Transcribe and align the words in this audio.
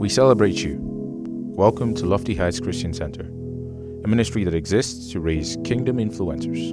We 0.00 0.08
celebrate 0.08 0.64
you. 0.64 0.78
Welcome 0.80 1.94
to 1.96 2.06
Lofty 2.06 2.34
Heights 2.34 2.58
Christian 2.58 2.94
Center, 2.94 3.24
a 4.02 4.08
ministry 4.08 4.44
that 4.44 4.54
exists 4.54 5.12
to 5.12 5.20
raise 5.20 5.58
kingdom 5.62 5.98
influencers. 5.98 6.72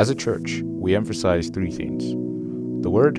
As 0.00 0.10
a 0.10 0.14
church, 0.16 0.62
we 0.64 0.96
emphasize 0.96 1.50
three 1.50 1.70
things 1.70 2.02
the 2.82 2.90
Word, 2.90 3.18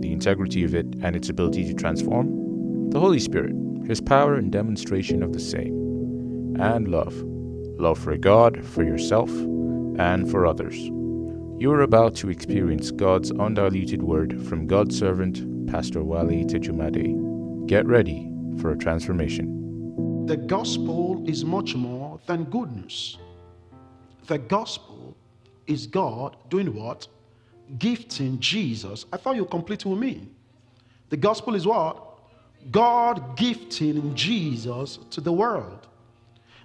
the 0.00 0.12
integrity 0.12 0.64
of 0.64 0.74
it 0.74 0.84
and 1.00 1.16
its 1.16 1.30
ability 1.30 1.64
to 1.64 1.72
transform, 1.72 2.90
the 2.90 3.00
Holy 3.00 3.18
Spirit, 3.18 3.54
His 3.86 4.02
power 4.02 4.34
and 4.34 4.52
demonstration 4.52 5.22
of 5.22 5.32
the 5.32 5.40
same, 5.40 6.54
and 6.60 6.86
love 6.88 7.14
love 7.80 7.98
for 7.98 8.14
God, 8.18 8.62
for 8.66 8.84
yourself, 8.84 9.30
and 9.30 10.30
for 10.30 10.44
others. 10.44 10.76
You 10.76 11.72
are 11.72 11.80
about 11.80 12.16
to 12.16 12.28
experience 12.28 12.90
God's 12.90 13.30
undiluted 13.30 14.02
word 14.02 14.46
from 14.46 14.66
God's 14.66 14.98
servant, 14.98 15.70
Pastor 15.70 16.04
Wale 16.04 16.44
Tejumade. 16.44 17.66
Get 17.66 17.86
ready 17.86 18.33
for 18.58 18.72
a 18.72 18.76
transformation. 18.76 20.26
The 20.26 20.36
gospel 20.36 21.22
is 21.28 21.44
much 21.44 21.74
more 21.74 22.20
than 22.26 22.44
good 22.44 22.72
news. 22.72 23.18
The 24.26 24.38
gospel 24.38 25.16
is 25.66 25.86
God 25.86 26.36
doing 26.48 26.74
what? 26.74 27.06
Gifting 27.78 28.40
Jesus. 28.40 29.06
I 29.12 29.16
thought 29.16 29.36
you 29.36 29.44
complete 29.44 29.84
with 29.84 29.98
me. 29.98 30.28
The 31.10 31.16
gospel 31.16 31.54
is 31.54 31.66
what? 31.66 32.18
God 32.70 33.36
gifting 33.36 34.14
Jesus 34.14 34.98
to 35.10 35.20
the 35.20 35.32
world. 35.32 35.86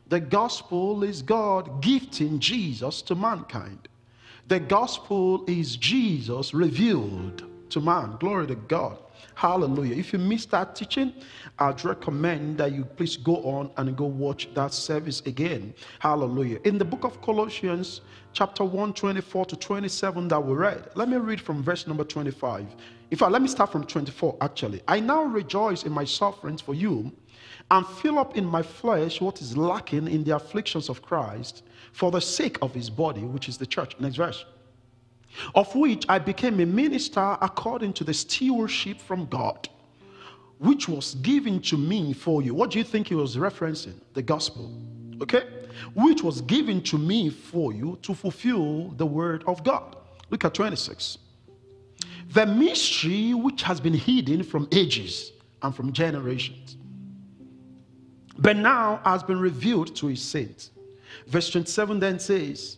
The 0.07 0.19
gospel 0.19 1.03
is 1.03 1.21
God 1.21 1.81
gifting 1.81 2.39
Jesus 2.39 3.01
to 3.03 3.15
mankind. 3.15 3.87
The 4.47 4.59
gospel 4.59 5.43
is 5.47 5.75
Jesus 5.75 6.53
revealed 6.53 7.43
to 7.69 7.79
man. 7.79 8.15
Glory 8.19 8.47
to 8.47 8.55
God. 8.55 8.97
Hallelujah. 9.35 9.95
If 9.95 10.13
you 10.13 10.19
missed 10.19 10.51
that 10.51 10.75
teaching, 10.75 11.13
I'd 11.57 11.83
recommend 11.83 12.57
that 12.57 12.71
you 12.71 12.85
please 12.85 13.17
go 13.17 13.37
on 13.37 13.71
and 13.77 13.95
go 13.95 14.05
watch 14.05 14.53
that 14.53 14.73
service 14.73 15.21
again. 15.21 15.73
Hallelujah. 15.99 16.59
In 16.65 16.77
the 16.77 16.85
book 16.85 17.03
of 17.03 17.21
Colossians, 17.21 18.01
chapter 18.33 18.63
1, 18.63 18.93
24 18.93 19.45
to 19.45 19.55
27, 19.55 20.27
that 20.27 20.43
we 20.43 20.53
read, 20.53 20.89
let 20.95 21.09
me 21.09 21.17
read 21.17 21.41
from 21.41 21.63
verse 21.63 21.87
number 21.87 22.03
25. 22.03 22.65
In 23.11 23.17
fact, 23.17 23.31
let 23.31 23.41
me 23.41 23.47
start 23.47 23.71
from 23.71 23.85
24 23.85 24.37
actually. 24.41 24.81
I 24.87 24.99
now 24.99 25.23
rejoice 25.23 25.83
in 25.83 25.91
my 25.91 26.05
sufferings 26.05 26.61
for 26.61 26.73
you 26.73 27.11
and 27.71 27.85
fill 27.85 28.19
up 28.19 28.37
in 28.37 28.45
my 28.45 28.61
flesh 28.61 29.21
what 29.21 29.41
is 29.41 29.55
lacking 29.57 30.07
in 30.07 30.23
the 30.23 30.35
afflictions 30.35 30.89
of 30.89 31.01
Christ 31.01 31.63
for 31.91 32.11
the 32.11 32.21
sake 32.21 32.57
of 32.61 32.73
his 32.73 32.89
body, 32.89 33.21
which 33.21 33.49
is 33.49 33.57
the 33.57 33.65
church. 33.65 33.95
Next 33.99 34.17
verse. 34.17 34.45
Of 35.55 35.73
which 35.75 36.05
I 36.09 36.19
became 36.19 36.59
a 36.59 36.65
minister 36.65 37.37
according 37.41 37.93
to 37.93 38.03
the 38.03 38.13
stewardship 38.13 38.99
from 38.99 39.25
God, 39.27 39.69
which 40.57 40.87
was 40.89 41.15
given 41.15 41.61
to 41.63 41.77
me 41.77 42.13
for 42.13 42.41
you. 42.41 42.53
What 42.53 42.71
do 42.71 42.77
you 42.77 42.83
think 42.83 43.07
he 43.07 43.15
was 43.15 43.35
referencing? 43.35 43.95
The 44.13 44.21
gospel. 44.21 44.71
Okay? 45.21 45.43
Which 45.93 46.23
was 46.23 46.41
given 46.41 46.81
to 46.83 46.97
me 46.97 47.29
for 47.29 47.73
you 47.73 47.97
to 48.01 48.13
fulfill 48.13 48.89
the 48.89 49.05
word 49.05 49.43
of 49.47 49.63
God. 49.63 49.95
Look 50.29 50.45
at 50.45 50.53
26. 50.53 51.17
The 52.33 52.45
mystery 52.45 53.33
which 53.33 53.63
has 53.63 53.79
been 53.79 53.93
hidden 53.93 54.43
from 54.43 54.67
ages 54.71 55.31
and 55.61 55.75
from 55.75 55.93
generations 55.93 56.77
but 58.39 58.55
now 58.55 59.01
has 59.03 59.21
been 59.21 59.39
revealed 59.39 59.95
to 59.97 60.07
his 60.07 60.21
saints. 60.21 60.71
Verse 61.27 61.49
27 61.49 61.99
then 61.99 62.19
says, 62.19 62.77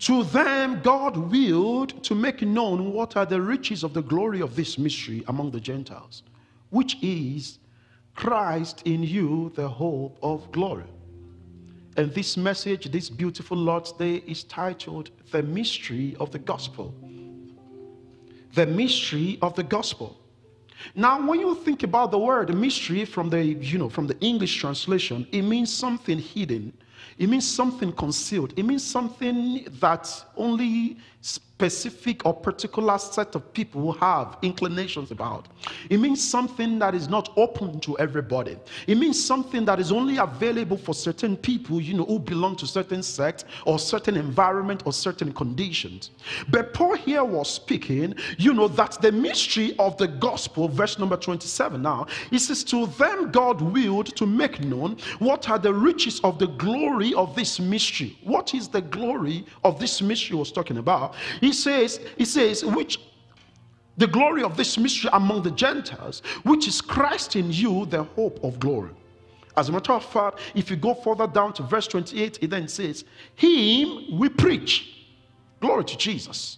To 0.00 0.24
them 0.24 0.80
God 0.82 1.16
willed 1.16 2.02
to 2.04 2.14
make 2.14 2.42
known 2.42 2.92
what 2.92 3.16
are 3.16 3.26
the 3.26 3.40
riches 3.40 3.84
of 3.84 3.94
the 3.94 4.02
glory 4.02 4.40
of 4.40 4.56
this 4.56 4.76
mystery 4.78 5.24
among 5.28 5.50
the 5.50 5.60
Gentiles, 5.60 6.22
which 6.70 6.98
is 7.02 7.58
Christ 8.14 8.82
in 8.84 9.02
you, 9.02 9.52
the 9.54 9.68
hope 9.68 10.18
of 10.22 10.50
glory. 10.52 10.84
And 11.96 12.12
this 12.12 12.36
message, 12.36 12.90
this 12.90 13.08
beautiful 13.08 13.56
Lord's 13.56 13.92
Day, 13.92 14.16
is 14.26 14.44
titled 14.44 15.10
The 15.30 15.42
Mystery 15.42 16.16
of 16.18 16.32
the 16.32 16.40
Gospel. 16.40 16.92
The 18.54 18.66
Mystery 18.66 19.38
of 19.42 19.54
the 19.54 19.62
Gospel. 19.62 20.18
Now, 20.94 21.24
when 21.26 21.40
you 21.40 21.54
think 21.54 21.82
about 21.82 22.10
the 22.10 22.18
word 22.18 22.54
mystery 22.54 23.04
from 23.04 23.30
the, 23.30 23.42
you 23.44 23.78
know, 23.78 23.88
from 23.88 24.06
the 24.06 24.18
English 24.20 24.56
translation, 24.56 25.26
it 25.32 25.42
means 25.42 25.72
something 25.72 26.18
hidden. 26.18 26.72
It 27.18 27.28
means 27.28 27.48
something 27.48 27.92
concealed. 27.92 28.52
It 28.56 28.64
means 28.64 28.84
something 28.84 29.66
that 29.80 30.24
only 30.36 30.96
specific 31.56 32.26
or 32.26 32.34
particular 32.34 32.98
set 32.98 33.36
of 33.36 33.52
people 33.52 33.80
who 33.80 33.92
have 33.92 34.36
inclinations 34.42 35.12
about. 35.12 35.46
It 35.88 35.98
means 35.98 36.20
something 36.20 36.80
that 36.80 36.96
is 36.96 37.08
not 37.08 37.32
open 37.36 37.78
to 37.80 37.96
everybody. 37.98 38.58
It 38.88 38.98
means 38.98 39.24
something 39.24 39.64
that 39.66 39.78
is 39.78 39.92
only 39.92 40.16
available 40.16 40.76
for 40.76 40.94
certain 40.94 41.36
people, 41.36 41.80
you 41.80 41.94
know, 41.94 42.04
who 42.06 42.18
belong 42.18 42.56
to 42.56 42.66
certain 42.66 43.04
sect 43.04 43.44
or 43.66 43.78
certain 43.78 44.16
environment 44.16 44.82
or 44.84 44.92
certain 44.92 45.32
conditions. 45.32 46.10
But 46.48 46.74
Paul 46.74 46.96
here 46.96 47.22
was 47.22 47.52
speaking, 47.52 48.16
you 48.36 48.52
know, 48.52 48.66
that 48.68 49.00
the 49.00 49.12
mystery 49.12 49.76
of 49.78 49.96
the 49.96 50.08
gospel, 50.08 50.68
verse 50.68 50.98
number 50.98 51.16
27 51.16 51.80
now, 51.80 52.08
he 52.30 52.40
says, 52.40 52.64
To 52.64 52.86
them 52.86 53.30
God 53.30 53.60
willed 53.60 54.16
to 54.16 54.26
make 54.26 54.58
known 54.58 54.96
what 55.20 55.48
are 55.48 55.60
the 55.60 55.72
riches 55.72 56.18
of 56.24 56.40
the 56.40 56.48
glory 56.48 57.14
of 57.14 57.36
this 57.36 57.60
mystery. 57.60 58.18
What 58.24 58.54
is 58.54 58.66
the 58.66 58.82
glory 58.82 59.46
of 59.62 59.78
this 59.78 60.02
mystery 60.02 60.36
was 60.36 60.50
talking 60.50 60.78
about? 60.78 61.14
He 61.44 61.52
says, 61.52 62.00
he 62.16 62.24
says, 62.24 62.64
which 62.64 62.98
the 63.98 64.06
glory 64.06 64.42
of 64.42 64.56
this 64.56 64.78
mystery 64.78 65.10
among 65.12 65.42
the 65.42 65.50
Gentiles, 65.50 66.22
which 66.42 66.66
is 66.66 66.80
Christ 66.80 67.36
in 67.36 67.52
you, 67.52 67.84
the 67.84 68.04
hope 68.04 68.42
of 68.42 68.58
glory. 68.58 68.92
As 69.54 69.68
a 69.68 69.72
matter 69.72 69.92
of 69.92 70.06
fact, 70.06 70.38
if 70.54 70.70
you 70.70 70.76
go 70.76 70.94
further 70.94 71.26
down 71.26 71.52
to 71.52 71.62
verse 71.62 71.86
28, 71.86 72.38
it 72.40 72.48
then 72.48 72.66
says, 72.66 73.04
Him 73.34 74.18
we 74.18 74.30
preach. 74.30 75.04
Glory 75.60 75.84
to 75.84 75.98
Jesus. 75.98 76.56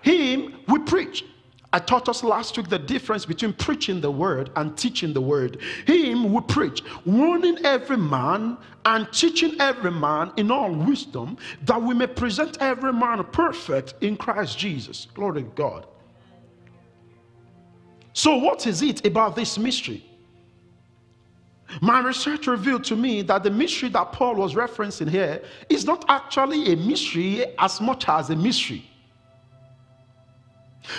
Him 0.00 0.60
we 0.66 0.78
preach. 0.78 1.22
I 1.72 1.78
taught 1.78 2.08
us 2.08 2.22
last 2.22 2.56
week 2.56 2.68
the 2.68 2.78
difference 2.78 3.26
between 3.26 3.52
preaching 3.52 4.00
the 4.00 4.10
word 4.10 4.50
and 4.56 4.76
teaching 4.78 5.12
the 5.12 5.20
word. 5.20 5.58
Him 5.86 6.32
we 6.32 6.40
preach, 6.42 6.82
warning 7.04 7.58
every 7.64 7.96
man 7.96 8.56
and 8.84 9.12
teaching 9.12 9.60
every 9.60 9.90
man 9.90 10.32
in 10.36 10.50
all 10.50 10.72
wisdom, 10.72 11.36
that 11.64 11.80
we 11.82 11.94
may 11.94 12.06
present 12.06 12.56
every 12.60 12.92
man 12.92 13.24
perfect 13.24 13.94
in 14.00 14.16
Christ 14.16 14.58
Jesus. 14.58 15.08
Glory 15.12 15.42
to 15.42 15.48
God. 15.50 15.86
So, 18.12 18.36
what 18.36 18.66
is 18.66 18.80
it 18.80 19.04
about 19.04 19.36
this 19.36 19.58
mystery? 19.58 20.02
My 21.82 22.00
research 22.00 22.46
revealed 22.46 22.84
to 22.84 22.96
me 22.96 23.22
that 23.22 23.42
the 23.42 23.50
mystery 23.50 23.88
that 23.90 24.12
Paul 24.12 24.36
was 24.36 24.54
referencing 24.54 25.10
here 25.10 25.42
is 25.68 25.84
not 25.84 26.04
actually 26.08 26.72
a 26.72 26.76
mystery 26.76 27.44
as 27.58 27.80
much 27.80 28.08
as 28.08 28.30
a 28.30 28.36
mystery. 28.36 28.88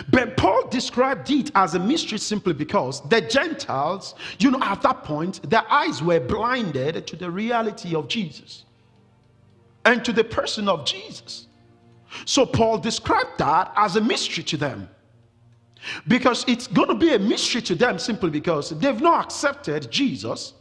But 0.10 0.38
Paul 0.38 0.68
described 0.68 1.30
it 1.32 1.52
as 1.56 1.76
a 1.76 1.80
mystery 1.80 2.18
simply 2.18 2.54
because 2.54 3.08
the 3.10 3.22
Gentiles, 3.22 4.16
you 4.40 4.52
know, 4.52 4.60
at 4.62 4.82
that 4.82 5.04
point, 5.04 5.50
their 5.50 5.70
eyes 5.72 6.02
were 6.02 6.20
blinded 6.20 7.08
to 7.08 7.16
the 7.16 7.30
reality 7.32 7.96
of 7.96 8.08
Jesus 8.08 8.66
and 9.86 10.04
to 10.04 10.12
the 10.12 10.24
person 10.24 10.68
of 10.68 10.86
Jesus. 10.86 11.48
So 12.26 12.46
Paul 12.46 12.78
described 12.80 13.38
that 13.38 13.72
as 13.76 13.96
a 13.96 14.02
mystery 14.02 14.44
to 14.46 14.58
them. 14.58 14.90
Because 16.08 16.44
it's 16.48 16.68
going 16.68 16.90
to 16.90 16.96
be 16.96 17.14
a 17.14 17.20
mystery 17.20 17.62
to 17.62 17.76
them 17.76 18.00
simply 18.00 18.30
because 18.30 18.72
they've 18.72 19.00
not 19.00 19.26
accepted 19.26 19.90
Jesus. 19.92 20.54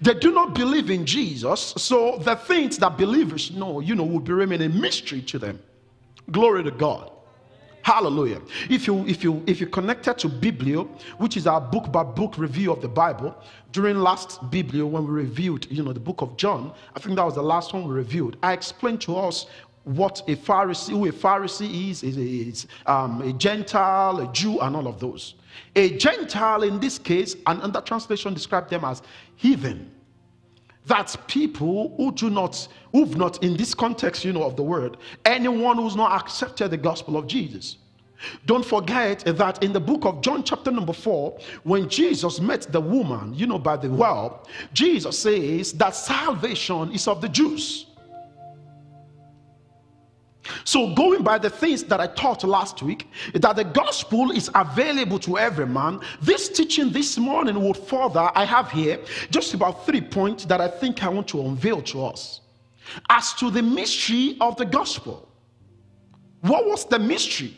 They 0.00 0.14
do 0.14 0.32
not 0.32 0.54
believe 0.54 0.90
in 0.90 1.04
Jesus. 1.04 1.74
So 1.76 2.18
the 2.18 2.36
things 2.36 2.78
that 2.78 2.96
believers 2.96 3.50
know, 3.50 3.80
you 3.80 3.94
know, 3.94 4.04
will 4.04 4.20
be 4.20 4.32
remaining 4.32 4.70
a 4.70 4.74
mystery 4.74 5.20
to 5.22 5.38
them. 5.38 5.60
Glory 6.30 6.62
to 6.64 6.70
God. 6.70 7.10
Hallelujah. 7.84 8.40
If 8.70 8.86
you 8.86 9.06
if 9.06 9.22
you 9.22 9.42
if 9.46 9.60
you 9.60 9.66
connected 9.66 10.16
to 10.20 10.28
Biblio, 10.30 10.88
which 11.18 11.36
is 11.36 11.46
our 11.46 11.60
book 11.60 11.92
by 11.92 12.02
book 12.02 12.38
review 12.38 12.72
of 12.72 12.80
the 12.80 12.88
Bible, 12.88 13.36
during 13.72 13.98
last 13.98 14.40
Biblio 14.50 14.88
when 14.88 15.04
we 15.06 15.10
reviewed, 15.10 15.70
you 15.70 15.82
know, 15.82 15.92
the 15.92 16.00
book 16.00 16.22
of 16.22 16.34
John, 16.38 16.72
I 16.96 17.00
think 17.00 17.16
that 17.16 17.24
was 17.26 17.34
the 17.34 17.42
last 17.42 17.74
one 17.74 17.86
we 17.86 17.92
reviewed. 17.92 18.38
I 18.42 18.54
explained 18.54 19.02
to 19.02 19.18
us 19.18 19.46
what 19.82 20.22
a 20.28 20.34
Pharisee, 20.34 20.92
who 20.92 21.06
a 21.06 21.12
Pharisee 21.12 21.90
is, 21.90 22.02
is, 22.02 22.16
is 22.16 22.66
um, 22.86 23.20
a 23.20 23.34
Gentile, 23.34 24.18
a 24.20 24.32
Jew, 24.32 24.60
and 24.60 24.74
all 24.74 24.88
of 24.88 24.98
those. 24.98 25.34
A 25.76 25.94
Gentile 25.98 26.62
in 26.62 26.80
this 26.80 26.98
case, 26.98 27.36
and 27.46 27.60
under 27.60 27.82
translation 27.82 28.32
described 28.32 28.70
them 28.70 28.86
as 28.86 29.02
heathen. 29.36 29.93
That's 30.86 31.16
people 31.26 31.94
who 31.96 32.12
do 32.12 32.28
not, 32.30 32.68
who've 32.92 33.16
not, 33.16 33.42
in 33.42 33.56
this 33.56 33.74
context, 33.74 34.24
you 34.24 34.32
know, 34.32 34.42
of 34.42 34.56
the 34.56 34.62
word, 34.62 34.98
anyone 35.24 35.76
who's 35.76 35.96
not 35.96 36.20
accepted 36.20 36.70
the 36.70 36.76
gospel 36.76 37.16
of 37.16 37.26
Jesus. 37.26 37.78
Don't 38.46 38.64
forget 38.64 39.20
that 39.20 39.62
in 39.62 39.72
the 39.72 39.80
book 39.80 40.04
of 40.04 40.20
John, 40.20 40.44
chapter 40.44 40.70
number 40.70 40.92
four, 40.92 41.38
when 41.62 41.88
Jesus 41.88 42.40
met 42.40 42.70
the 42.70 42.80
woman, 42.80 43.34
you 43.34 43.46
know, 43.46 43.58
by 43.58 43.76
the 43.76 43.90
well, 43.90 44.46
Jesus 44.72 45.18
says 45.18 45.72
that 45.74 45.94
salvation 45.94 46.92
is 46.92 47.08
of 47.08 47.20
the 47.20 47.28
Jews. 47.28 47.86
So, 50.64 50.94
going 50.94 51.22
by 51.22 51.38
the 51.38 51.50
things 51.50 51.84
that 51.84 52.00
I 52.00 52.06
taught 52.08 52.44
last 52.44 52.82
week, 52.82 53.08
that 53.32 53.56
the 53.56 53.64
gospel 53.64 54.30
is 54.30 54.50
available 54.54 55.18
to 55.20 55.38
every 55.38 55.66
man, 55.66 56.00
this 56.20 56.48
teaching 56.48 56.90
this 56.90 57.16
morning 57.18 57.62
would 57.62 57.76
further. 57.76 58.30
I 58.34 58.44
have 58.44 58.70
here 58.70 59.00
just 59.30 59.54
about 59.54 59.86
three 59.86 60.00
points 60.00 60.44
that 60.46 60.60
I 60.60 60.68
think 60.68 61.02
I 61.02 61.08
want 61.08 61.28
to 61.28 61.40
unveil 61.40 61.82
to 61.82 62.04
us. 62.04 62.40
As 63.08 63.32
to 63.34 63.50
the 63.50 63.62
mystery 63.62 64.36
of 64.40 64.56
the 64.56 64.66
gospel, 64.66 65.28
what 66.42 66.66
was 66.66 66.84
the 66.84 66.98
mystery? 66.98 67.56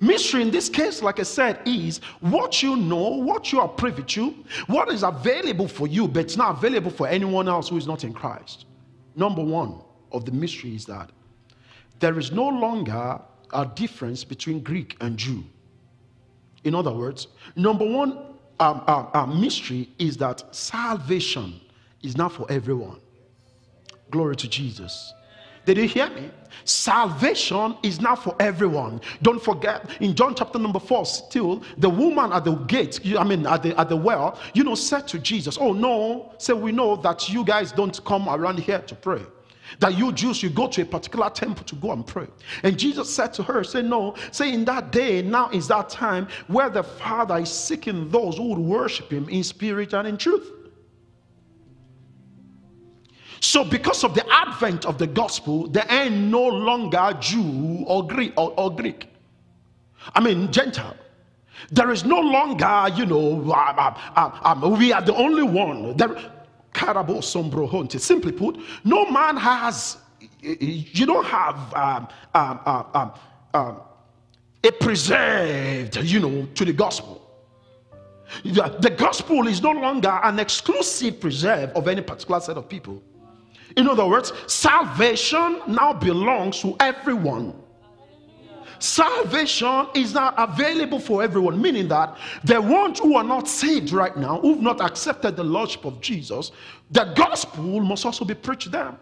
Mystery 0.00 0.42
in 0.42 0.50
this 0.50 0.68
case, 0.68 1.02
like 1.02 1.18
I 1.18 1.22
said, 1.22 1.60
is 1.64 2.02
what 2.20 2.62
you 2.62 2.76
know, 2.76 3.08
what 3.08 3.50
you 3.50 3.60
are 3.60 3.68
privy 3.68 4.02
to, 4.02 4.34
what 4.66 4.90
is 4.92 5.02
available 5.02 5.66
for 5.66 5.86
you, 5.86 6.06
but 6.06 6.20
it's 6.20 6.36
not 6.36 6.58
available 6.58 6.90
for 6.90 7.08
anyone 7.08 7.48
else 7.48 7.70
who 7.70 7.78
is 7.78 7.86
not 7.86 8.04
in 8.04 8.12
Christ. 8.12 8.66
Number 9.14 9.42
one 9.42 9.80
of 10.12 10.26
the 10.26 10.32
mystery 10.32 10.74
is 10.74 10.84
that 10.86 11.10
there 12.00 12.18
is 12.18 12.32
no 12.32 12.48
longer 12.48 13.20
a 13.52 13.66
difference 13.74 14.24
between 14.24 14.60
Greek 14.60 14.96
and 15.00 15.16
Jew. 15.16 15.44
In 16.64 16.74
other 16.74 16.92
words, 16.92 17.28
number 17.54 17.84
one 17.86 18.18
um, 18.58 18.82
um, 18.86 19.08
um, 19.14 19.40
mystery 19.40 19.88
is 19.98 20.16
that 20.16 20.54
salvation 20.54 21.60
is 22.02 22.16
not 22.16 22.32
for 22.32 22.50
everyone. 22.50 23.00
Glory 24.10 24.36
to 24.36 24.48
Jesus. 24.48 25.12
Did 25.64 25.78
you 25.78 25.88
hear 25.88 26.08
me? 26.10 26.30
Salvation 26.64 27.76
is 27.82 28.00
not 28.00 28.22
for 28.22 28.34
everyone. 28.38 29.00
Don't 29.22 29.42
forget 29.42 30.00
in 30.00 30.14
John 30.14 30.34
chapter 30.34 30.58
number 30.58 30.78
four, 30.78 31.04
still 31.04 31.62
the 31.76 31.90
woman 31.90 32.32
at 32.32 32.44
the 32.44 32.54
gate, 32.54 33.00
I 33.18 33.24
mean 33.24 33.46
at 33.46 33.64
the 33.64 33.78
at 33.78 33.88
the 33.88 33.96
well, 33.96 34.38
you 34.54 34.62
know, 34.62 34.76
said 34.76 35.08
to 35.08 35.18
Jesus, 35.18 35.58
Oh 35.60 35.72
no, 35.72 36.32
say 36.38 36.52
we 36.52 36.70
know 36.70 36.96
that 36.96 37.28
you 37.28 37.44
guys 37.44 37.72
don't 37.72 38.02
come 38.04 38.28
around 38.28 38.60
here 38.60 38.78
to 38.78 38.94
pray. 38.94 39.22
That 39.80 39.98
you 39.98 40.12
Jews, 40.12 40.42
you 40.42 40.50
go 40.50 40.68
to 40.68 40.82
a 40.82 40.84
particular 40.84 41.30
temple 41.30 41.64
to 41.64 41.74
go 41.76 41.92
and 41.92 42.06
pray. 42.06 42.26
And 42.62 42.78
Jesus 42.78 43.12
said 43.12 43.32
to 43.34 43.42
her, 43.42 43.64
Say, 43.64 43.82
No, 43.82 44.14
say 44.30 44.52
in 44.52 44.64
that 44.66 44.92
day, 44.92 45.22
now 45.22 45.50
is 45.50 45.68
that 45.68 45.88
time 45.88 46.28
where 46.46 46.70
the 46.70 46.82
Father 46.82 47.38
is 47.38 47.50
seeking 47.50 48.08
those 48.10 48.36
who 48.36 48.48
would 48.48 48.58
worship 48.58 49.12
him 49.12 49.28
in 49.28 49.42
spirit 49.42 49.92
and 49.92 50.06
in 50.06 50.16
truth. 50.16 50.52
So, 53.40 53.64
because 53.64 54.02
of 54.02 54.14
the 54.14 54.24
advent 54.32 54.86
of 54.86 54.98
the 54.98 55.06
gospel, 55.06 55.68
there 55.68 55.86
ain't 55.90 56.14
no 56.14 56.46
longer 56.46 57.16
Jew 57.20 57.84
or 57.86 58.06
Greek 58.06 58.32
or, 58.36 58.54
or 58.56 58.74
Greek. 58.74 59.08
I 60.14 60.20
mean, 60.20 60.50
Gentile. 60.50 60.96
There 61.70 61.90
is 61.90 62.04
no 62.04 62.20
longer, 62.20 62.88
you 62.94 63.06
know, 63.06 63.52
um, 63.52 63.96
um, 64.16 64.32
um, 64.42 64.78
we 64.78 64.92
are 64.92 65.02
the 65.02 65.14
only 65.14 65.42
one. 65.42 65.96
There. 65.96 66.16
Simply 67.98 68.32
put, 68.32 68.58
no 68.84 69.10
man 69.10 69.36
has, 69.36 69.98
you 70.40 71.06
don't 71.06 71.26
have 71.26 71.74
um, 71.74 72.08
um, 72.34 72.60
um, 72.94 73.12
um, 73.54 73.80
a 74.64 74.72
preserved, 74.72 75.96
you 75.98 76.20
know, 76.20 76.46
to 76.54 76.64
the 76.64 76.72
gospel. 76.72 77.22
The 78.42 78.94
gospel 78.96 79.46
is 79.46 79.62
no 79.62 79.70
longer 79.70 80.20
an 80.22 80.38
exclusive 80.38 81.20
preserve 81.20 81.70
of 81.70 81.86
any 81.88 82.02
particular 82.02 82.40
set 82.40 82.56
of 82.56 82.68
people. 82.68 83.02
In 83.76 83.88
other 83.88 84.06
words, 84.06 84.32
salvation 84.46 85.60
now 85.68 85.92
belongs 85.92 86.60
to 86.60 86.76
everyone. 86.80 87.54
Salvation 88.78 89.86
is 89.94 90.14
now 90.14 90.34
available 90.36 90.98
for 90.98 91.22
everyone, 91.22 91.60
meaning 91.60 91.88
that 91.88 92.16
the 92.44 92.60
ones 92.60 92.98
who 92.98 93.16
are 93.16 93.24
not 93.24 93.48
saved 93.48 93.92
right 93.92 94.16
now, 94.16 94.40
who've 94.40 94.60
not 94.60 94.80
accepted 94.80 95.36
the 95.36 95.44
Lordship 95.44 95.84
of 95.84 96.00
Jesus, 96.00 96.52
the 96.90 97.04
gospel 97.16 97.80
must 97.80 98.04
also 98.04 98.24
be 98.24 98.34
preached 98.34 98.62
to 98.62 98.68
them. 98.70 98.98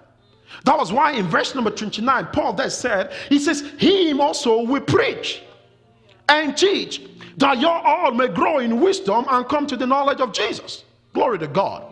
That 0.64 0.78
was 0.78 0.92
why 0.92 1.12
in 1.12 1.26
verse 1.26 1.54
number 1.54 1.70
29, 1.70 2.28
Paul 2.32 2.52
there 2.52 2.70
said, 2.70 3.12
He 3.28 3.38
says, 3.38 3.60
Him 3.78 4.20
also 4.20 4.62
we 4.62 4.80
preach 4.80 5.42
and 6.28 6.56
teach 6.56 7.02
that 7.38 7.58
you 7.58 7.68
all 7.68 8.12
may 8.12 8.28
grow 8.28 8.58
in 8.58 8.80
wisdom 8.80 9.26
and 9.28 9.46
come 9.48 9.66
to 9.66 9.76
the 9.76 9.86
knowledge 9.86 10.20
of 10.20 10.32
Jesus. 10.32 10.84
Glory 11.12 11.38
to 11.40 11.48
God. 11.48 11.84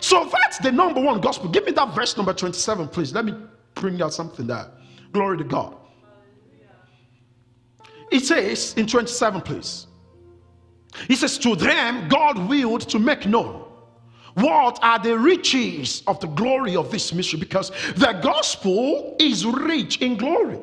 So 0.00 0.28
that's 0.32 0.58
the 0.58 0.72
number 0.72 1.00
one 1.00 1.20
gospel. 1.20 1.48
Give 1.48 1.64
me 1.64 1.72
that 1.72 1.94
verse 1.94 2.16
number 2.16 2.32
27, 2.32 2.88
please. 2.88 3.12
Let 3.12 3.24
me 3.24 3.34
bring 3.74 4.00
out 4.00 4.14
something 4.14 4.46
there. 4.46 4.70
Glory 5.12 5.38
to 5.38 5.44
God. 5.44 5.76
It 8.10 8.24
says 8.24 8.74
in 8.76 8.86
27, 8.86 9.40
please. 9.42 9.86
He 11.06 11.16
says, 11.16 11.38
To 11.38 11.54
them 11.54 12.08
God 12.08 12.48
willed 12.48 12.88
to 12.88 12.98
make 12.98 13.26
known 13.26 13.64
what 14.34 14.78
are 14.82 14.98
the 14.98 15.18
riches 15.18 16.02
of 16.06 16.20
the 16.20 16.28
glory 16.28 16.76
of 16.76 16.90
this 16.90 17.12
mystery 17.12 17.40
because 17.40 17.70
the 17.96 18.18
gospel 18.22 19.16
is 19.18 19.44
rich 19.44 20.00
in 20.00 20.16
glory. 20.16 20.58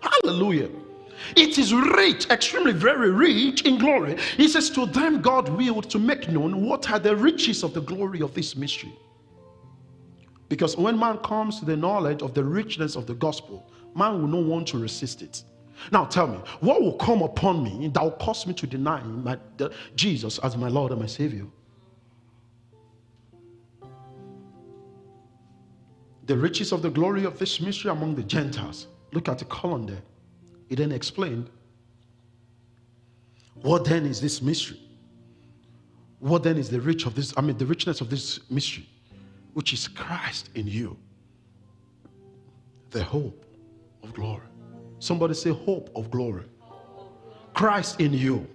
Hallelujah. 0.00 0.70
It 1.36 1.56
is 1.58 1.72
rich, 1.72 2.28
extremely 2.30 2.72
very 2.72 3.10
rich 3.10 3.62
in 3.62 3.78
glory. 3.78 4.18
He 4.36 4.48
says, 4.48 4.70
To 4.70 4.86
them 4.86 5.20
God 5.20 5.48
willed 5.48 5.88
to 5.90 5.98
make 5.98 6.28
known 6.28 6.66
what 6.66 6.90
are 6.90 6.98
the 6.98 7.14
riches 7.16 7.62
of 7.62 7.74
the 7.74 7.80
glory 7.80 8.22
of 8.22 8.34
this 8.34 8.56
mystery. 8.56 8.92
Because 10.48 10.76
when 10.76 10.98
man 10.98 11.18
comes 11.18 11.60
to 11.60 11.64
the 11.64 11.76
knowledge 11.76 12.22
of 12.22 12.34
the 12.34 12.44
richness 12.44 12.96
of 12.96 13.06
the 13.06 13.14
gospel, 13.14 13.70
man 13.94 14.20
will 14.20 14.28
not 14.28 14.44
want 14.44 14.68
to 14.68 14.78
resist 14.78 15.22
it. 15.22 15.44
Now 15.90 16.04
tell 16.04 16.26
me, 16.26 16.38
what 16.60 16.80
will 16.80 16.94
come 16.94 17.22
upon 17.22 17.64
me 17.64 17.88
that 17.88 18.02
will 18.02 18.12
cause 18.12 18.46
me 18.46 18.54
to 18.54 18.66
deny 18.66 19.02
my, 19.02 19.38
the, 19.56 19.72
Jesus 19.96 20.38
as 20.38 20.56
my 20.56 20.68
Lord 20.68 20.92
and 20.92 21.00
my 21.00 21.06
Savior? 21.06 21.46
The 26.26 26.36
riches 26.36 26.72
of 26.72 26.82
the 26.82 26.90
glory 26.90 27.24
of 27.24 27.38
this 27.38 27.60
mystery 27.60 27.90
among 27.90 28.14
the 28.14 28.22
Gentiles. 28.22 28.86
Look 29.12 29.28
at 29.28 29.38
the 29.38 29.44
column 29.46 29.86
there. 29.86 30.02
He 30.68 30.76
then 30.76 30.92
explained, 30.92 31.50
What 33.54 33.84
then 33.84 34.06
is 34.06 34.20
this 34.20 34.40
mystery? 34.40 34.80
What 36.20 36.44
then 36.44 36.56
is 36.56 36.70
the 36.70 36.80
rich 36.80 37.04
of 37.06 37.16
this, 37.16 37.34
I 37.36 37.40
mean, 37.40 37.58
the 37.58 37.66
richness 37.66 38.00
of 38.00 38.08
this 38.08 38.48
mystery, 38.48 38.88
which 39.54 39.72
is 39.72 39.88
Christ 39.88 40.50
in 40.54 40.68
you, 40.68 40.96
the 42.90 43.02
hope 43.02 43.44
of 44.04 44.14
glory. 44.14 44.46
Somebody 45.02 45.34
say, 45.34 45.50
Hope 45.50 45.90
of 45.96 46.12
glory. 46.12 46.44
Christ 47.54 48.00
in 48.00 48.12
you, 48.12 48.46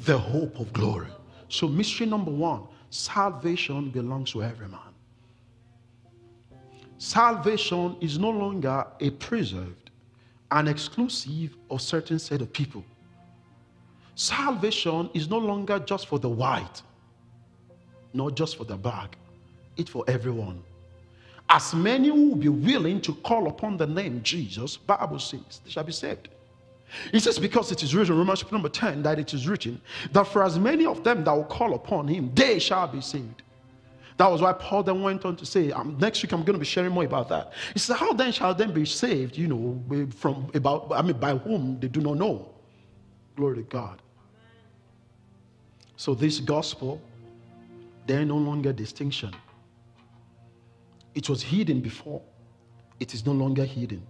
the 0.00 0.18
hope 0.18 0.60
of 0.60 0.70
glory. 0.74 1.08
So, 1.48 1.66
mystery 1.66 2.06
number 2.06 2.30
one 2.30 2.64
salvation 2.90 3.88
belongs 3.88 4.32
to 4.32 4.42
every 4.42 4.68
man. 4.68 4.92
Salvation 6.98 7.96
is 8.02 8.18
no 8.18 8.28
longer 8.28 8.86
a 9.00 9.08
preserve 9.12 9.74
an 10.50 10.68
exclusive 10.68 11.56
of 11.70 11.80
certain 11.80 12.18
set 12.18 12.42
of 12.42 12.52
people. 12.52 12.84
Salvation 14.14 15.08
is 15.14 15.30
no 15.30 15.38
longer 15.38 15.78
just 15.78 16.06
for 16.06 16.18
the 16.18 16.28
white, 16.28 16.82
not 18.12 18.36
just 18.36 18.58
for 18.58 18.64
the 18.64 18.76
black, 18.76 19.16
it's 19.78 19.88
for 19.88 20.04
everyone. 20.06 20.62
As 21.54 21.74
many 21.74 22.08
who 22.08 22.30
will 22.30 22.36
be 22.36 22.48
willing 22.48 22.98
to 23.02 23.12
call 23.16 23.46
upon 23.46 23.76
the 23.76 23.86
name 23.86 24.22
Jesus, 24.22 24.78
Bible 24.78 25.18
says, 25.18 25.60
they 25.62 25.70
shall 25.70 25.84
be 25.84 25.92
saved. 25.92 26.30
He 27.10 27.20
says, 27.20 27.38
because 27.38 27.70
it 27.70 27.82
is 27.82 27.94
written, 27.94 28.16
Romans 28.16 28.40
chapter 28.40 28.54
number 28.54 28.70
10, 28.70 29.02
that 29.02 29.18
it 29.18 29.34
is 29.34 29.46
written, 29.46 29.78
that 30.12 30.26
for 30.26 30.42
as 30.42 30.58
many 30.58 30.86
of 30.86 31.04
them 31.04 31.24
that 31.24 31.32
will 31.32 31.44
call 31.44 31.74
upon 31.74 32.08
him, 32.08 32.30
they 32.34 32.58
shall 32.58 32.88
be 32.88 33.02
saved. 33.02 33.42
That 34.16 34.30
was 34.30 34.40
why 34.40 34.54
Paul 34.54 34.82
then 34.82 35.02
went 35.02 35.26
on 35.26 35.36
to 35.36 35.44
say, 35.44 35.72
um, 35.72 35.98
next 36.00 36.22
week 36.22 36.32
I'm 36.32 36.42
going 36.42 36.54
to 36.54 36.58
be 36.58 36.64
sharing 36.64 36.92
more 36.92 37.04
about 37.04 37.28
that. 37.28 37.52
He 37.74 37.78
said, 37.78 37.96
How 37.96 38.14
then 38.14 38.32
shall 38.32 38.54
them 38.54 38.72
be 38.72 38.86
saved, 38.86 39.36
you 39.36 39.48
know, 39.48 40.08
from 40.14 40.50
about, 40.54 40.90
I 40.94 41.02
mean, 41.02 41.18
by 41.18 41.36
whom 41.36 41.78
they 41.80 41.88
do 41.88 42.00
not 42.00 42.16
know? 42.16 42.48
Glory 43.36 43.56
to 43.56 43.62
God. 43.62 44.00
So, 45.96 46.14
this 46.14 46.40
gospel, 46.40 47.00
there 48.06 48.24
no 48.24 48.36
longer 48.36 48.72
distinction. 48.72 49.34
It 51.14 51.28
was 51.28 51.42
hidden 51.42 51.80
before, 51.80 52.22
it 53.00 53.14
is 53.14 53.26
no 53.26 53.32
longer 53.32 53.64
hidden. 53.64 54.06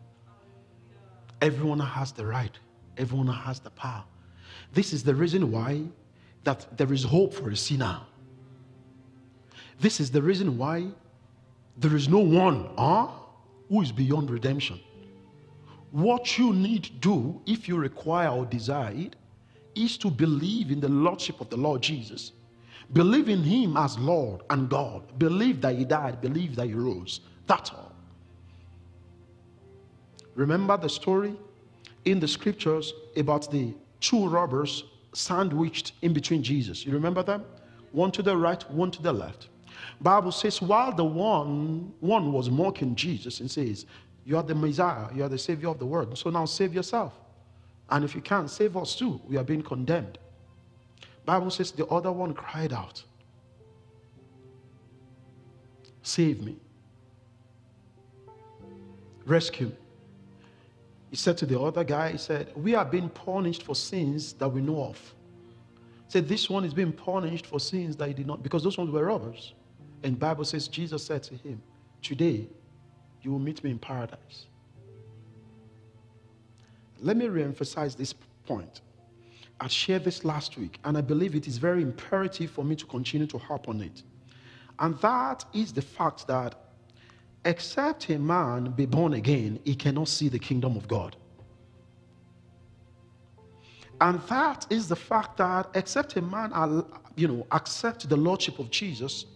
Everyone 1.41 1.81
has 1.81 2.13
the 2.13 2.25
right, 2.25 2.57
everyone 2.97 3.27
has 3.27 3.59
the 3.59 3.71
power. 3.71 4.05
This 4.73 4.93
is 4.93 5.03
the 5.03 5.15
reason 5.15 5.51
why 5.51 5.83
that 6.45 6.77
there 6.77 6.93
is 6.93 7.03
hope 7.03 7.35
for 7.35 7.51
a 7.51 7.57
sinner. 7.57 8.01
This 9.81 10.01
is 10.01 10.11
the 10.11 10.23
reason 10.23 10.57
why 10.57 10.87
there 11.77 11.97
is 11.97 12.09
no 12.09 12.19
one 12.19 12.69
huh, 12.77 13.09
who 13.69 13.83
is 13.83 13.91
beyond 13.91 14.31
redemption. 14.31 14.79
What 15.91 16.39
you 16.39 16.53
need 16.53 16.85
to 16.85 16.93
do 16.93 17.41
if 17.47 17.69
you 17.69 17.77
require 17.77 18.29
or 18.29 18.45
desire 18.47 18.93
it 18.95 19.17
is 19.75 19.97
to 19.99 20.11
believe 20.11 20.71
in 20.71 20.81
the 20.81 20.89
Lordship 20.89 21.41
of 21.41 21.51
the 21.51 21.57
Lord 21.57 21.83
Jesus. 21.83 22.33
Believe 22.93 23.29
in 23.29 23.43
Him 23.43 23.77
as 23.77 23.99
Lord 23.99 24.43
and 24.51 24.69
God. 24.69 25.19
Believe 25.19 25.61
that 25.63 25.77
He 25.77 25.85
died. 25.85 26.21
Believe 26.21 26.57
that 26.57 26.67
He 26.67 26.75
rose. 26.75 27.21
That's 27.47 27.71
all. 27.71 27.93
Remember 30.35 30.77
the 30.77 30.89
story 30.89 31.37
in 32.05 32.21
the 32.21 32.29
scriptures 32.29 32.93
about 33.17 33.51
the 33.51 33.75
two 34.01 34.29
robbers 34.29 34.85
sandwiched 35.13 35.93
in 36.03 36.13
between 36.13 36.43
Jesus. 36.43 36.85
You 36.87 36.93
remember 36.93 37.23
them? 37.23 37.45
One 37.93 38.11
to 38.13 38.23
the 38.23 38.37
right, 38.37 38.69
one 38.71 38.91
to 38.91 39.03
the 39.03 39.13
left. 39.13 39.49
Bible 40.01 40.33
says 40.33 40.61
while 40.63 40.93
the 40.93 41.05
one 41.05 41.93
one 42.01 42.33
was 42.33 42.51
mocking 42.51 42.95
Jesus 42.95 43.41
and 43.41 43.51
says, 43.51 43.87
You 44.25 44.37
are 44.37 44.43
the 44.43 44.55
Messiah. 44.55 45.07
You 45.15 45.25
are 45.25 45.29
the 45.29 45.39
Savior 45.39 45.69
of 45.69 45.79
the 45.79 45.87
world. 45.87 46.17
So 46.17 46.31
now 46.31 46.45
save 46.45 46.75
yourself. 46.75 47.13
And 47.91 48.05
if 48.05 48.15
you 48.15 48.21
can't, 48.21 48.51
save 48.51 48.77
us 48.77 48.97
too. 48.97 49.21
We 49.29 49.37
are 49.37 49.45
being 49.45 49.63
condemned. 49.63 50.19
Bible 51.25 51.51
says 51.51 51.71
the 51.73 51.87
other 51.87 52.11
one 52.11 52.35
cried 52.35 52.73
out, 52.73 53.03
Save 56.03 56.43
me. 56.43 56.57
Rescue. 59.25 59.73
He 61.11 61.17
said 61.17 61.39
to 61.39 61.47
the 61.47 61.61
other 61.61 61.85
guy, 61.85 62.13
he 62.13 62.19
said, 62.19 62.51
We 62.57 62.75
are 62.75 62.85
being 62.85 63.09
punished 63.09 63.63
for 63.63 63.75
sins 63.75 64.33
that 64.35 64.49
we 64.49 64.61
know 64.61 64.85
of. 64.85 65.15
Said, 66.09 66.27
This 66.27 66.51
one 66.51 66.65
is 66.65 66.75
being 66.75 66.93
punished 66.93 67.47
for 67.47 67.61
sins 67.61 67.97
that 67.97 68.09
he 68.09 68.15
did 68.15 68.27
not, 68.27 68.43
because 68.43 68.65
those 68.65 68.79
ones 68.79 68.91
were 68.91 69.05
robbers. 69.05 69.55
And 70.03 70.19
Bible 70.19 70.45
says, 70.45 70.67
Jesus 70.67 71.05
said 71.05 71.23
to 71.25 71.35
him, 71.35 71.63
Today 72.03 72.49
you 73.21 73.31
will 73.31 73.39
meet 73.39 73.63
me 73.63 73.71
in 73.71 73.79
paradise. 73.79 74.47
Let 76.99 77.17
me 77.17 77.29
re-emphasize 77.29 77.95
this 77.95 78.15
point. 78.47 78.81
I 79.63 79.69
shared 79.69 80.03
this 80.03 80.25
last 80.25 80.59
week, 80.59 80.81
and 80.83 80.99
I 80.99 81.03
believe 81.03 81.37
it 81.37 81.47
is 81.47 81.57
very 81.57 81.83
imperative 81.83 82.51
for 82.51 82.65
me 82.65 82.75
to 82.75 82.85
continue 82.85 83.29
to 83.29 83.39
harp 83.39 83.69
on 83.69 83.81
it. 83.81 84.03
And 84.81 84.99
that 84.99 85.45
is 85.55 85.73
the 85.73 85.83
fact 85.83 86.27
that 86.27 86.57
except 87.45 88.11
a 88.11 88.19
man 88.19 88.73
be 88.73 88.87
born 88.87 89.13
again, 89.13 89.61
he 89.65 89.77
cannot 89.77 90.09
see 90.09 90.29
the 90.29 90.39
kingdom 90.41 90.77
of 90.77 90.89
God. 90.89 91.15
And 94.01 94.21
that 94.23 94.67
is 94.69 94.89
the 94.89 94.97
fact 94.97 95.37
that 95.37 95.69
except 95.77 96.17
a 96.17 96.23
man, 96.23 96.51
you 97.15 97.29
know, 97.29 97.47
accept 97.53 98.09
the 98.09 98.17
lordship 98.17 98.59
of 98.59 98.69
Jesus, 98.69 99.27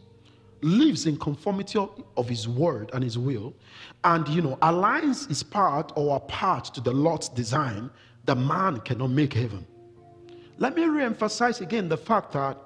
lives 0.61 1.07
in 1.07 1.19
conformity 1.19 1.79
of, 2.17 2.29
his 2.29 2.49
word 2.49 2.91
and 2.95 3.05
his 3.05 3.17
will, 3.17 3.55
and 4.03 4.27
you 4.27 4.43
know, 4.43 4.57
aligns 4.57 5.29
his 5.29 5.45
part 5.45 5.93
or 5.95 6.17
a 6.17 6.21
part 6.21 6.65
to 6.75 6.81
the 6.81 6.93
Lord's 6.93 7.29
design, 7.29 7.91
the 8.25 8.35
man 8.35 8.81
cannot 8.81 9.11
make 9.11 9.33
heaven. 9.33 9.65
Let 10.59 10.75
me 10.75 10.85
re-emphasize 10.85 11.61
again 11.61 11.89
the 11.89 11.97
fact 11.97 12.33
that 12.33 12.57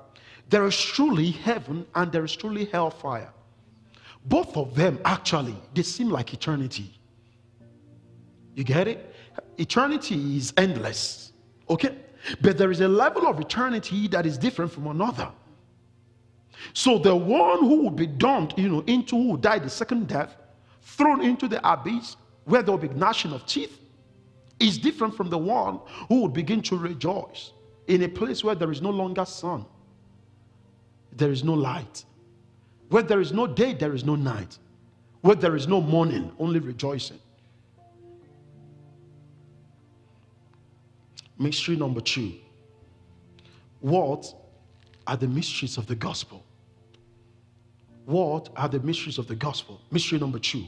there 0.48 0.66
is 0.66 0.80
truly 0.80 1.30
heaven 1.30 1.86
and 1.94 2.10
there 2.12 2.24
is 2.24 2.34
truly 2.34 2.66
hellfire. 2.66 3.32
Both 4.24 4.56
of 4.56 4.74
them 4.74 5.00
actually, 5.04 5.56
they 5.74 5.82
seem 5.82 6.10
like 6.10 6.32
eternity. 6.32 6.92
You 8.54 8.64
get 8.64 8.86
it? 8.86 9.14
Eternity 9.58 10.36
is 10.36 10.52
endless. 10.56 11.32
Okay? 11.68 11.96
But 12.40 12.58
there 12.58 12.70
is 12.70 12.80
a 12.80 12.88
level 12.88 13.26
of 13.26 13.40
eternity 13.40 14.08
that 14.08 14.26
is 14.26 14.36
different 14.36 14.70
from 14.70 14.88
another. 14.88 15.30
So 16.74 16.98
the 16.98 17.16
one 17.16 17.60
who 17.60 17.82
will 17.82 17.90
be 17.90 18.06
dumped, 18.06 18.58
you 18.58 18.68
know, 18.68 18.84
into 18.86 19.16
who 19.16 19.28
will 19.30 19.36
die 19.36 19.58
the 19.58 19.70
second 19.70 20.08
death, 20.08 20.36
thrown 20.82 21.22
into 21.22 21.48
the 21.48 21.60
abyss 21.68 22.16
where 22.44 22.62
there 22.62 22.72
will 22.72 22.88
be 22.88 22.94
gnashing 22.94 23.32
of 23.32 23.46
teeth, 23.46 23.78
is 24.58 24.76
different 24.76 25.16
from 25.16 25.30
the 25.30 25.38
one 25.38 25.80
who 26.08 26.20
will 26.20 26.28
begin 26.28 26.60
to 26.60 26.76
rejoice 26.76 27.52
in 27.90 28.04
a 28.04 28.08
place 28.08 28.44
where 28.44 28.54
there 28.54 28.70
is 28.70 28.80
no 28.80 28.90
longer 28.90 29.24
sun, 29.24 29.66
there 31.12 31.32
is 31.32 31.42
no 31.42 31.54
light, 31.54 32.04
where 32.88 33.02
there 33.02 33.20
is 33.20 33.32
no 33.32 33.48
day, 33.48 33.74
there 33.74 33.92
is 33.94 34.04
no 34.04 34.14
night, 34.14 34.58
where 35.22 35.34
there 35.34 35.56
is 35.56 35.66
no 35.66 35.80
morning, 35.80 36.30
only 36.38 36.60
rejoicing. 36.60 37.18
Mystery 41.36 41.74
number 41.74 42.00
two. 42.00 42.34
What 43.80 44.32
are 45.08 45.16
the 45.16 45.26
mysteries 45.26 45.76
of 45.76 45.88
the 45.88 45.96
gospel? 45.96 46.44
What 48.04 48.50
are 48.56 48.68
the 48.68 48.78
mysteries 48.78 49.18
of 49.18 49.26
the 49.26 49.34
gospel? 49.34 49.80
Mystery 49.90 50.20
number 50.20 50.38
two 50.38 50.66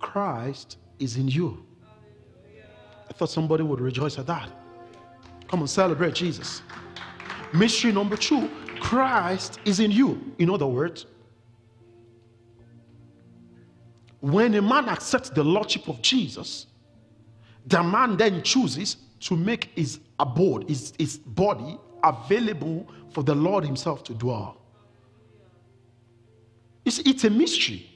Christ 0.00 0.78
is 0.98 1.16
in 1.16 1.28
you. 1.28 1.64
I 3.08 3.12
thought 3.12 3.30
somebody 3.30 3.62
would 3.62 3.80
rejoice 3.80 4.18
at 4.18 4.26
that. 4.26 4.50
Come 5.48 5.60
on, 5.60 5.68
celebrate 5.68 6.14
Jesus. 6.14 6.62
Mystery 7.52 7.92
number 7.92 8.16
two 8.16 8.50
Christ 8.80 9.60
is 9.64 9.80
in 9.80 9.90
you. 9.90 10.34
In 10.38 10.50
other 10.50 10.66
words, 10.66 11.06
when 14.20 14.54
a 14.54 14.62
man 14.62 14.88
accepts 14.88 15.30
the 15.30 15.44
lordship 15.44 15.88
of 15.88 16.02
Jesus, 16.02 16.66
the 17.66 17.82
man 17.82 18.16
then 18.16 18.42
chooses 18.42 18.96
to 19.20 19.36
make 19.36 19.70
his 19.74 20.00
abode, 20.18 20.68
his, 20.68 20.92
his 20.98 21.18
body 21.18 21.78
available 22.02 22.86
for 23.10 23.22
the 23.22 23.34
Lord 23.34 23.64
Himself 23.64 24.04
to 24.04 24.14
dwell. 24.14 24.58
It's, 26.84 26.98
it's 27.00 27.24
a 27.24 27.30
mystery. 27.30 27.90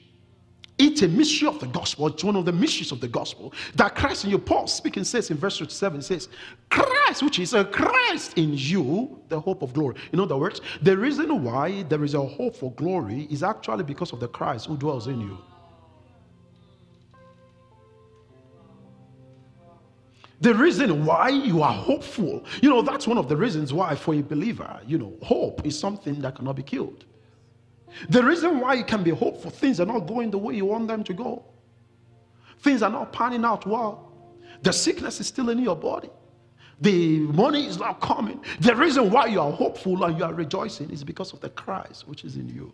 It's 0.77 1.01
a 1.03 1.07
mystery 1.07 1.47
of 1.47 1.59
the 1.59 1.67
gospel. 1.67 2.07
It's 2.07 2.23
one 2.23 2.35
of 2.35 2.45
the 2.45 2.51
mysteries 2.51 2.91
of 2.91 2.99
the 2.99 3.07
gospel 3.07 3.53
that 3.75 3.95
Christ 3.95 4.25
in 4.25 4.31
you. 4.31 4.39
Paul 4.39 4.67
speaking 4.67 5.03
says 5.03 5.29
in 5.29 5.37
verse 5.37 5.59
37 5.59 6.01
says, 6.01 6.29
Christ, 6.69 6.91
which 7.19 7.39
is 7.39 7.53
a 7.53 7.65
Christ 7.65 8.37
in 8.37 8.53
you, 8.53 9.19
the 9.27 9.39
hope 9.39 9.63
of 9.63 9.73
glory. 9.73 9.95
In 10.13 10.19
other 10.19 10.37
words, 10.37 10.61
the 10.83 10.95
reason 10.95 11.43
why 11.43 11.83
there 11.83 12.03
is 12.03 12.13
a 12.13 12.21
hope 12.21 12.55
for 12.55 12.71
glory 12.73 13.27
is 13.31 13.41
actually 13.41 13.83
because 13.83 14.13
of 14.13 14.19
the 14.19 14.27
Christ 14.27 14.67
who 14.67 14.77
dwells 14.77 15.07
in 15.07 15.19
you. 15.19 15.37
The 20.41 20.55
reason 20.55 21.05
why 21.05 21.29
you 21.29 21.61
are 21.61 21.73
hopeful, 21.73 22.43
you 22.61 22.69
know, 22.69 22.81
that's 22.81 23.07
one 23.07 23.17
of 23.17 23.29
the 23.29 23.37
reasons 23.37 23.73
why 23.73 23.95
for 23.95 24.15
a 24.15 24.21
believer, 24.21 24.79
you 24.87 24.97
know, 24.97 25.13
hope 25.21 25.65
is 25.65 25.77
something 25.77 26.19
that 26.21 26.35
cannot 26.35 26.55
be 26.55 26.63
killed. 26.63 27.05
The 28.09 28.23
reason 28.23 28.59
why 28.59 28.73
you 28.75 28.83
can 28.83 29.03
be 29.03 29.11
hopeful, 29.11 29.51
things 29.51 29.79
are 29.79 29.85
not 29.85 30.01
going 30.01 30.31
the 30.31 30.39
way 30.39 30.55
you 30.55 30.65
want 30.65 30.87
them 30.87 31.03
to 31.03 31.13
go. 31.13 31.45
Things 32.59 32.81
are 32.81 32.89
not 32.89 33.11
panning 33.11 33.45
out 33.45 33.65
well. 33.67 34.11
The 34.63 34.71
sickness 34.71 35.19
is 35.19 35.27
still 35.27 35.49
in 35.49 35.59
your 35.59 35.75
body. 35.75 36.09
The 36.81 37.19
money 37.19 37.67
is 37.67 37.77
not 37.77 38.01
coming. 38.01 38.43
The 38.59 38.75
reason 38.75 39.11
why 39.11 39.27
you 39.27 39.39
are 39.39 39.51
hopeful 39.51 40.03
and 40.03 40.17
you 40.17 40.23
are 40.23 40.33
rejoicing 40.33 40.89
is 40.89 41.03
because 41.03 41.31
of 41.31 41.39
the 41.39 41.49
Christ 41.49 42.07
which 42.07 42.23
is 42.23 42.35
in 42.35 42.49
you. 42.49 42.73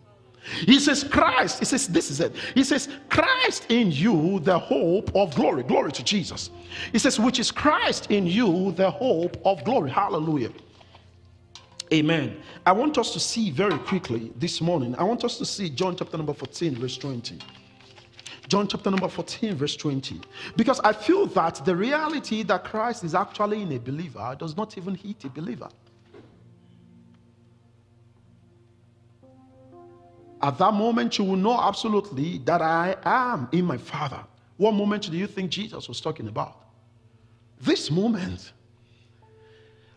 He 0.64 0.80
says, 0.80 1.04
Christ, 1.04 1.58
he 1.58 1.64
says, 1.64 1.88
this 1.88 2.10
is 2.10 2.20
it. 2.20 2.34
He 2.54 2.64
says, 2.64 2.88
Christ 3.10 3.66
in 3.70 3.90
you, 3.90 4.40
the 4.40 4.58
hope 4.58 5.14
of 5.14 5.34
glory. 5.34 5.62
Glory 5.62 5.92
to 5.92 6.02
Jesus. 6.02 6.50
He 6.92 6.98
says, 6.98 7.20
which 7.20 7.38
is 7.38 7.50
Christ 7.50 8.10
in 8.10 8.26
you, 8.26 8.72
the 8.72 8.90
hope 8.90 9.36
of 9.44 9.62
glory. 9.64 9.90
Hallelujah. 9.90 10.52
Amen. 11.92 12.40
I 12.64 12.72
want 12.72 12.98
us 12.98 13.12
to 13.12 13.20
see 13.20 13.50
very 13.50 13.78
quickly 13.78 14.32
this 14.36 14.60
morning. 14.60 14.94
I 14.96 15.04
want 15.04 15.24
us 15.24 15.38
to 15.38 15.44
see 15.44 15.68
John 15.70 15.96
chapter 15.96 16.16
number 16.16 16.34
14, 16.34 16.76
verse 16.76 16.96
20. 16.96 17.38
John 18.48 18.66
chapter 18.66 18.90
number 18.90 19.08
14, 19.08 19.54
verse 19.54 19.76
20. 19.76 20.20
Because 20.56 20.80
I 20.80 20.94
feel 20.94 21.26
that 21.26 21.62
the 21.66 21.76
reality 21.76 22.42
that 22.44 22.64
Christ 22.64 23.04
is 23.04 23.14
actually 23.14 23.60
in 23.60 23.70
a 23.72 23.78
believer 23.78 24.34
does 24.38 24.56
not 24.56 24.76
even 24.78 24.94
hit 24.94 25.22
a 25.24 25.28
believer. 25.28 25.68
At 30.40 30.56
that 30.58 30.72
moment, 30.72 31.18
you 31.18 31.24
will 31.24 31.36
know 31.36 31.60
absolutely 31.60 32.38
that 32.38 32.62
I 32.62 32.96
am 33.04 33.48
in 33.52 33.66
my 33.66 33.76
Father. 33.76 34.24
What 34.56 34.72
moment 34.72 35.10
do 35.10 35.16
you 35.16 35.26
think 35.26 35.50
Jesus 35.50 35.86
was 35.86 36.00
talking 36.00 36.28
about? 36.28 36.64
This 37.60 37.90
moment. 37.90 38.52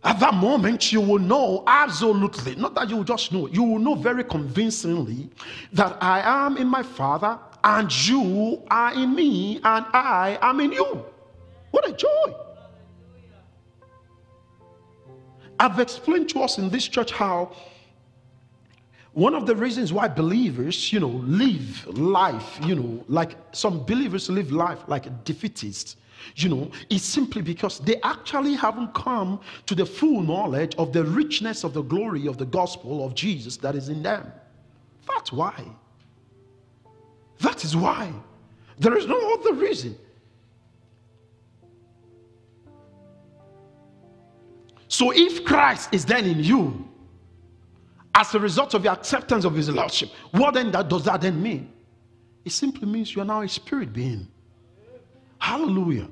At 0.03 0.19
that 0.19 0.33
moment, 0.33 0.91
you 0.91 0.99
will 0.99 1.19
know 1.19 1.63
absolutely, 1.67 2.55
not 2.55 2.73
that 2.73 2.89
you 2.89 2.97
will 2.97 3.03
just 3.03 3.31
know, 3.31 3.47
you 3.47 3.61
will 3.61 3.77
know 3.77 3.93
very 3.93 4.23
convincingly 4.23 5.29
that 5.73 5.95
I 6.01 6.21
am 6.21 6.57
in 6.57 6.67
my 6.67 6.81
Father 6.81 7.37
and 7.63 8.07
you 8.07 8.61
are 8.69 8.93
in 8.93 9.15
me 9.15 9.57
and 9.63 9.85
I 9.93 10.37
am 10.41 10.59
in 10.59 10.71
you. 10.71 11.05
What 11.71 11.87
a 11.87 11.93
joy! 11.93 12.35
I've 15.59 15.79
explained 15.79 16.29
to 16.29 16.41
us 16.41 16.57
in 16.57 16.69
this 16.69 16.87
church 16.87 17.11
how 17.11 17.51
one 19.13 19.35
of 19.35 19.45
the 19.45 19.55
reasons 19.55 19.91
why 19.91 20.07
believers, 20.07 20.91
you 20.91 20.99
know, 20.99 21.21
live 21.25 21.85
life, 21.87 22.59
you 22.63 22.75
know, 22.75 23.03
like 23.07 23.35
some 23.51 23.83
believers 23.83 24.29
live 24.29 24.51
life 24.51 24.79
like 24.87 25.23
defeatists, 25.25 25.97
you 26.35 26.49
know, 26.49 26.71
is 26.89 27.03
simply 27.03 27.41
because 27.41 27.79
they 27.79 27.99
actually 28.01 28.53
haven't 28.53 28.93
come 28.93 29.39
to 29.65 29.75
the 29.75 29.85
full 29.85 30.21
knowledge 30.21 30.75
of 30.75 30.93
the 30.93 31.03
richness 31.03 31.63
of 31.63 31.73
the 31.73 31.81
glory 31.81 32.25
of 32.25 32.37
the 32.37 32.45
gospel 32.45 33.05
of 33.05 33.13
Jesus 33.13 33.57
that 33.57 33.75
is 33.75 33.89
in 33.89 34.01
them. 34.01 34.31
That's 35.07 35.31
why. 35.31 35.63
That 37.41 37.63
is 37.63 37.75
why. 37.75 38.11
There 38.79 38.97
is 38.97 39.05
no 39.05 39.33
other 39.33 39.53
reason. 39.53 39.97
So 44.87 45.11
if 45.11 45.45
Christ 45.45 45.89
is 45.93 46.05
then 46.05 46.25
in 46.25 46.43
you, 46.43 46.87
as 48.13 48.35
a 48.35 48.39
result 48.39 48.73
of 48.73 48.83
your 48.83 48.93
acceptance 48.93 49.45
of 49.45 49.55
his 49.55 49.69
lordship. 49.69 50.09
What 50.31 50.53
then 50.53 50.71
that 50.71 50.89
does 50.89 51.05
that 51.05 51.21
then 51.21 51.41
mean? 51.41 51.71
It 52.43 52.51
simply 52.51 52.87
means 52.87 53.15
you 53.15 53.21
are 53.21 53.25
now 53.25 53.41
a 53.41 53.47
spirit 53.47 53.93
being. 53.93 54.27
Hallelujah. 55.39 56.07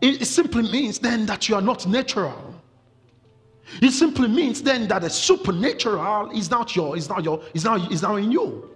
It, 0.00 0.24
simply 0.26 0.62
means 0.62 0.98
then 1.00 1.26
that 1.26 1.48
you 1.48 1.56
are 1.56 1.60
not 1.60 1.86
natural. 1.86 2.54
It 3.82 3.90
simply 3.90 4.28
means 4.28 4.62
then 4.62 4.86
that 4.88 5.02
the 5.02 5.10
supernatural 5.10 6.30
is 6.30 6.50
not 6.50 6.76
your, 6.76 6.96
is 6.96 7.08
not 7.08 7.24
your, 7.24 7.42
is 7.52 7.64
now, 7.64 7.76
is 7.90 8.02
now 8.02 8.16
in 8.16 8.30
you. 8.30 8.70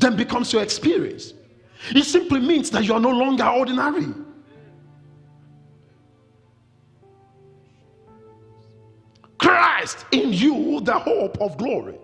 Then 0.00 0.16
becomes 0.16 0.52
your 0.52 0.62
experience. 0.62 1.34
It 1.94 2.04
simply 2.04 2.40
means 2.40 2.70
that 2.70 2.84
you 2.84 2.94
are 2.94 3.00
no 3.00 3.10
longer 3.10 3.44
ordinary. 3.44 4.06
Christ 9.38 10.06
in 10.10 10.32
you, 10.32 10.80
the 10.80 10.98
hope 10.98 11.38
of 11.40 11.56
glory. 11.58 11.98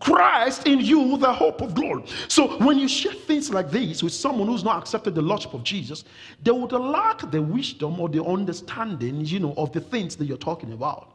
Christ 0.00 0.66
in 0.66 0.80
you, 0.80 1.16
the 1.18 1.32
hope 1.32 1.60
of 1.60 1.74
glory. 1.74 2.04
So 2.28 2.58
when 2.58 2.78
you 2.78 2.88
share 2.88 3.12
things 3.12 3.50
like 3.50 3.70
this 3.70 4.02
with 4.02 4.12
someone 4.12 4.48
who's 4.48 4.64
not 4.64 4.78
accepted 4.78 5.14
the 5.14 5.22
Lordship 5.22 5.54
of 5.54 5.62
Jesus, 5.62 6.04
they 6.42 6.50
would 6.50 6.72
lack 6.72 7.30
the 7.30 7.40
wisdom 7.40 8.00
or 8.00 8.08
the 8.08 8.22
understanding, 8.24 9.24
you 9.24 9.40
know, 9.40 9.54
of 9.56 9.72
the 9.72 9.80
things 9.80 10.16
that 10.16 10.24
you're 10.24 10.36
talking 10.36 10.72
about. 10.72 11.10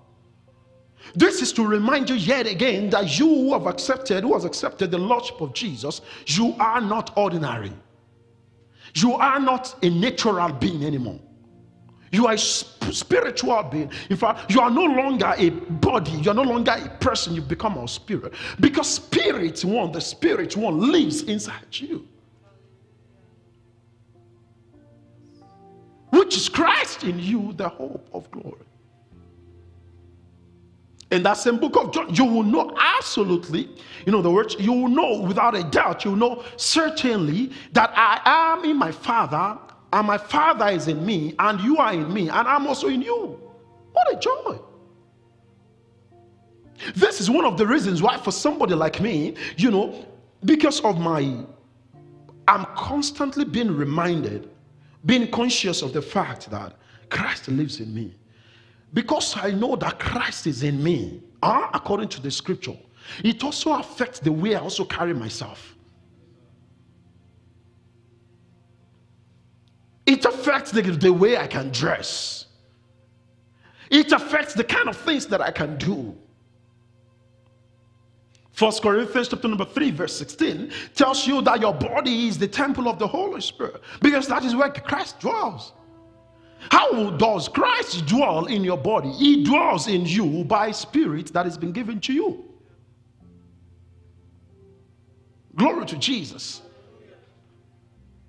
This 1.15 1.41
is 1.41 1.51
to 1.53 1.65
remind 1.65 2.09
you 2.09 2.15
yet 2.15 2.45
again 2.45 2.89
that 2.91 3.19
you 3.19 3.27
who 3.27 3.53
have 3.53 3.65
accepted, 3.65 4.23
who 4.23 4.33
has 4.33 4.45
accepted 4.45 4.91
the 4.91 4.97
Lordship 4.97 5.41
of 5.41 5.53
Jesus, 5.53 6.01
you 6.27 6.55
are 6.59 6.81
not 6.81 7.17
ordinary. 7.17 7.73
You 8.95 9.13
are 9.13 9.39
not 9.39 9.75
a 9.83 9.89
natural 9.89 10.51
being 10.53 10.83
anymore. 10.83 11.19
You 12.11 12.25
are 12.25 12.33
a 12.33 12.37
spiritual 12.37 13.61
being. 13.63 13.91
In 14.09 14.17
fact, 14.17 14.51
you 14.51 14.61
are 14.61 14.71
no 14.71 14.83
longer 14.83 15.33
a 15.37 15.49
body. 15.49 16.11
You 16.11 16.31
are 16.31 16.35
no 16.35 16.41
longer 16.41 16.71
a 16.71 16.89
person. 16.97 17.35
You've 17.35 17.47
become 17.47 17.77
a 17.77 17.87
spirit. 17.87 18.33
Because 18.59 18.89
spirit 18.89 19.63
one, 19.63 19.91
the 19.91 20.01
spirit 20.01 20.57
one 20.57 20.91
lives 20.91 21.23
inside 21.23 21.67
you. 21.71 22.07
Which 26.09 26.35
is 26.35 26.49
Christ 26.49 27.03
in 27.03 27.19
you, 27.19 27.53
the 27.53 27.69
hope 27.69 28.09
of 28.11 28.29
glory. 28.31 28.65
In 31.11 31.23
that 31.23 31.37
same 31.37 31.57
book 31.57 31.75
of 31.75 31.91
John, 31.91 32.13
you 32.13 32.23
will 32.23 32.43
know 32.43 32.71
absolutely, 32.77 33.69
you 34.05 34.11
know 34.11 34.21
the 34.21 34.29
words, 34.29 34.55
you 34.59 34.71
will 34.71 34.89
know 34.89 35.21
without 35.21 35.55
a 35.55 35.63
doubt, 35.63 36.05
you 36.05 36.11
will 36.11 36.17
know 36.17 36.43
certainly 36.55 37.51
that 37.71 37.91
I 37.95 38.21
am 38.25 38.63
in 38.63 38.77
my 38.77 38.91
Father 38.91 39.57
and 39.91 40.05
my 40.05 40.17
Father 40.17 40.67
is 40.67 40.87
in 40.87 41.03
me, 41.03 41.33
and 41.39 41.59
you 41.61 41.77
are 41.77 41.93
in 41.93 42.13
me, 42.13 42.29
and 42.29 42.47
I'm 42.47 42.67
also 42.67 42.87
in 42.87 43.01
you. 43.01 43.39
What 43.91 44.13
a 44.13 44.19
joy! 44.19 44.59
This 46.95 47.19
is 47.19 47.29
one 47.29 47.43
of 47.43 47.57
the 47.57 47.65
reasons 47.65 48.01
why, 48.01 48.17
for 48.17 48.31
somebody 48.31 48.75
like 48.75 49.01
me, 49.01 49.35
you 49.57 49.71
know, 49.71 50.05
because 50.45 50.79
of 50.81 50.99
my, 50.99 51.43
I'm 52.47 52.65
constantly 52.75 53.45
being 53.45 53.75
reminded, 53.75 54.49
being 55.05 55.29
conscious 55.31 55.81
of 55.81 55.91
the 55.91 56.01
fact 56.01 56.49
that 56.51 56.75
Christ 57.09 57.47
lives 57.47 57.79
in 57.79 57.93
me. 57.93 58.13
Because 58.93 59.35
I 59.37 59.51
know 59.51 59.75
that 59.75 59.99
Christ 59.99 60.47
is 60.47 60.63
in 60.63 60.81
me, 60.83 61.21
uh, 61.41 61.67
according 61.73 62.09
to 62.09 62.21
the 62.21 62.31
scripture, 62.31 62.77
it 63.23 63.43
also 63.43 63.73
affects 63.73 64.19
the 64.19 64.31
way 64.31 64.55
I 64.55 64.59
also 64.59 64.85
carry 64.85 65.13
myself. 65.13 65.75
It 70.05 70.25
affects 70.25 70.71
the, 70.71 70.81
the 70.81 71.13
way 71.13 71.37
I 71.37 71.45
can 71.45 71.69
dress. 71.69 72.47
It 73.91 74.11
affects 74.11 74.53
the 74.53 74.63
kind 74.63 74.89
of 74.89 74.97
things 74.97 75.27
that 75.27 75.41
I 75.41 75.51
can 75.51 75.77
do. 75.77 76.15
First 78.51 78.81
Corinthians 78.81 79.29
chapter 79.29 79.47
number 79.47 79.65
3, 79.65 79.91
verse 79.91 80.17
16 80.17 80.71
tells 80.93 81.25
you 81.25 81.41
that 81.43 81.61
your 81.61 81.73
body 81.73 82.27
is 82.27 82.37
the 82.37 82.47
temple 82.47 82.89
of 82.89 82.99
the 82.99 83.07
Holy 83.07 83.39
Spirit 83.39 83.81
because 84.01 84.27
that 84.27 84.43
is 84.43 84.55
where 84.55 84.69
Christ 84.69 85.19
dwells. 85.19 85.73
How 86.71 87.11
does 87.11 87.47
Christ 87.47 88.05
dwell 88.05 88.45
in 88.45 88.63
your 88.63 88.77
body? 88.77 89.11
He 89.11 89.43
dwells 89.43 89.87
in 89.87 90.05
you 90.05 90.43
by 90.43 90.71
spirit 90.71 91.33
that 91.33 91.45
has 91.45 91.57
been 91.57 91.71
given 91.71 91.99
to 92.01 92.13
you. 92.13 92.45
Glory 95.55 95.85
to 95.85 95.97
Jesus. 95.97 96.61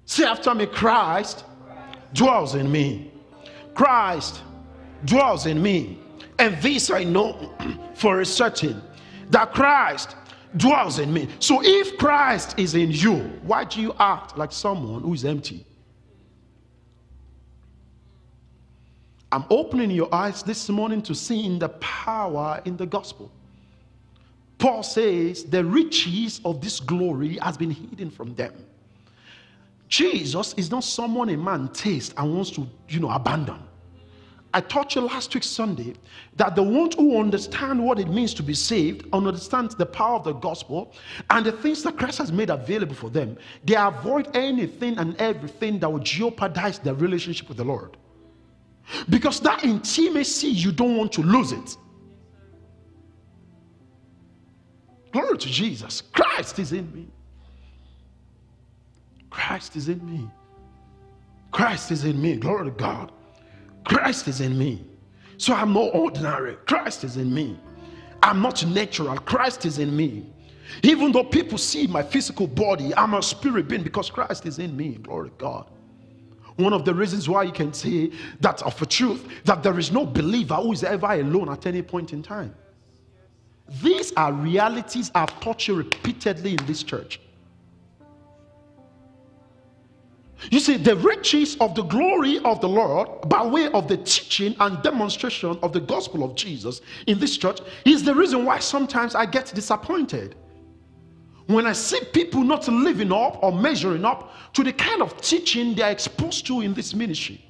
Say 0.05 0.25
after 0.25 0.55
me, 0.55 0.67
Christ 0.67 1.45
dwells 2.13 2.55
in 2.55 2.71
me. 2.71 3.13
Christ 3.75 4.43
dwells 5.05 5.47
in 5.47 5.63
me. 5.63 5.99
And 6.39 6.61
this 6.63 6.91
I 6.91 7.05
know 7.05 7.55
for 7.95 8.21
a 8.21 8.27
certain 8.27 8.83
that 9.31 9.53
Christ 9.53 10.17
dwells 10.57 10.99
in 10.99 11.13
me. 11.13 11.29
So 11.39 11.61
if 11.63 11.97
Christ 11.99 12.59
is 12.59 12.75
in 12.75 12.91
you, 12.91 13.19
why 13.43 13.65
do 13.65 13.81
you 13.81 13.95
act 13.99 14.37
like 14.37 14.53
someone 14.53 15.03
who 15.03 15.15
is 15.15 15.25
empty? 15.25 15.65
I'm 19.33 19.45
opening 19.49 19.91
your 19.91 20.13
eyes 20.13 20.43
this 20.43 20.69
morning 20.69 21.03
to 21.03 21.15
seeing 21.15 21.59
the 21.59 21.69
power 21.69 22.61
in 22.65 22.77
the 22.77 22.87
gospel. 22.87 23.31
Paul 24.59 24.83
says 24.83 25.45
the 25.45 25.65
riches 25.65 26.41
of 26.45 26.61
this 26.61 26.81
glory 26.81 27.39
has 27.39 27.57
been 27.57 27.71
hidden 27.71 28.11
from 28.11 28.35
them. 28.35 28.53
Jesus 29.89 30.55
is 30.55 30.71
not 30.71 30.85
someone 30.85 31.29
a 31.31 31.37
man 31.37 31.69
tastes 31.69 32.15
and 32.17 32.35
wants 32.35 32.51
to, 32.53 32.67
you 32.89 33.01
know, 33.01 33.11
abandon. 33.11 33.59
I 34.53 34.61
taught 34.61 34.97
you 34.97 35.03
last 35.03 35.33
week 35.33 35.45
Sunday 35.45 35.95
that 36.37 36.57
the 36.57 36.63
ones 36.63 36.97
who 36.97 37.19
understand 37.21 37.85
what 37.85 38.01
it 38.01 38.09
means 38.09 38.35
to 38.35 38.43
be 38.43 38.55
saved 38.55 39.07
understand 39.13 39.71
the 39.73 39.87
power 39.87 40.17
of 40.17 40.25
the 40.25 40.33
gospel 40.33 40.93
and 41.31 41.47
the 41.47 41.53
things 41.53 41.85
that 41.85 41.97
Christ 41.97 42.19
has 42.19 42.33
made 42.33 42.51
available 42.51 42.97
for 42.97 43.11
them, 43.11 43.39
they 43.65 43.77
avoid 43.77 44.29
anything 44.37 44.99
and 44.99 45.17
everything 45.21 45.79
that 45.79 45.93
would 45.93 46.05
jeopardize 46.05 46.81
their 46.81 46.95
relationship 46.95 47.49
with 47.49 47.59
the 47.59 47.65
Lord. 47.65 47.97
Because 49.09 49.41
that 49.41 49.65
intimacy, 49.65 50.49
you 50.49 50.73
don't 50.73 50.97
want 50.97 51.13
to 51.13 51.23
lose 51.23 51.53
it. 51.53 51.77
Glory 55.13 55.39
to 55.39 55.49
Jesus. 55.49 56.01
Christ 56.01 56.59
is 56.59 56.73
in 56.73 56.93
me. 56.95 57.09
Christ 59.31 59.77
is 59.77 59.89
in 59.89 60.05
me. 60.05 60.29
Christ 61.51 61.91
is 61.91 62.05
in 62.05 62.21
me. 62.21 62.37
Glory 62.37 62.67
to 62.67 62.71
God. 62.71 63.13
Christ 63.85 64.29
is 64.29 64.41
in 64.41 64.57
me. 64.57 64.85
So 65.37 65.55
I'm 65.55 65.73
not 65.73 65.95
ordinary. 65.95 66.57
Christ 66.67 67.05
is 67.05 67.17
in 67.17 67.33
me. 67.33 67.59
I'm 68.23 68.43
not 68.43 68.65
natural. 68.67 69.17
Christ 69.19 69.65
is 69.65 69.79
in 69.79 69.97
me. 69.97 70.27
Even 70.83 71.11
though 71.11 71.25
people 71.25 71.59
see 71.59 71.87
my 71.87 72.03
physical 72.03 72.47
body, 72.47 72.95
I'm 72.95 73.15
a 73.15 73.23
spirit 73.23 73.67
being 73.67 73.83
because 73.83 74.11
Christ 74.11 74.47
is 74.47 74.59
in 74.59 74.77
me. 74.77 74.97
Glory 74.97 75.31
to 75.31 75.37
God. 75.37 75.71
One 76.61 76.73
of 76.73 76.85
the 76.85 76.95
reasons 76.95 77.29
why 77.29 77.45
you 77.45 77.53
can 77.53 77.73
say 77.73 78.11
that 78.41 78.63
of 78.63 78.81
a 78.81 78.87
truth 78.87 79.27
that 79.45 79.63
there 79.63 79.79
is 79.79 79.91
no 79.91 80.05
believer 80.05 80.57
who 80.57 80.73
is 80.73 80.85
ever 80.85 81.07
alone 81.07 81.49
at 81.49 81.67
any 81.67 81.83
point 81.83 82.13
in 82.13 82.23
time. 82.23 82.55
These 83.83 84.13
are 84.17 84.33
realities 84.33 85.11
I've 85.15 85.39
taught 85.41 85.69
you 85.69 85.75
repeatedly 85.75 86.53
in 86.53 86.67
this 86.67 86.83
church. 86.83 87.21
You 90.51 90.59
see, 90.59 90.77
the 90.77 90.97
riches 90.97 91.57
of 91.61 91.75
the 91.75 91.83
glory 91.83 92.39
of 92.39 92.61
the 92.61 92.69
Lord 92.69 93.29
by 93.29 93.47
way 93.47 93.69
of 93.69 93.89
the 93.89 93.99
teaching 93.99 94.57
and 94.59 94.83
demonstration 94.83 95.59
of 95.63 95.73
the 95.73 95.81
gospel 95.81 96.25
of 96.25 96.35
Jesus 96.35 96.81
in 97.07 97.19
this 97.19 97.37
church 97.37 97.61
is 97.85 98.03
the 98.03 98.15
reason 98.15 98.45
why 98.47 98.59
sometimes 98.59 99.15
I 99.15 99.27
get 99.27 99.53
disappointed. 99.55 100.37
When 101.51 101.67
I 101.67 101.73
see 101.73 102.01
people 102.13 102.43
not 102.45 102.69
living 102.69 103.13
up 103.13 103.43
or 103.43 103.53
measuring 103.53 104.05
up 104.05 104.33
to 104.53 104.63
the 104.63 104.73
kind 104.73 105.03
of 105.03 105.21
teaching 105.21 105.75
they 105.75 105.83
are 105.83 105.91
exposed 105.91 106.47
to 106.47 106.61
in 106.61 106.75
this 106.75 106.95
ministry. 106.95 107.45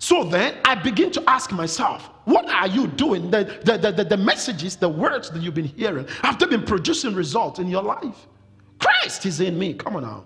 So 0.00 0.24
then 0.24 0.56
I 0.64 0.74
begin 0.74 1.12
to 1.12 1.22
ask 1.28 1.52
myself, 1.52 2.10
what 2.24 2.50
are 2.50 2.66
you 2.66 2.88
doing? 2.88 3.30
The, 3.30 3.60
the, 3.64 3.92
the, 3.92 4.04
the, 4.04 4.16
messages, 4.16 4.74
the 4.74 4.88
words 4.88 5.30
that 5.30 5.40
you've 5.40 5.54
been 5.54 5.66
hearing, 5.66 6.08
have 6.22 6.38
they 6.40 6.46
been 6.46 6.64
producing 6.64 7.14
results 7.14 7.60
in 7.60 7.68
your 7.68 7.82
life? 7.82 8.26
Christ 8.80 9.24
is 9.24 9.40
in 9.40 9.56
me. 9.56 9.74
Come 9.74 9.96
on 9.96 10.02
now. 10.02 10.24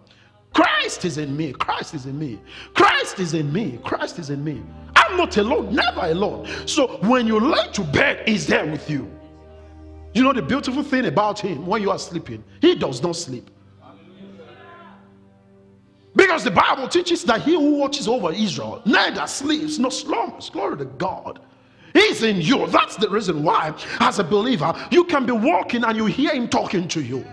Christ 0.54 1.04
is 1.04 1.18
in 1.18 1.36
me. 1.36 1.52
Christ 1.52 1.94
is 1.94 2.06
in 2.06 2.18
me. 2.18 2.40
Christ 2.74 3.20
is 3.20 3.34
in 3.34 3.52
me. 3.52 3.78
Christ 3.84 4.18
is 4.18 4.30
in 4.30 4.42
me. 4.42 4.62
I'm 4.96 5.18
not 5.18 5.36
alone, 5.36 5.74
never 5.74 6.06
alone. 6.06 6.48
So 6.66 6.98
when 7.06 7.26
you 7.26 7.38
lay 7.38 7.70
to 7.72 7.84
bed, 7.84 8.26
He's 8.26 8.46
there 8.46 8.64
with 8.64 8.88
you. 8.88 9.19
You 10.12 10.24
know 10.24 10.32
the 10.32 10.42
beautiful 10.42 10.82
thing 10.82 11.06
about 11.06 11.38
Him 11.38 11.66
when 11.66 11.82
you 11.82 11.90
are 11.90 11.98
sleeping, 11.98 12.42
He 12.60 12.74
does 12.74 13.02
not 13.02 13.16
sleep. 13.16 13.50
Because 16.16 16.42
the 16.42 16.50
Bible 16.50 16.88
teaches 16.88 17.24
that 17.24 17.42
He 17.42 17.52
who 17.52 17.76
watches 17.76 18.08
over 18.08 18.32
Israel 18.32 18.82
neither 18.84 19.26
sleeps 19.26 19.78
nor 19.78 19.90
slumbers. 19.90 20.50
Glory 20.50 20.78
to 20.78 20.84
God. 20.84 21.40
He's 21.92 22.22
in 22.22 22.40
you. 22.40 22.66
That's 22.66 22.96
the 22.96 23.08
reason 23.08 23.42
why, 23.42 23.74
as 23.98 24.18
a 24.18 24.24
believer, 24.24 24.74
you 24.90 25.04
can 25.04 25.26
be 25.26 25.32
walking 25.32 25.84
and 25.84 25.96
you 25.96 26.06
hear 26.06 26.32
Him 26.32 26.48
talking 26.48 26.88
to 26.88 27.00
you. 27.00 27.24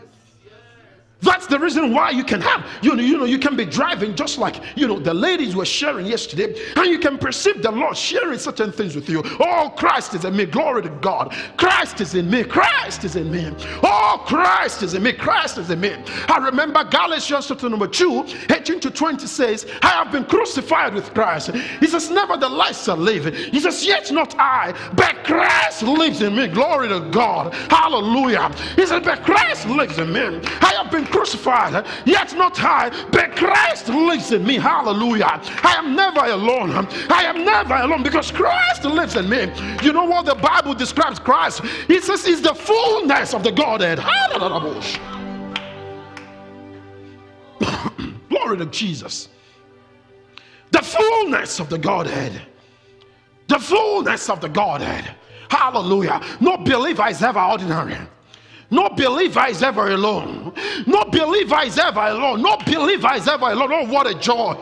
That's 1.21 1.47
the 1.47 1.58
reason 1.58 1.93
why 1.93 2.12
you 2.12 2.23
can 2.23 2.41
have, 2.41 2.65
you 2.84 2.95
know, 2.95 3.01
you 3.01 3.17
know, 3.17 3.25
you 3.25 3.39
can 3.39 3.56
be 3.56 3.65
driving 3.65 4.15
just 4.15 4.38
like, 4.38 4.62
you 4.75 4.88
know, 4.88 4.99
the 4.99 5.13
ladies 5.13 5.56
were 5.56 5.65
sharing 5.65 6.06
yesterday, 6.06 6.56
and 6.75 6.88
you 6.88 6.99
can 6.99 7.17
perceive 7.17 7.63
the 7.63 7.71
Lord 7.71 7.97
sharing 7.97 8.38
certain 8.38 8.71
things 8.71 8.95
with 8.95 9.10
you. 9.10 9.23
Oh, 9.39 9.73
Christ 9.75 10.13
is 10.13 10.25
in 10.25 10.36
me. 10.36 10.45
Glory 10.45 10.84
to 10.84 10.89
God. 10.89 11.36
Christ 11.58 12.01
is 12.01 12.13
in 12.13 12.30
me. 12.30 12.43
Christ 12.43 13.03
is 13.03 13.15
in 13.15 13.32
me. 13.32 13.51
Oh, 13.82 14.23
Christ 14.27 14.84
is 14.84 14.93
in 14.93 15.01
me. 15.01 15.12
Christ 15.12 15.58
is 15.58 15.71
in 15.71 15.82
me. 15.82 15.95
I 16.27 16.38
remember 16.38 16.84
Galatians 16.84 17.47
chapter 17.47 17.67
number 17.67 17.88
2, 17.88 18.25
18 18.51 18.80
to 18.82 18.91
20 18.91 19.25
says, 19.25 19.65
I 19.82 19.89
have 19.89 20.12
been 20.12 20.25
crucified 20.25 20.93
with 20.93 21.13
Christ. 21.15 21.49
He 21.80 21.88
says, 21.88 22.12
Nevertheless 22.12 22.88
I 22.88 22.93
live. 22.93 23.34
He 23.34 23.60
says, 23.60 23.84
Yet 23.86 24.12
not 24.12 24.36
I, 24.38 24.73
but 24.93 25.23
Christ 25.23 25.82
lives 25.82 26.21
in 26.21 26.36
me. 26.36 26.47
Glory 26.47 26.89
to 26.89 26.99
God. 27.10 27.56
Hallelujah. 27.71 28.51
He 28.75 28.86
says, 28.86 29.03
But 29.03 29.23
Christ 29.23 29.67
lives 29.67 29.97
in 29.97 30.13
me. 30.13 30.41
I 30.62 30.73
have 30.77 30.91
been 30.91 31.06
crucified, 31.11 31.85
yet 32.05 32.35
not 32.35 32.59
I, 32.61 32.89
but 33.11 33.35
Christ 33.35 33.89
lives 33.89 34.31
in 34.31 34.45
me. 34.45 34.55
Hallelujah. 34.55 35.41
I 35.63 35.75
am 35.77 35.95
never 35.95 36.21
alone. 36.21 36.71
I 37.09 37.23
am 37.23 37.45
never 37.45 37.75
alone 37.75 38.03
because 38.03 38.31
Christ 38.31 38.85
lives 38.85 39.15
in 39.15 39.29
me. 39.29 39.51
You 39.83 39.93
know 39.93 40.05
what 40.05 40.25
the 40.25 40.35
Bible 40.35 40.73
describes 40.73 41.19
Christ? 41.19 41.61
It 41.87 42.03
says 42.03 42.25
he's 42.25 42.41
the 42.41 42.53
fullness 42.53 43.33
of 43.33 43.43
the 43.43 43.51
Godhead. 43.51 43.99
Glory 48.29 48.57
to 48.57 48.65
Jesus. 48.67 49.29
The 50.71 50.81
fullness 50.81 51.59
of 51.59 51.69
the 51.69 51.77
Godhead. 51.77 52.41
The 53.47 53.59
fullness 53.59 54.29
of 54.29 54.41
the 54.41 54.49
Godhead. 54.49 55.15
Hallelujah. 55.49 56.21
No 56.39 56.57
believer 56.57 57.07
is 57.07 57.23
ever 57.23 57.39
ordinary. 57.39 57.97
No 58.69 58.89
believer 58.89 59.45
is 59.47 59.63
ever 59.63 59.91
alone. 59.91 60.53
No 60.86 61.06
believer 61.06 61.62
is 61.63 61.77
ever 61.77 62.01
alone. 62.01 62.41
No 62.41 62.58
believer 62.65 63.13
is 63.13 63.25
ever 63.27 63.45
alone. 63.45 63.71
Oh, 63.71 63.86
what 63.86 64.08
a 64.08 64.13
joy. 64.19 64.58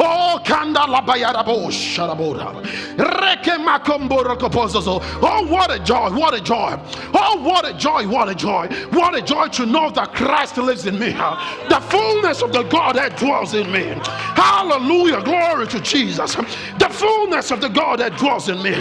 Oh, 0.00 0.40
kanda. 0.44 0.80
Oh, 5.22 5.46
what 5.46 5.70
a 5.70 5.78
joy. 5.78 6.10
What 6.10 6.34
a 6.34 6.40
joy. 6.40 6.80
Oh, 7.14 7.40
what 7.42 7.64
a 7.64 7.72
joy. 7.78 8.08
What 8.08 8.28
a 8.28 8.34
joy. 8.34 8.66
What 8.90 9.14
a 9.14 9.22
joy 9.22 9.46
to 9.48 9.66
know 9.66 9.88
that 9.90 10.12
Christ 10.14 10.56
lives 10.56 10.86
in 10.86 10.98
me. 10.98 11.12
The 11.12 11.80
fullness 11.90 12.42
of 12.42 12.52
the 12.52 12.64
Godhead 12.64 13.14
dwells 13.16 13.54
in 13.54 13.70
me. 13.70 13.94
Hallelujah. 14.34 15.22
Glory 15.22 15.68
to 15.68 15.80
Jesus. 15.80 16.34
The 16.34 16.88
fullness 16.90 17.52
of 17.52 17.60
the 17.60 17.68
God 17.68 18.00
that 18.00 18.18
dwells 18.18 18.48
in 18.48 18.60
me. 18.62 18.74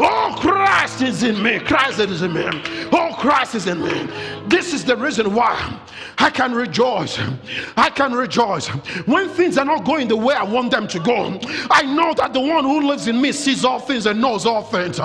Oh, 0.00 0.34
Christ 0.38 1.02
is 1.02 1.22
in 1.22 1.40
me. 1.40 1.60
Christ 1.60 2.00
is 2.00 2.22
in 2.22 2.32
me. 2.32 2.44
Oh, 2.92 3.14
Christ 3.26 3.56
is 3.56 3.66
in 3.66 3.82
me. 3.82 4.08
This 4.46 4.72
is 4.72 4.84
the 4.84 4.96
reason 4.96 5.34
why 5.34 5.80
I 6.16 6.30
can 6.30 6.54
rejoice. 6.54 7.18
I 7.76 7.90
can 7.90 8.12
rejoice. 8.12 8.68
When 9.04 9.28
things 9.30 9.58
are 9.58 9.64
not 9.64 9.84
going 9.84 10.06
the 10.06 10.14
way 10.16 10.36
I 10.36 10.44
want 10.44 10.70
them 10.70 10.86
to 10.86 11.00
go, 11.00 11.40
I 11.68 11.82
know 11.82 12.14
that 12.14 12.32
the 12.32 12.38
one 12.38 12.62
who 12.62 12.86
lives 12.86 13.08
in 13.08 13.20
me 13.20 13.32
sees 13.32 13.64
all 13.64 13.80
things 13.80 14.06
and 14.06 14.20
knows 14.20 14.46
all 14.46 14.62
things. 14.62 15.00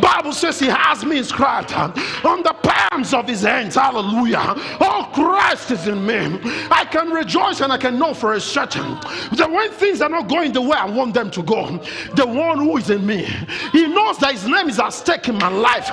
Bible 0.00 0.32
says 0.32 0.58
he 0.58 0.68
has 0.68 1.04
me 1.04 1.18
inscribed 1.18 1.74
on 1.74 2.42
the 2.42 2.56
palms 2.62 3.12
of 3.12 3.28
his 3.28 3.42
hands. 3.42 3.74
Hallelujah. 3.74 4.54
Oh, 4.80 5.10
Christ 5.12 5.70
is 5.70 5.86
in 5.86 6.06
me. 6.06 6.40
I 6.70 6.86
can 6.90 7.10
rejoice 7.10 7.60
and 7.60 7.70
I 7.70 7.76
can 7.76 7.98
know 7.98 8.14
for 8.14 8.32
a 8.32 8.40
certain 8.40 8.94
that 9.36 9.50
when 9.50 9.70
things 9.72 10.00
are 10.00 10.08
not 10.08 10.28
going 10.28 10.52
the 10.52 10.62
way 10.62 10.78
I 10.78 10.86
want 10.86 11.12
them 11.12 11.30
to 11.32 11.42
go, 11.42 11.78
the 12.14 12.26
one 12.26 12.58
who 12.58 12.78
is 12.78 12.88
in 12.88 13.04
me, 13.06 13.24
he 13.72 13.86
knows 13.86 14.16
that 14.18 14.32
his 14.32 14.48
name 14.48 14.70
is 14.70 14.80
at 14.80 14.94
stake 14.94 15.28
in 15.28 15.36
my 15.36 15.48
life 15.48 15.90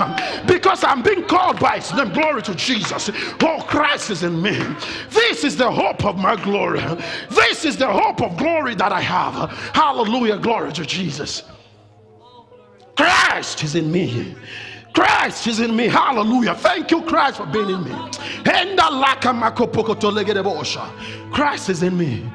because 0.47 0.85
I'm 0.85 1.03
being 1.03 1.25
called 1.25 1.59
by 1.59 1.72
name. 1.93 2.13
Glory 2.13 2.41
to 2.43 2.55
Jesus. 2.55 3.09
Oh, 3.41 3.63
Christ 3.67 4.09
is 4.09 4.23
in 4.23 4.41
me. 4.41 4.57
This 5.09 5.43
is 5.43 5.57
the 5.57 5.69
hope 5.71 6.05
of 6.05 6.17
my 6.17 6.35
glory. 6.41 6.81
This 7.29 7.65
is 7.65 7.77
the 7.77 7.87
hope 7.87 8.21
of 8.21 8.37
glory 8.37 8.75
that 8.75 8.91
I 8.91 9.01
have. 9.01 9.51
Hallelujah. 9.73 10.37
Glory 10.37 10.71
to 10.73 10.85
Jesus. 10.85 11.43
Christ 12.95 13.63
is 13.63 13.75
in 13.75 13.91
me. 13.91 14.35
Christ 14.93 15.47
is 15.47 15.59
in 15.59 15.75
me. 15.75 15.87
Hallelujah. 15.87 16.53
Thank 16.55 16.91
you, 16.91 17.01
Christ, 17.01 17.37
for 17.37 17.47
being 17.47 17.69
in 17.69 17.83
me. 17.83 17.91
Christ 21.31 21.69
is 21.69 21.83
in 21.83 21.97
me. 21.97 22.31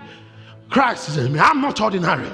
Christ 0.68 1.08
is 1.08 1.16
in 1.18 1.32
me. 1.32 1.38
I'm 1.38 1.60
not 1.60 1.80
ordinary. 1.80 2.28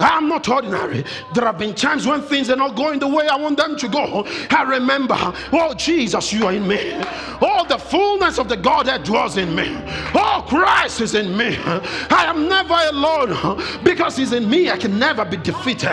I'm 0.00 0.28
not 0.28 0.48
ordinary. 0.48 1.04
There 1.34 1.44
have 1.44 1.58
been 1.58 1.74
times 1.74 2.06
when 2.06 2.22
things 2.22 2.50
are 2.50 2.56
not 2.56 2.74
going 2.74 2.98
the 2.98 3.08
way 3.08 3.28
I 3.28 3.36
want 3.36 3.58
them 3.58 3.76
to 3.76 3.88
go. 3.88 4.26
I 4.50 4.62
remember, 4.62 5.16
oh 5.52 5.74
Jesus, 5.74 6.32
you 6.32 6.46
are 6.46 6.52
in 6.52 6.66
me. 6.66 6.94
Oh, 7.42 7.66
the 7.68 7.78
fullness 7.78 8.38
of 8.38 8.48
the 8.48 8.56
Godhead 8.56 9.04
dwells 9.04 9.36
in 9.36 9.54
me. 9.54 9.76
Oh, 10.14 10.44
Christ 10.48 11.00
is 11.00 11.14
in 11.14 11.36
me. 11.36 11.56
I 11.58 12.24
am 12.26 12.48
never 12.48 12.74
alone 12.74 13.62
because 13.84 14.16
He's 14.16 14.32
in 14.32 14.48
me. 14.48 14.70
I 14.70 14.76
can 14.78 14.98
never 14.98 15.24
be 15.24 15.36
defeated. 15.36 15.88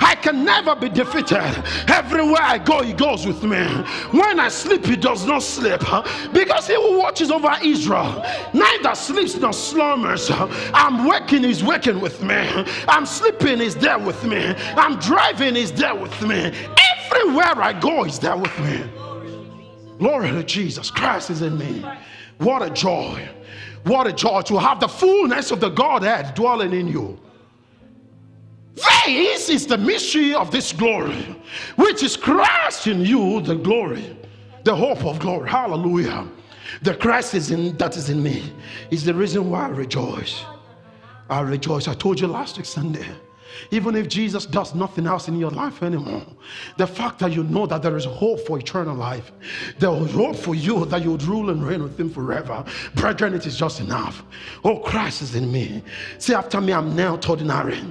I 0.00 0.16
can 0.20 0.44
never 0.44 0.76
be 0.76 0.88
defeated. 0.88 1.64
Everywhere 1.88 2.42
I 2.42 2.58
go, 2.58 2.82
He 2.82 2.92
goes 2.92 3.26
with 3.26 3.42
me. 3.42 3.64
When 4.12 4.38
I 4.38 4.48
sleep, 4.48 4.84
He 4.86 4.96
does 4.96 5.26
not 5.26 5.42
sleep 5.42 5.80
because 6.32 6.66
He 6.68 6.74
who 6.74 6.98
watches 6.98 7.30
over 7.30 7.52
Israel 7.62 8.24
neither 8.52 8.94
sleeps 8.94 9.36
nor 9.36 9.52
slumbers. 9.52 10.30
I'm 10.30 11.06
waking, 11.06 11.44
He's 11.44 11.64
waking 11.64 12.00
with 12.00 12.22
me. 12.22 12.36
I'm 12.88 13.06
sleeping 13.06 13.39
sleeping 13.40 13.60
is 13.64 13.74
there 13.76 13.98
with 13.98 14.22
me. 14.24 14.54
I'm 14.76 14.98
driving 14.98 15.56
is 15.56 15.72
there 15.72 15.94
with 15.94 16.20
me. 16.22 16.52
Everywhere 17.10 17.60
I 17.62 17.78
go 17.78 18.04
is 18.04 18.18
there 18.18 18.36
with 18.36 18.56
me. 18.60 18.82
Glory 19.98 20.30
to 20.30 20.44
Jesus. 20.44 20.90
Christ 20.90 21.30
is 21.30 21.42
in 21.42 21.58
me. 21.58 21.84
What 22.38 22.62
a 22.62 22.70
joy. 22.70 23.28
What 23.84 24.06
a 24.06 24.12
joy 24.12 24.42
to 24.42 24.58
have 24.58 24.80
the 24.80 24.88
fullness 24.88 25.50
of 25.50 25.60
the 25.60 25.70
Godhead 25.70 26.34
dwelling 26.34 26.72
in 26.72 26.88
you. 26.88 27.18
This 29.06 29.48
is 29.48 29.66
the 29.66 29.76
mystery 29.76 30.34
of 30.34 30.50
this 30.50 30.72
glory, 30.72 31.36
which 31.76 32.02
is 32.02 32.16
Christ 32.16 32.86
in 32.86 33.00
you, 33.00 33.40
the 33.40 33.56
glory, 33.56 34.16
the 34.64 34.74
hope 34.74 35.04
of 35.04 35.18
glory. 35.18 35.50
Hallelujah. 35.50 36.26
The 36.82 36.94
Christ 36.94 37.34
is 37.34 37.50
in 37.50 37.76
that 37.78 37.96
is 37.96 38.10
in 38.10 38.22
me 38.22 38.52
is 38.90 39.04
the 39.04 39.12
reason 39.12 39.50
why 39.50 39.66
I 39.66 39.68
rejoice. 39.68 40.44
I 41.28 41.40
rejoice. 41.40 41.88
I 41.88 41.94
told 41.94 42.20
you 42.20 42.26
last 42.26 42.56
week 42.56 42.66
Sunday. 42.66 43.06
Even 43.70 43.94
if 43.96 44.08
Jesus 44.08 44.46
does 44.46 44.74
nothing 44.74 45.06
else 45.06 45.28
in 45.28 45.38
your 45.38 45.50
life 45.50 45.82
anymore, 45.82 46.22
the 46.76 46.86
fact 46.86 47.18
that 47.20 47.32
you 47.32 47.44
know 47.44 47.66
that 47.66 47.82
there 47.82 47.96
is 47.96 48.04
hope 48.04 48.40
for 48.46 48.58
eternal 48.58 48.96
life, 48.96 49.32
there 49.78 49.92
is 49.92 50.12
hope 50.12 50.36
for 50.36 50.54
you 50.54 50.84
that 50.86 51.02
you 51.02 51.12
would 51.12 51.22
rule 51.22 51.50
and 51.50 51.66
reign 51.66 51.82
with 51.82 51.98
Him 51.98 52.10
forever. 52.10 52.64
Brethren, 52.94 53.34
it 53.34 53.46
is 53.46 53.56
just 53.56 53.80
enough. 53.80 54.22
Oh, 54.64 54.78
Christ 54.78 55.22
is 55.22 55.34
in 55.34 55.50
me. 55.50 55.82
Say 56.18 56.34
after 56.34 56.60
me, 56.60 56.72
I'm 56.72 56.94
now 56.96 57.18
ordinary. 57.28 57.82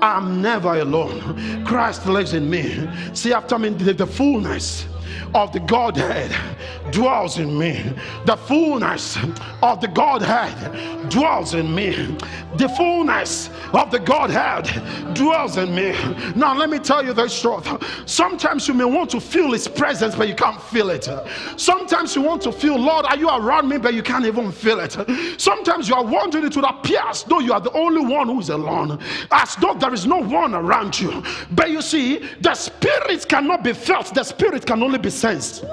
I'm 0.00 0.42
never 0.42 0.80
alone. 0.80 1.64
Christ 1.64 2.06
lives 2.06 2.34
in 2.34 2.48
me. 2.48 2.88
See 3.14 3.32
after 3.32 3.58
me, 3.58 3.70
the, 3.70 3.92
the 3.92 4.06
fullness 4.06 4.86
of 5.34 5.52
the 5.52 5.60
Godhead 5.60 6.34
dwells 6.90 7.38
in 7.38 7.58
me. 7.58 7.82
The 8.26 8.36
fullness 8.36 9.16
of 9.62 9.80
the 9.80 9.88
Godhead 9.88 11.10
dwells 11.10 11.54
in 11.54 11.74
me. 11.74 12.16
The 12.56 12.68
fullness 12.68 13.50
of 13.72 13.90
the 13.90 13.98
Godhead 13.98 15.14
dwells 15.14 15.56
in 15.56 15.74
me. 15.74 15.92
Now, 16.36 16.54
let 16.54 16.68
me 16.68 16.78
tell 16.78 17.04
you 17.04 17.12
this 17.12 17.40
truth. 17.40 17.66
Sometimes 18.06 18.68
you 18.68 18.74
may 18.74 18.84
want 18.84 19.10
to 19.10 19.20
feel 19.20 19.52
His 19.52 19.66
presence, 19.68 20.14
but 20.14 20.28
you 20.28 20.34
can't 20.34 20.60
feel 20.60 20.90
it. 20.90 21.08
Sometimes 21.56 22.14
you 22.14 22.22
want 22.22 22.42
to 22.42 22.52
feel, 22.52 22.78
Lord, 22.78 23.06
are 23.06 23.16
you 23.16 23.28
around 23.28 23.68
me, 23.68 23.78
but 23.78 23.94
you 23.94 24.02
can't 24.02 24.26
even 24.26 24.52
feel 24.52 24.80
it. 24.80 24.96
Sometimes 25.40 25.88
you 25.88 25.94
are 25.94 26.04
wondering, 26.04 26.44
it 26.44 26.54
would 26.56 26.64
appear 26.64 27.00
as 27.08 27.24
though 27.24 27.40
you 27.40 27.52
are 27.52 27.60
the 27.60 27.72
only 27.72 28.04
one 28.04 28.28
who 28.28 28.40
is 28.40 28.50
alone, 28.50 28.98
as 29.30 29.56
though 29.56 29.74
there 29.74 29.94
is 29.94 30.06
no 30.06 30.18
one 30.18 30.54
around 30.54 30.98
you. 30.98 31.22
But 31.52 31.70
you 31.70 31.80
see, 31.80 32.18
the 32.40 32.54
Spirit 32.54 33.26
cannot 33.28 33.64
be 33.64 33.72
felt, 33.72 34.14
the 34.14 34.24
Spirit 34.24 34.66
can 34.66 34.82
only 34.82 34.98
be 35.02 35.10
sensed. 35.10 35.64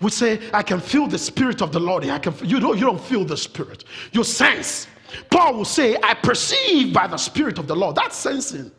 We 0.00 0.10
say, 0.10 0.50
I 0.52 0.62
can 0.62 0.80
feel 0.80 1.06
the 1.06 1.18
spirit 1.18 1.60
of 1.60 1.72
the 1.72 1.80
Lord. 1.80 2.04
I 2.06 2.18
can 2.18 2.34
you 2.42 2.60
don't 2.60 2.78
you 2.78 2.84
don't 2.86 3.00
feel 3.00 3.24
the 3.24 3.36
spirit. 3.36 3.84
You 4.12 4.24
sense. 4.24 4.86
Paul 5.30 5.54
will 5.54 5.64
say, 5.64 5.96
I 6.02 6.14
perceive 6.14 6.92
by 6.92 7.06
the 7.06 7.16
spirit 7.16 7.58
of 7.58 7.66
the 7.66 7.76
Lord. 7.76 7.96
That's 7.96 8.16
sensing. 8.16 8.70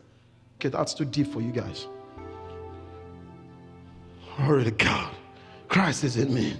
Okay, 0.56 0.68
that's 0.68 0.94
too 0.94 1.04
deep 1.04 1.32
for 1.32 1.40
you 1.40 1.52
guys. 1.52 1.86
Glory 4.36 4.64
to 4.64 4.70
God. 4.70 5.14
Christ 5.68 6.04
is 6.04 6.16
in 6.16 6.32
me. 6.32 6.56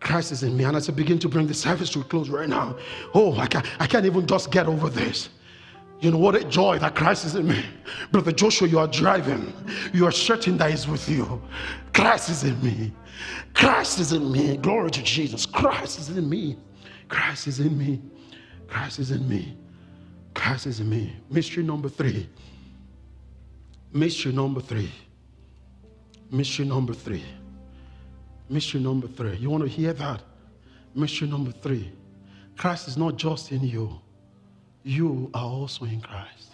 Christ 0.00 0.32
is 0.32 0.42
in 0.42 0.56
me. 0.56 0.64
And 0.64 0.76
as 0.76 0.88
I 0.88 0.92
begin 0.92 1.18
to 1.20 1.28
bring 1.28 1.46
the 1.46 1.54
service 1.54 1.90
to 1.90 2.00
a 2.00 2.04
close 2.04 2.28
right 2.28 2.48
now, 2.48 2.76
oh, 3.14 3.36
I 3.38 3.46
can't, 3.46 3.66
I 3.80 3.86
can't 3.86 4.06
even 4.06 4.26
just 4.26 4.50
get 4.50 4.66
over 4.66 4.88
this. 4.88 5.30
You 6.00 6.10
know 6.10 6.18
what 6.18 6.34
a 6.34 6.44
joy 6.44 6.78
that 6.78 6.94
Christ 6.94 7.24
is 7.24 7.34
in 7.36 7.48
me. 7.48 7.64
Brother 8.12 8.32
Joshua, 8.32 8.68
you 8.68 8.78
are 8.78 8.86
driving. 8.86 9.52
You 9.92 10.06
are 10.06 10.12
certain 10.12 10.58
that 10.58 10.70
He's 10.70 10.86
with 10.86 11.08
you. 11.08 11.40
Christ 11.94 12.28
is 12.28 12.44
in 12.44 12.62
me. 12.62 12.92
Christ 13.54 13.98
is 13.98 14.12
in 14.12 14.30
me. 14.30 14.58
Glory 14.58 14.90
to 14.90 15.02
Jesus. 15.02 15.46
Christ 15.46 15.98
is 15.98 16.16
in 16.16 16.28
me. 16.28 16.58
Christ 17.08 17.46
is 17.46 17.60
in 17.60 17.76
me. 17.78 18.02
Christ 18.68 18.98
is 18.98 19.10
in 19.10 19.26
me. 19.26 19.56
Christ 20.34 20.66
is 20.66 20.80
in 20.80 20.90
me. 20.90 21.16
Mystery 21.30 21.62
number 21.62 21.88
three. 21.88 22.28
Mystery 23.92 24.32
number 24.32 24.60
three. 24.60 24.92
Mystery 26.30 26.66
number 26.66 26.92
three. 26.92 27.24
Mystery 28.50 28.80
number 28.80 29.08
three. 29.08 29.36
You 29.36 29.48
want 29.48 29.62
to 29.62 29.68
hear 29.68 29.94
that? 29.94 30.20
Mystery 30.94 31.28
number 31.28 31.52
three. 31.52 31.90
Christ 32.58 32.88
is 32.88 32.98
not 32.98 33.16
just 33.16 33.50
in 33.50 33.62
you 33.62 33.98
you 34.86 35.28
are 35.34 35.44
also 35.44 35.84
in 35.84 36.00
Christ. 36.00 36.52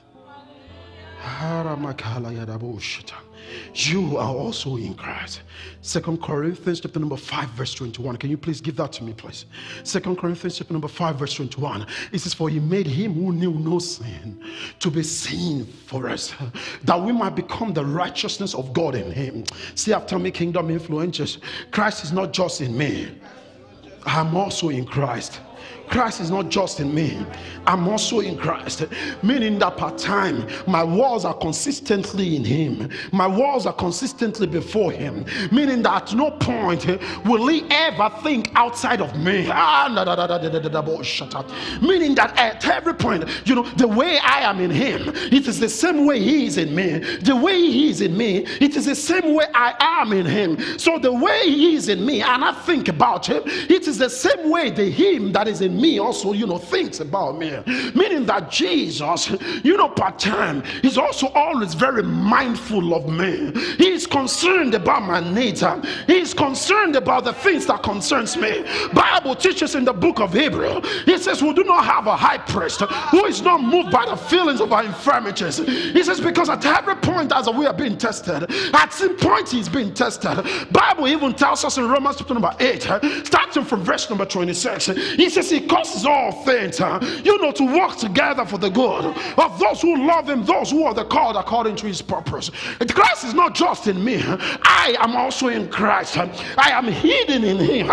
You 3.75 4.17
are 4.17 4.35
also 4.35 4.77
in 4.77 4.95
Christ. 4.95 5.43
Second 5.83 6.23
Corinthians 6.23 6.81
chapter 6.81 6.99
number 6.99 7.19
5, 7.19 7.51
verse 7.51 7.75
21. 7.75 8.17
Can 8.17 8.31
you 8.31 8.39
please 8.39 8.63
give 8.63 8.75
that 8.77 8.91
to 8.95 9.05
me, 9.05 9.13
please? 9.13 9.45
Second 9.85 10.17
Corinthians 10.17 10.57
chapter 10.57 10.73
number 10.73 10.89
5, 10.89 11.17
verse 11.17 11.35
21. 11.35 11.87
It 12.11 12.21
says, 12.21 12.33
For 12.33 12.49
he 12.49 12.59
made 12.59 12.87
him 12.87 13.13
who 13.13 13.33
knew 13.33 13.53
no 13.53 13.79
sin 13.79 14.43
to 14.79 14.91
be 14.91 15.03
sin 15.03 15.67
for 15.67 16.09
us, 16.09 16.35
that 16.85 17.01
we 17.01 17.13
might 17.13 17.37
become 17.37 17.75
the 17.75 17.85
righteousness 17.85 18.55
of 18.55 18.73
God 18.73 18.95
in 18.95 19.13
him. 19.13 19.45
See, 19.75 19.93
after 19.93 20.19
me, 20.19 20.31
kingdom 20.31 20.69
influencers, 20.69 21.39
Christ 21.71 22.03
is 22.03 22.13
not 22.13 22.33
just 22.33 22.63
in 22.63 22.77
me, 22.77 23.21
I'm 24.07 24.35
also 24.35 24.71
in 24.71 24.87
Christ. 24.87 25.41
Christ 25.93 26.23
is 26.23 26.31
not 26.31 26.49
just 26.49 26.81
in 26.81 26.95
me, 26.95 27.19
I'm 27.67 27.87
also 27.87 28.21
in 28.21 28.39
Christ. 28.39 28.87
Meaning 29.23 29.59
that 29.59 29.77
part 29.77 29.99
time, 29.99 30.49
my 30.67 30.83
walls 30.83 31.27
are 31.27 31.35
consistently 31.35 32.35
in 32.35 32.43
Him, 32.45 32.89
my 33.13 33.27
walls 33.27 33.67
are 33.67 33.75
consistently 33.75 34.47
before 34.47 34.91
Him. 34.91 35.27
Meaning 35.51 35.83
that 35.83 36.05
at 36.05 36.15
no 36.15 36.31
point 36.31 36.89
eh, 36.89 36.97
will 37.27 37.47
He 37.47 37.65
ever 37.71 38.11
think 38.23 38.51
outside 38.55 39.03
of 39.03 39.15
me. 39.19 39.47
Meaning 41.83 42.15
that 42.15 42.33
at 42.39 42.67
every 42.67 42.95
point, 42.95 43.29
you 43.45 43.55
know, 43.55 43.65
the 43.77 43.87
way 43.87 44.19
I 44.19 44.41
am 44.41 44.61
in 44.61 44.71
Him, 44.71 45.11
it 45.15 45.47
is 45.47 45.61
the 45.61 45.69
same 45.69 46.07
way 46.07 46.21
He 46.21 46.47
is 46.47 46.57
in 46.57 46.75
me. 46.75 47.01
The 47.19 47.37
way 47.37 47.61
He 47.61 47.91
is 47.91 48.01
in 48.01 48.17
me, 48.17 48.47
it 48.63 48.77
is 48.77 48.87
the 48.87 48.95
same 48.95 49.35
way 49.35 49.45
I 49.53 49.75
am 49.79 50.15
in 50.15 50.25
Him. 50.25 50.57
So 50.79 50.99
the 50.99 51.13
way 51.13 51.43
He 51.45 51.75
is 51.75 51.91
in 51.91 52.07
me, 52.07 52.23
and 52.23 52.43
I 52.43 52.53
think 52.53 52.89
about 52.89 53.27
Him, 53.27 53.43
it 53.45 53.87
is 53.87 53.99
the 53.99 54.09
same 54.09 54.49
way 54.49 54.71
the 54.71 54.91
Him 54.91 55.33
that 55.33 55.47
is 55.47 55.61
in 55.61 55.79
me 55.79 55.82
also, 55.99 56.33
you 56.33 56.47
know, 56.47 56.59
thinks 56.59 57.01
about 57.01 57.39
me. 57.39 57.59
Meaning 57.95 58.27
that 58.27 58.51
Jesus, 58.51 59.31
you 59.63 59.77
know, 59.77 59.89
part 59.89 60.19
time, 60.19 60.63
is 60.83 60.99
also 60.99 61.29
always 61.29 61.75
very 61.75 62.03
mindful 62.03 62.95
of 62.95 63.09
me. 63.09 63.53
He's 63.79 64.07
concerned 64.07 64.75
about 64.75 65.03
my 65.03 65.21
needs. 65.21 65.63
He's 66.07 66.35
concerned 66.35 66.97
about 66.97 67.25
the 67.25 67.33
things 67.33 67.67
that 67.67 67.83
concerns 67.83 68.37
me. 68.37 68.65
Bible 68.93 69.35
teaches 69.35 69.75
in 69.75 69.85
the 69.85 69.93
book 69.93 70.21
of 70.21 70.33
Hebrew, 70.33 70.81
he 71.05 71.19
says, 71.19 71.43
We 71.43 71.53
do 71.55 71.65
not 71.65 71.85
have 71.85 72.07
a 72.07 72.17
high 72.17 72.39
priest 72.39 72.81
who 72.81 73.25
is 73.27 73.43
not 73.43 73.63
moved 73.63 73.91
by 73.91 74.07
the 74.07 74.17
feelings 74.17 74.61
of 74.61 74.73
our 74.73 74.85
infirmities. 74.85 75.59
He 75.59 76.03
says, 76.03 76.21
Because 76.21 76.49
at 76.49 76.65
every 76.65 76.97
point 76.97 77.33
as 77.33 77.49
we 77.49 77.67
are 77.67 77.75
being 77.75 77.97
tested, 77.99 78.51
at 78.75 78.93
some 78.93 79.17
point 79.17 79.49
he's 79.49 79.69
being 79.69 79.95
tested. 79.95 80.45
Bible 80.71 81.09
even 81.09 81.35
tells 81.35 81.65
us 81.65 81.79
in 81.79 81.89
Romans 81.89 82.17
chapter 82.17 82.35
number 82.35 82.55
8, 82.61 82.83
starting 83.27 83.65
from 83.65 83.83
verse 83.83 84.09
number 84.09 84.25
26, 84.25 84.87
he 84.87 85.29
says 85.29 85.51
he 85.51 85.62
causes 85.69 86.05
all 86.07 86.33
things, 86.45 86.81
uh, 86.81 86.99
you 87.25 87.41
know, 87.41 87.53
to 87.53 87.65
work 87.65 87.97
together 87.97 88.45
for 88.45 88.59
the 88.59 88.71
good 88.71 89.05
of 89.39 89.59
those 89.59 89.81
who 89.81 90.07
love 90.07 90.29
him, 90.29 90.45
those 90.45 90.71
who 90.71 90.85
are 90.85 90.95
the 90.95 91.05
called 91.05 91.37
according 91.37 91.77
to 91.77 91.87
his 91.87 92.03
purpose. 92.03 92.51
Christ 92.89 93.25
is 93.25 93.35
not 93.35 93.55
just 93.55 93.87
in 93.87 94.05
me, 94.05 94.23
I 94.25 94.97
am 95.01 95.17
also 95.17 95.49
in 95.49 95.69
Christ. 95.69 96.17
I 96.17 96.71
am 96.71 96.87
hidden 96.87 97.45
in 97.45 97.59
him. 97.59 97.87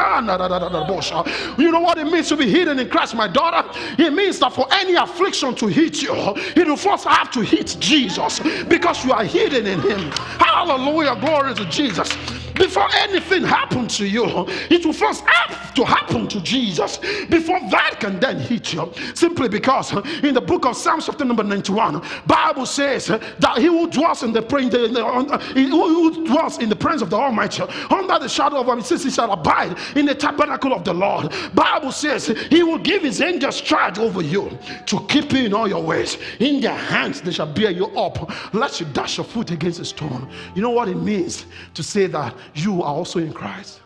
You 1.58 1.72
know 1.72 1.80
what 1.80 1.98
it 1.98 2.06
means 2.06 2.30
to 2.30 2.38
be 2.38 2.50
hidden 2.50 2.80
in 2.80 2.90
Christ, 2.90 3.16
my 3.16 3.28
daughter? 3.28 3.68
It 3.98 4.14
means 4.14 4.40
that 4.40 4.54
for 4.54 4.68
any 4.72 4.96
affliction 4.96 5.56
to 5.56 5.68
hit 5.68 6.02
you, 6.02 6.14
it 6.14 6.68
will 6.68 6.78
first 6.78 7.06
have 7.06 7.32
to 7.32 7.42
hit 7.42 7.78
Jesus 7.80 8.40
because 8.68 9.04
you 9.06 9.12
are 9.12 9.24
hidden 9.24 9.66
in 9.66 9.80
him. 9.82 10.12
Hallelujah, 10.40 11.16
glory 11.20 11.54
to 11.56 11.66
Jesus. 11.66 12.16
Before 12.56 12.88
anything 13.32 13.48
happened 13.48 13.90
to 13.92 14.08
you, 14.08 14.26
it 14.70 14.86
will 14.86 14.94
first 14.94 15.24
have 15.26 15.74
to 15.74 15.86
happen 15.86 16.28
to 16.28 16.42
Jesus 16.42 16.98
before 17.30 17.60
that 17.70 17.98
can 18.00 18.20
then 18.20 18.40
hit 18.40 18.74
you. 18.74 18.92
Simply 19.14 19.50
because 19.50 19.94
in 20.24 20.34
the 20.34 20.42
book 20.42 20.66
of 20.66 20.76
Psalms, 20.76 21.06
chapter 21.06 21.26
number 21.26 21.44
91, 21.44 22.02
Bible 22.26 22.66
says 22.66 23.08
that 23.08 23.58
he 23.58 23.66
who 23.66 23.90
dwells 23.90 24.24
in 24.24 24.34
the 24.34 24.40
uh, 24.50 25.38
who 25.54 26.26
dwells 26.26 26.58
in 26.60 26.70
the 26.70 26.76
presence 26.76 27.02
of 27.02 27.10
the 27.10 27.16
Almighty, 27.16 27.64
under 27.90 28.20
the 28.20 28.28
shadow 28.28 28.62
of 28.62 28.68
him, 28.68 28.82
says 28.82 29.04
he 29.04 29.10
shall 29.10 29.32
abide 29.32 29.78
in 29.96 30.06
the 30.06 30.16
tabernacle 30.16 30.74
of 30.74 30.84
the 30.84 30.94
Lord. 30.94 31.34
Bible 31.54 31.92
says 31.92 32.28
he 32.50 32.64
will 32.64 32.80
give 32.80 33.04
his 33.04 33.22
angels 33.22 33.62
charge 33.62 34.00
over 34.00 34.22
you 34.22 34.58
to 34.88 35.06
keep 35.08 35.32
you 35.32 35.46
in 35.46 35.54
all 35.54 35.68
your 35.68 35.84
ways. 35.84 36.18
In 36.40 36.62
their 36.62 36.78
hands 36.78 37.22
they 37.22 37.32
shall 37.32 37.52
bear 37.52 37.72
you 37.72 37.86
up, 37.98 38.54
lest 38.54 38.80
you 38.80 38.88
dash 38.88 39.18
your 39.18 39.26
foot 39.26 39.52
against 39.52 39.80
a 39.80 39.86
stone. 39.86 40.30
You 40.56 40.62
know 40.62 40.72
what 40.72 40.88
it 40.90 40.96
means 40.96 41.46
to 41.74 41.84
say 41.84 42.08
that 42.08 42.36
you 42.56 42.82
are 42.82 42.94
also 42.94 43.19
in 43.24 43.34
Christ. 43.34 43.82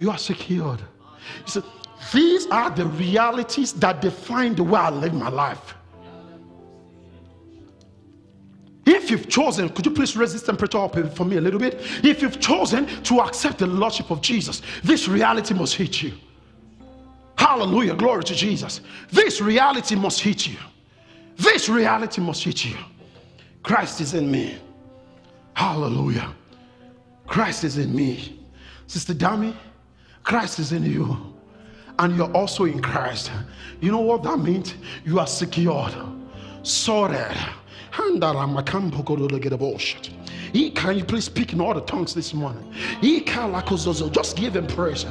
You 0.00 0.10
are 0.10 0.18
secured. 0.18 0.80
These 2.12 2.46
are 2.48 2.70
the 2.70 2.86
realities 2.86 3.72
that 3.74 4.00
define 4.00 4.54
the 4.54 4.64
way 4.64 4.78
I 4.78 4.90
live 4.90 5.14
my 5.14 5.28
life. 5.28 5.74
If 8.86 9.10
you've 9.10 9.28
chosen, 9.28 9.68
could 9.68 9.84
you 9.84 9.92
please 9.92 10.16
raise 10.16 10.32
this 10.32 10.42
temperature 10.42 10.78
up 10.78 10.96
for 11.14 11.24
me 11.24 11.36
a 11.36 11.40
little 11.40 11.60
bit? 11.60 11.74
If 12.02 12.22
you've 12.22 12.40
chosen 12.40 12.86
to 13.02 13.20
accept 13.20 13.58
the 13.58 13.66
Lordship 13.66 14.10
of 14.10 14.22
Jesus, 14.22 14.62
this 14.82 15.08
reality 15.08 15.52
must 15.52 15.74
hit 15.74 16.02
you. 16.02 16.14
Hallelujah, 17.36 17.94
glory 17.94 18.24
to 18.24 18.34
Jesus. 18.34 18.80
This 19.10 19.40
reality 19.40 19.94
must 19.94 20.20
hit 20.20 20.46
you. 20.46 20.56
This 21.36 21.68
reality 21.68 22.20
must 22.20 22.42
hit 22.42 22.64
you. 22.64 22.76
Christ 23.62 24.00
is 24.00 24.14
in 24.14 24.30
me. 24.30 24.56
Hallelujah. 25.52 26.34
Christ 27.28 27.62
is 27.62 27.78
in 27.78 27.94
me. 27.94 28.40
Sister 28.86 29.14
Dami, 29.14 29.54
Christ 30.24 30.58
is 30.58 30.72
in 30.72 30.82
you. 30.82 31.34
And 32.00 32.16
you're 32.16 32.32
also 32.32 32.64
in 32.64 32.80
Christ. 32.80 33.30
You 33.80 33.92
know 33.92 34.00
what 34.00 34.22
that 34.22 34.38
means? 34.38 34.74
You 35.04 35.20
are 35.20 35.26
secured, 35.26 35.94
sorted. 36.62 37.36
He 40.52 40.70
can 40.70 40.96
you 40.96 41.04
please 41.04 41.24
speak 41.24 41.52
in 41.52 41.60
all 41.60 41.74
the 41.74 41.80
tongues 41.80 42.14
this 42.14 42.32
morning? 42.32 42.72
Just 43.02 44.36
give 44.36 44.56
him 44.56 44.66
praise. 44.66 45.06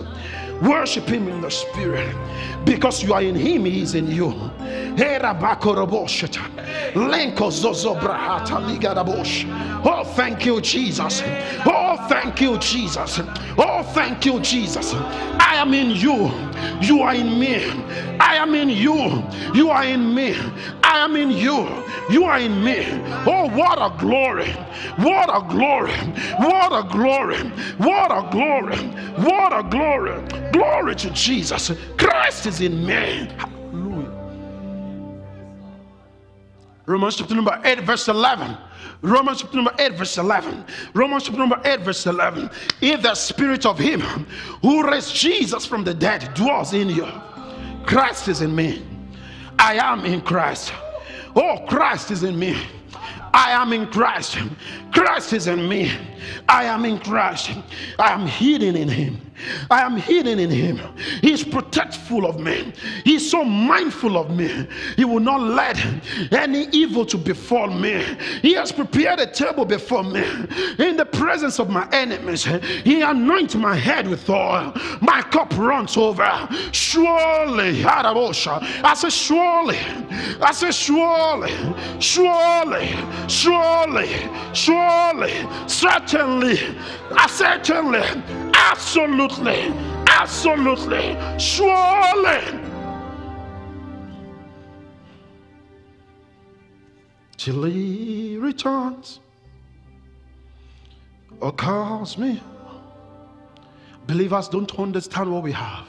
Worship 0.61 1.07
him 1.07 1.27
in 1.27 1.41
the 1.41 1.51
spirit 1.51 2.15
because 2.65 3.03
you 3.03 3.13
are 3.13 3.21
in 3.21 3.35
him, 3.35 3.65
he 3.65 3.81
is 3.81 3.93
in 3.93 4.09
you. 4.09 4.31
Oh, 9.85 10.03
thank 10.03 10.43
you, 10.43 10.59
Jesus. 10.59 11.21
Oh, 11.67 12.03
thank 12.09 12.41
you, 12.41 12.57
Jesus. 12.57 13.19
Oh, 13.59 13.83
thank 13.93 14.25
you, 14.25 14.39
Jesus. 14.39 14.95
I 14.95 15.55
am 15.57 15.75
in 15.75 15.91
you. 15.91 16.31
You 16.81 17.01
are 17.01 17.13
in 17.13 17.39
me. 17.39 17.65
I 18.19 18.37
am 18.37 18.55
in 18.55 18.69
you. 18.69 19.23
You 19.53 19.69
are 19.69 19.85
in 19.85 20.15
me. 20.15 20.35
I 20.83 20.97
am 20.97 21.15
in 21.15 21.29
you. 21.29 21.67
You 22.09 22.23
are 22.23 22.39
in 22.39 22.63
me. 22.63 22.85
Oh, 23.27 23.49
what 23.49 23.77
a 23.79 23.95
glory! 23.99 24.51
What 24.97 25.29
a 25.29 25.47
glory! 25.47 25.97
What 26.39 26.71
a 26.73 26.87
glory! 26.89 27.37
What 27.77 28.11
a 28.11 28.27
glory! 28.31 28.77
What 29.17 29.53
a 29.53 29.63
glory! 29.69 30.21
Glory 30.51 30.95
to 30.95 31.09
Jesus. 31.11 31.71
Christ 31.97 32.47
is 32.47 32.61
in 32.61 32.85
me. 32.85 33.29
Romans 36.87 37.17
chapter 37.17 37.35
number 37.35 37.59
8, 37.65 37.81
verse 37.81 38.07
11. 38.07 38.57
Romans 39.01 39.41
chapter 39.41 39.57
number 39.57 39.73
8, 39.77 39.95
verse 39.95 40.17
11. 40.17 40.63
Romans 40.93 41.23
chapter 41.23 41.37
number 41.37 41.59
8, 41.65 41.81
verse 41.81 42.05
11. 42.05 42.49
If 42.79 43.01
the 43.01 43.13
spirit 43.13 43.65
of 43.65 43.77
him 43.77 43.99
who 44.61 44.89
raised 44.89 45.13
Jesus 45.13 45.65
from 45.65 45.83
the 45.83 45.93
dead 45.93 46.33
dwells 46.33 46.71
in 46.71 46.89
you, 46.89 47.05
Christ 47.85 48.29
is 48.29 48.39
in 48.41 48.55
me. 48.55 48.85
I 49.59 49.75
am 49.75 50.05
in 50.05 50.21
Christ. 50.21 50.71
Oh, 51.35 51.65
Christ 51.67 52.09
is 52.09 52.23
in 52.23 52.39
me. 52.39 52.57
I 53.33 53.51
am 53.51 53.73
in 53.73 53.87
Christ. 53.87 54.37
Christ 54.91 55.33
is 55.33 55.47
in 55.47 55.67
me. 55.67 55.91
I 56.47 56.65
am 56.65 56.85
in 56.85 56.99
Christ. 56.99 57.51
I 57.99 58.11
am 58.11 58.27
hidden 58.27 58.75
in 58.75 58.89
Him. 58.89 59.21
I 59.69 59.81
am 59.81 59.97
hidden 59.97 60.39
in 60.39 60.49
him. 60.49 60.79
He 61.21 61.37
He's 61.37 61.43
protectful 61.43 62.25
of 62.25 62.39
me. 62.39 62.73
He's 63.03 63.29
so 63.29 63.43
mindful 63.43 64.17
of 64.17 64.31
me. 64.31 64.67
He 64.95 65.05
will 65.05 65.19
not 65.19 65.41
let 65.41 65.77
any 66.33 66.67
evil 66.71 67.05
to 67.05 67.17
befall 67.17 67.67
me. 67.67 68.03
He 68.41 68.53
has 68.53 68.71
prepared 68.71 69.19
a 69.19 69.27
table 69.27 69.65
before 69.65 70.03
me 70.03 70.23
in 70.79 70.97
the 70.97 71.05
presence 71.05 71.59
of 71.59 71.69
my 71.69 71.87
enemies. 71.91 72.45
He 72.83 73.01
anoints 73.01 73.53
my 73.53 73.75
head 73.75 74.07
with 74.07 74.27
oil. 74.27 74.73
My 75.01 75.21
cup 75.21 75.55
runs 75.55 75.95
over. 75.95 76.47
Surely, 76.71 77.85
I 77.85 78.95
say 78.95 79.09
surely. 79.09 79.77
I 80.41 80.51
say 80.53 80.71
surely, 80.71 81.53
surely, 81.99 82.95
surely, 83.27 84.09
surely, 84.53 85.33
certainly, 85.67 86.57
certainly, 87.27 88.03
absolutely 88.55 89.73
Absolutely. 90.19 91.15
Surely. 91.37 92.41
Till 97.37 97.63
he 97.65 98.37
returns 98.37 99.19
or 101.39 101.51
calls 101.51 102.17
me. 102.17 102.41
Believers 104.07 104.47
don't 104.47 104.79
understand 104.79 105.31
what 105.31 105.43
we 105.43 105.51
have. 105.51 105.87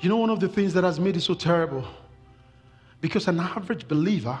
You 0.00 0.08
know, 0.10 0.18
one 0.18 0.30
of 0.30 0.38
the 0.38 0.48
things 0.48 0.72
that 0.74 0.84
has 0.84 1.00
made 1.00 1.16
it 1.16 1.22
so 1.22 1.34
terrible 1.34 1.84
Because 3.06 3.28
an 3.28 3.38
average 3.38 3.86
believer 3.86 4.36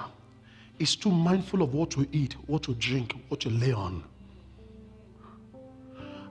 is 0.80 0.96
too 0.96 1.12
mindful 1.12 1.62
of 1.62 1.72
what 1.72 1.88
to 1.92 2.04
eat, 2.10 2.32
what 2.48 2.64
to 2.64 2.74
drink, 2.74 3.14
what 3.28 3.38
to 3.42 3.48
lay 3.48 3.70
on. 3.70 4.02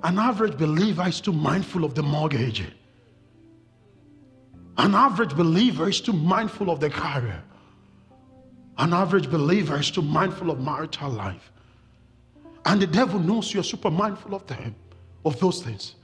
An 0.04 0.20
average 0.20 0.58
believer 0.58 1.08
is 1.08 1.22
too 1.22 1.32
mindful 1.32 1.86
of 1.86 1.96
the 1.96 2.04
mortgage. 2.04 2.62
An 4.78 4.96
average 4.96 5.34
believer 5.34 5.88
is 5.88 6.02
too 6.02 6.12
mindful 6.12 6.70
of 6.70 6.82
the 6.82 6.90
career. 6.90 7.42
An 8.80 8.92
average 8.92 9.32
believer 9.32 9.80
is 9.80 9.90
too 9.90 10.02
mindful 10.02 10.52
of 10.52 10.60
marital 10.60 11.12
life. 11.12 11.54
And 12.66 12.82
the 12.82 12.88
devil 12.88 13.18
knows 13.18 13.54
you're 13.54 13.64
super 13.64 13.90
mindful 13.90 14.36
of 14.36 14.46
them, 14.48 14.76
of 15.24 15.40
those 15.40 15.64
things. 15.64 15.96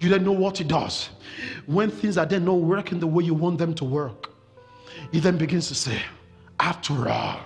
You 0.00 0.10
don't 0.10 0.22
know 0.22 0.32
what 0.32 0.58
he 0.58 0.64
does. 0.64 1.08
When 1.64 1.90
things 1.90 2.18
are 2.18 2.26
then 2.26 2.44
not 2.44 2.60
working 2.60 3.00
the 3.00 3.06
way 3.06 3.24
you 3.24 3.32
want 3.32 3.56
them 3.56 3.72
to 3.76 3.86
work, 3.86 4.34
he 5.12 5.20
then 5.20 5.36
begins 5.38 5.68
to 5.68 5.74
say, 5.74 6.00
After 6.60 7.08
all, 7.08 7.40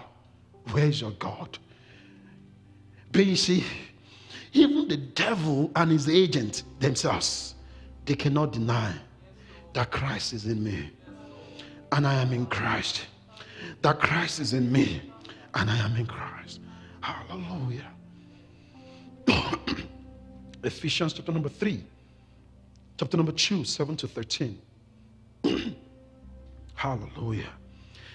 where's 0.72 1.00
your 1.00 1.12
God? 1.12 1.58
But 3.12 3.26
you 3.26 3.36
see, 3.36 3.64
even 4.52 4.88
the 4.88 4.96
devil 4.96 5.70
and 5.76 5.90
his 5.90 6.08
agent 6.08 6.64
themselves, 6.80 7.54
they 8.04 8.14
cannot 8.14 8.52
deny 8.52 8.92
that 9.74 9.90
Christ 9.90 10.32
is 10.32 10.46
in 10.46 10.62
me 10.62 10.90
and 11.92 12.06
I 12.06 12.14
am 12.14 12.32
in 12.32 12.46
Christ. 12.46 13.06
That 13.82 14.00
Christ 14.00 14.40
is 14.40 14.52
in 14.54 14.70
me 14.70 15.02
and 15.54 15.70
I 15.70 15.76
am 15.78 15.96
in 15.96 16.06
Christ. 16.06 16.60
Hallelujah. 17.00 17.90
Ephesians 20.64 21.12
chapter 21.12 21.32
number 21.32 21.48
3, 21.48 21.82
chapter 22.96 23.16
number 23.16 23.32
2, 23.32 23.64
7 23.64 23.96
to 23.96 24.08
13. 24.08 24.60
Hallelujah. 26.82 27.52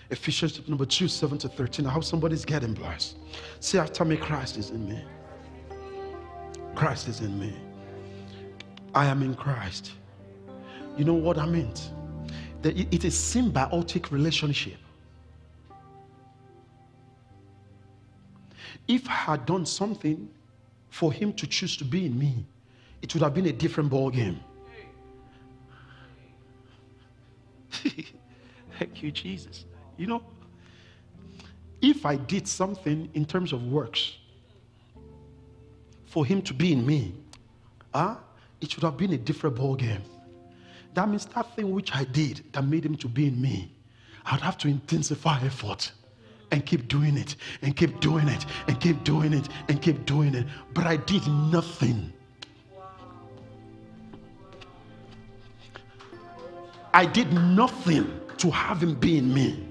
Ephesians 0.09 0.51
chapter 0.51 0.69
number 0.69 0.85
2, 0.85 1.07
7 1.07 1.37
to 1.37 1.47
13. 1.47 1.85
I 1.85 1.89
hope 1.89 2.03
somebody's 2.03 2.43
getting 2.43 2.73
blessed. 2.73 3.15
Say 3.61 3.79
after 3.79 4.03
me, 4.03 4.17
Christ 4.17 4.57
is 4.57 4.71
in 4.71 4.89
me. 4.89 5.01
Christ 6.75 7.07
is 7.07 7.21
in 7.21 7.39
me. 7.39 7.55
I 8.93 9.05
am 9.05 9.23
in 9.23 9.35
Christ. 9.35 9.93
You 10.97 11.05
know 11.05 11.13
what 11.13 11.37
I 11.37 11.45
meant? 11.45 11.91
That 12.61 12.77
it 12.77 13.05
is 13.05 13.15
symbiotic 13.15 14.11
relationship. 14.11 14.79
If 18.85 19.07
I 19.07 19.13
had 19.13 19.45
done 19.45 19.65
something 19.65 20.27
for 20.89 21.13
him 21.13 21.31
to 21.35 21.47
choose 21.47 21.77
to 21.77 21.85
be 21.85 22.05
in 22.07 22.19
me, 22.19 22.45
it 23.01 23.13
would 23.13 23.23
have 23.23 23.33
been 23.33 23.45
a 23.45 23.53
different 23.53 23.89
ball 23.89 24.09
game. 24.09 24.41
Thank 28.77 29.01
you, 29.01 29.11
Jesus. 29.11 29.65
You 29.97 30.07
know, 30.07 30.23
if 31.81 32.05
I 32.05 32.15
did 32.15 32.47
something 32.47 33.09
in 33.13 33.25
terms 33.25 33.53
of 33.53 33.63
works 33.63 34.17
for 36.05 36.25
him 36.25 36.41
to 36.43 36.53
be 36.53 36.73
in 36.73 36.85
me, 36.85 37.13
ah, 37.93 38.17
uh, 38.17 38.19
it 38.61 38.71
should 38.71 38.83
have 38.83 38.97
been 38.97 39.13
a 39.13 39.17
different 39.17 39.55
ball 39.55 39.75
game. 39.75 40.01
That 40.93 41.09
means 41.09 41.25
that 41.25 41.55
thing 41.55 41.71
which 41.71 41.95
I 41.95 42.03
did 42.05 42.43
that 42.53 42.63
made 42.63 42.85
him 42.85 42.95
to 42.97 43.07
be 43.07 43.27
in 43.27 43.39
me, 43.39 43.71
I'd 44.25 44.41
have 44.41 44.57
to 44.59 44.67
intensify 44.67 45.39
effort 45.41 45.91
and 46.51 46.65
keep 46.65 46.87
doing 46.87 47.17
it 47.17 47.35
and 47.61 47.75
keep 47.75 47.99
doing 47.99 48.27
it 48.27 48.45
and 48.67 48.79
keep 48.79 49.03
doing 49.03 49.33
it 49.33 49.47
and 49.69 49.81
keep 49.81 50.05
doing 50.05 50.33
it. 50.33 50.47
But 50.73 50.85
I 50.85 50.97
did 50.97 51.27
nothing. 51.27 52.13
I 56.93 57.05
did 57.05 57.31
nothing 57.33 58.26
to 58.39 58.51
have 58.51 58.81
him 58.81 58.95
be 58.95 59.17
in 59.17 59.33
me. 59.33 59.67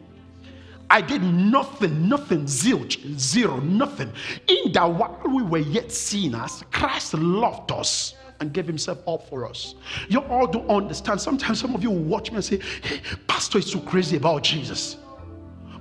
I 0.89 1.01
did 1.01 1.23
nothing, 1.23 2.09
nothing, 2.09 2.45
zilch, 2.45 3.19
zero, 3.19 3.59
nothing. 3.59 4.13
In 4.47 4.73
that 4.73 4.85
while 4.85 5.21
we 5.27 5.43
were 5.43 5.59
yet 5.59 5.91
sinners, 5.91 6.63
Christ 6.71 7.15
loved 7.15 7.73
us 7.73 8.15
and 8.41 8.53
gave 8.53 8.67
himself 8.67 8.99
up 9.09 9.29
for 9.29 9.47
us. 9.47 9.75
You 10.09 10.21
all 10.21 10.47
don't 10.47 10.69
understand. 10.69 11.21
Sometimes 11.21 11.61
some 11.61 11.75
of 11.75 11.83
you 11.83 11.91
will 11.91 12.05
watch 12.05 12.31
me 12.31 12.37
and 12.37 12.45
say, 12.45 12.61
Hey, 12.83 13.01
Pastor 13.27 13.59
is 13.59 13.71
too 13.71 13.81
crazy 13.81 14.17
about 14.17 14.43
Jesus. 14.43 14.99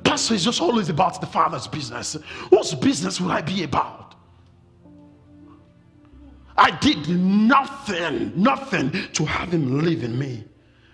Pastor 0.03 0.33
is 0.33 0.43
just 0.43 0.61
always 0.61 0.89
about 0.89 1.19
the 1.19 1.27
Father's 1.27 1.67
business. 1.67 2.15
Whose 2.49 2.73
business 2.75 3.19
will 3.19 3.31
I 3.31 3.41
be 3.41 3.63
about? 3.63 4.15
I 6.57 6.71
did 6.79 7.09
nothing, 7.09 8.31
nothing 8.35 8.91
to 9.13 9.25
have 9.25 9.53
him 9.53 9.81
live 9.83 10.03
in 10.03 10.17
me. 10.17 10.45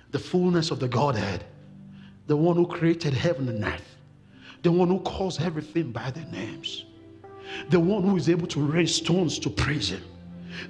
The 0.10 0.20
fullness 0.20 0.72
of 0.72 0.80
the 0.80 0.88
Godhead, 0.88 1.46
the 2.28 2.36
one 2.36 2.56
who 2.56 2.66
created 2.66 3.14
heaven 3.14 3.50
and 3.50 3.64
earth, 3.64 3.98
the 4.64 4.72
one 4.72 4.88
who 4.88 5.00
calls 5.00 5.40
everything 5.40 5.92
by 5.92 6.12
their 6.12 6.26
names, 6.26 6.86
the 7.70 7.80
one 7.80 8.04
who 8.04 8.16
is 8.16 8.30
able 8.30 8.48
to 8.48 8.62
raise 8.62 8.96
stones 8.96 9.40
to 9.40 9.50
praise 9.50 9.90
him 9.90 10.04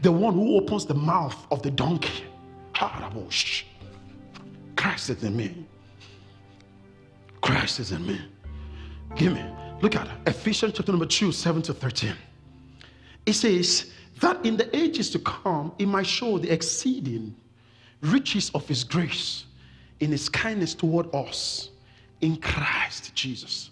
the 0.02 0.12
one 0.12 0.34
who 0.34 0.58
opens 0.58 0.86
the 0.86 0.94
mouth 0.94 1.36
of 1.52 1.62
the 1.62 1.72
donkey. 1.72 2.24
Christ 4.76 5.10
is 5.10 5.24
in 5.24 5.36
me. 5.36 5.66
Christ 7.42 7.80
is 7.80 7.92
in 7.92 8.06
me. 8.06 8.20
Give 9.16 9.34
me. 9.34 9.44
Look 9.82 9.96
at. 9.96 10.08
Ephesians 10.26 10.74
chapter 10.76 10.92
number 10.92 11.06
2, 11.06 11.32
7 11.32 11.62
to 11.64 11.74
13. 11.74 12.14
It 13.26 13.34
says 13.34 13.92
that 14.20 14.44
in 14.46 14.58
the 14.58 14.76
ages 14.76 15.10
to 15.12 15.20
come, 15.20 15.74
it 15.78 15.88
might 15.88 16.08
show 16.08 16.38
the 16.38 16.52
exceeding 16.52 17.36
riches 18.02 18.50
of 18.54 18.68
his 18.68 18.84
grace 18.84 19.46
in 20.02 20.12
his 20.12 20.28
kindness 20.28 20.74
toward 20.76 21.14
us 21.16 21.70
in 22.20 22.36
Christ 22.38 23.14
Jesus. 23.16 23.70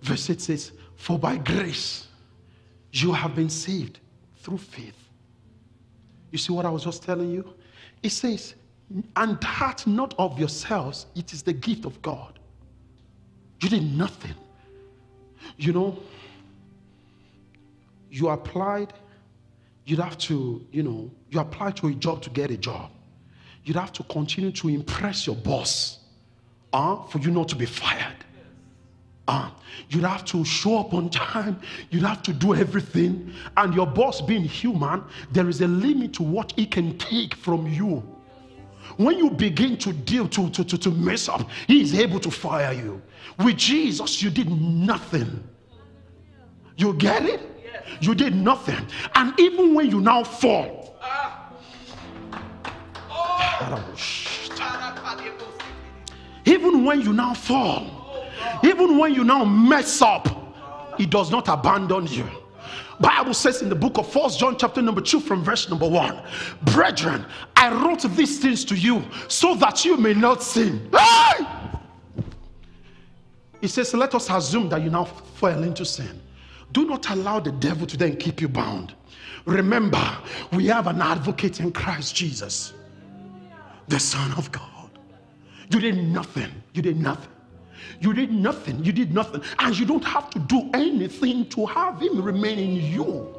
Verse 0.00 0.30
8 0.30 0.40
says, 0.40 0.72
For 0.96 1.18
by 1.18 1.36
grace 1.36 2.06
you 2.92 3.12
have 3.12 3.34
been 3.34 3.50
saved 3.50 3.98
through 4.38 4.58
faith. 4.58 4.94
You 6.30 6.38
see 6.38 6.52
what 6.52 6.64
I 6.64 6.70
was 6.70 6.84
just 6.84 7.02
telling 7.02 7.30
you? 7.30 7.52
It 8.02 8.10
says, 8.10 8.54
and 9.16 9.40
that 9.40 9.86
not 9.86 10.14
of 10.18 10.38
yourselves, 10.38 11.06
it 11.14 11.32
is 11.32 11.42
the 11.42 11.52
gift 11.52 11.84
of 11.84 12.00
God. 12.00 12.38
You 13.60 13.68
did 13.68 13.82
nothing. 13.96 14.34
You 15.56 15.72
know, 15.72 15.98
you 18.10 18.28
applied, 18.28 18.92
you'd 19.84 19.98
have 19.98 20.16
to, 20.18 20.64
you 20.70 20.84
know, 20.84 21.10
you 21.30 21.40
applied 21.40 21.76
to 21.78 21.88
a 21.88 21.92
job 21.92 22.22
to 22.22 22.30
get 22.30 22.50
a 22.50 22.56
job. 22.56 22.92
You'd 23.68 23.76
have 23.76 23.92
to 23.92 24.02
continue 24.04 24.50
to 24.52 24.70
impress 24.70 25.26
your 25.26 25.36
boss 25.36 25.98
uh, 26.72 27.02
for 27.02 27.18
you 27.18 27.30
not 27.30 27.50
to 27.50 27.54
be 27.54 27.66
fired. 27.66 28.24
Uh, 29.28 29.50
you'd 29.90 30.04
have 30.04 30.24
to 30.24 30.42
show 30.42 30.78
up 30.78 30.94
on 30.94 31.10
time. 31.10 31.60
You'd 31.90 32.04
have 32.04 32.22
to 32.22 32.32
do 32.32 32.54
everything. 32.54 33.30
And 33.58 33.74
your 33.74 33.86
boss, 33.86 34.22
being 34.22 34.44
human, 34.44 35.04
there 35.32 35.50
is 35.50 35.60
a 35.60 35.68
limit 35.68 36.14
to 36.14 36.22
what 36.22 36.52
he 36.56 36.64
can 36.64 36.96
take 36.96 37.34
from 37.34 37.66
you. 37.66 38.02
When 38.96 39.18
you 39.18 39.30
begin 39.30 39.76
to 39.78 39.92
deal, 39.92 40.26
to, 40.28 40.48
to, 40.48 40.64
to, 40.64 40.78
to 40.78 40.90
mess 40.90 41.28
up, 41.28 41.46
he 41.66 41.82
is 41.82 41.92
able 41.92 42.20
to 42.20 42.30
fire 42.30 42.72
you. 42.72 43.02
With 43.44 43.58
Jesus, 43.58 44.22
you 44.22 44.30
did 44.30 44.48
nothing. 44.48 45.46
You 46.78 46.94
get 46.94 47.26
it? 47.26 47.42
You 48.00 48.14
did 48.14 48.34
nothing. 48.34 48.86
And 49.14 49.38
even 49.38 49.74
when 49.74 49.90
you 49.90 50.00
now 50.00 50.24
fall, 50.24 50.87
even 56.44 56.84
when 56.84 57.00
you 57.00 57.12
now 57.12 57.34
fall, 57.34 58.26
even 58.64 58.98
when 58.98 59.14
you 59.14 59.24
now 59.24 59.44
mess 59.44 60.00
up, 60.02 60.28
he 60.96 61.06
does 61.06 61.30
not 61.30 61.48
abandon 61.48 62.06
you. 62.06 62.26
Bible 63.00 63.34
says 63.34 63.62
in 63.62 63.68
the 63.68 63.74
book 63.74 63.98
of 63.98 64.10
First 64.10 64.40
John 64.40 64.56
chapter 64.58 64.82
number 64.82 65.00
2 65.00 65.20
from 65.20 65.44
verse 65.44 65.68
number 65.68 65.88
1, 65.88 66.20
brethren, 66.62 67.24
I 67.54 67.72
wrote 67.72 68.02
these 68.16 68.40
things 68.40 68.64
to 68.66 68.74
you 68.74 69.04
so 69.28 69.54
that 69.56 69.84
you 69.84 69.96
may 69.96 70.14
not 70.14 70.42
sin. 70.42 70.90
Hey! 70.92 71.46
He 73.60 73.68
says, 73.68 73.94
let 73.94 74.14
us 74.14 74.30
assume 74.30 74.68
that 74.70 74.82
you 74.82 74.90
now 74.90 75.04
fell 75.04 75.62
into 75.62 75.84
sin. 75.84 76.20
Do 76.72 76.86
not 76.86 77.08
allow 77.10 77.40
the 77.40 77.52
devil 77.52 77.86
to 77.86 77.96
then 77.96 78.16
keep 78.16 78.40
you 78.40 78.48
bound. 78.48 78.94
Remember, 79.46 80.18
we 80.52 80.66
have 80.66 80.86
an 80.86 81.00
advocate 81.00 81.60
in 81.60 81.72
Christ 81.72 82.14
Jesus, 82.14 82.74
the 83.88 83.98
Son 83.98 84.32
of 84.32 84.50
God. 84.52 84.90
You 85.70 85.80
did 85.80 86.02
nothing. 86.02 86.50
You 86.72 86.82
did 86.82 86.98
nothing. 86.98 87.30
You 88.00 88.12
did 88.12 88.32
nothing. 88.32 88.84
You 88.84 88.92
did 88.92 89.12
nothing. 89.12 89.42
And 89.58 89.78
you 89.78 89.84
don't 89.86 90.04
have 90.04 90.30
to 90.30 90.38
do 90.38 90.70
anything 90.74 91.48
to 91.50 91.66
have 91.66 92.00
Him 92.00 92.22
remain 92.22 92.58
in 92.58 92.74
you. 92.92 93.34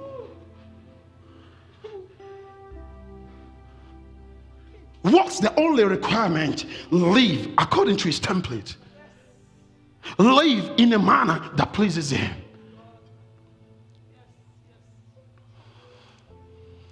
What's 5.01 5.39
the 5.39 5.57
only 5.59 5.85
requirement? 5.85 6.65
Live 6.91 7.47
according 7.57 7.97
to 7.97 8.07
His 8.07 8.19
template. 8.19 8.75
Live 10.17 10.71
in 10.77 10.93
a 10.93 10.99
manner 10.99 11.41
that 11.55 11.71
pleases 11.73 12.11
Him. 12.11 12.33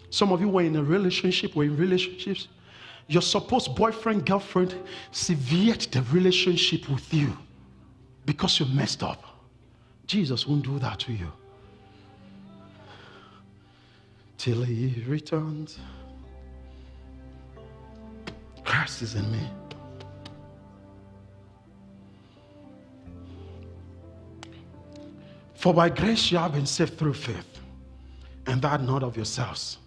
Some 0.09 0.32
of 0.32 0.41
you 0.41 0.47
were 0.47 0.61
in 0.61 0.75
a 0.77 0.84
relationship, 0.84 1.55
were 1.55 1.65
in 1.65 1.75
relationships. 1.75 2.47
Your 3.08 3.22
supposed 3.22 3.76
boyfriend, 3.76 4.26
girlfriend 4.26 4.76
severed 5.12 5.82
the 5.91 6.01
relationship 6.12 6.89
with 6.89 7.14
you 7.14 7.38
because 8.26 8.60
you 8.60 8.66
messed 8.68 9.01
up. 9.01 9.24
Jesus 10.05 10.45
won't 10.45 10.66
do 10.66 10.78
that 10.80 10.99
to 10.99 11.14
you. 11.14 11.32
Till 14.38 14.64
he 14.64 15.03
returns. 15.08 15.80
Christ 18.64 19.01
is 19.01 19.16
in 19.16 19.32
me. 19.32 19.39
For 25.55 25.74
by 25.74 25.89
grace 25.89 26.32
you 26.32 26.38
have 26.38 26.53
been 26.53 26.66
saved 26.66 26.97
through 26.97 27.16
faith, 27.16 27.60
and 28.45 28.62
that 28.62 28.82
not 28.84 29.03
of 29.03 29.16
yourselves. 29.16 29.80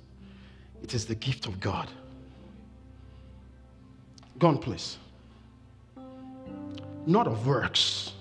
It 0.82 0.94
is 0.94 1.06
the 1.06 1.14
gift 1.14 1.46
of 1.46 1.60
God. 1.60 1.88
Go 4.40 4.48
on, 4.48 4.58
please. 4.58 4.96
Not 7.06 7.26
of 7.26 7.46
works, 7.46 8.14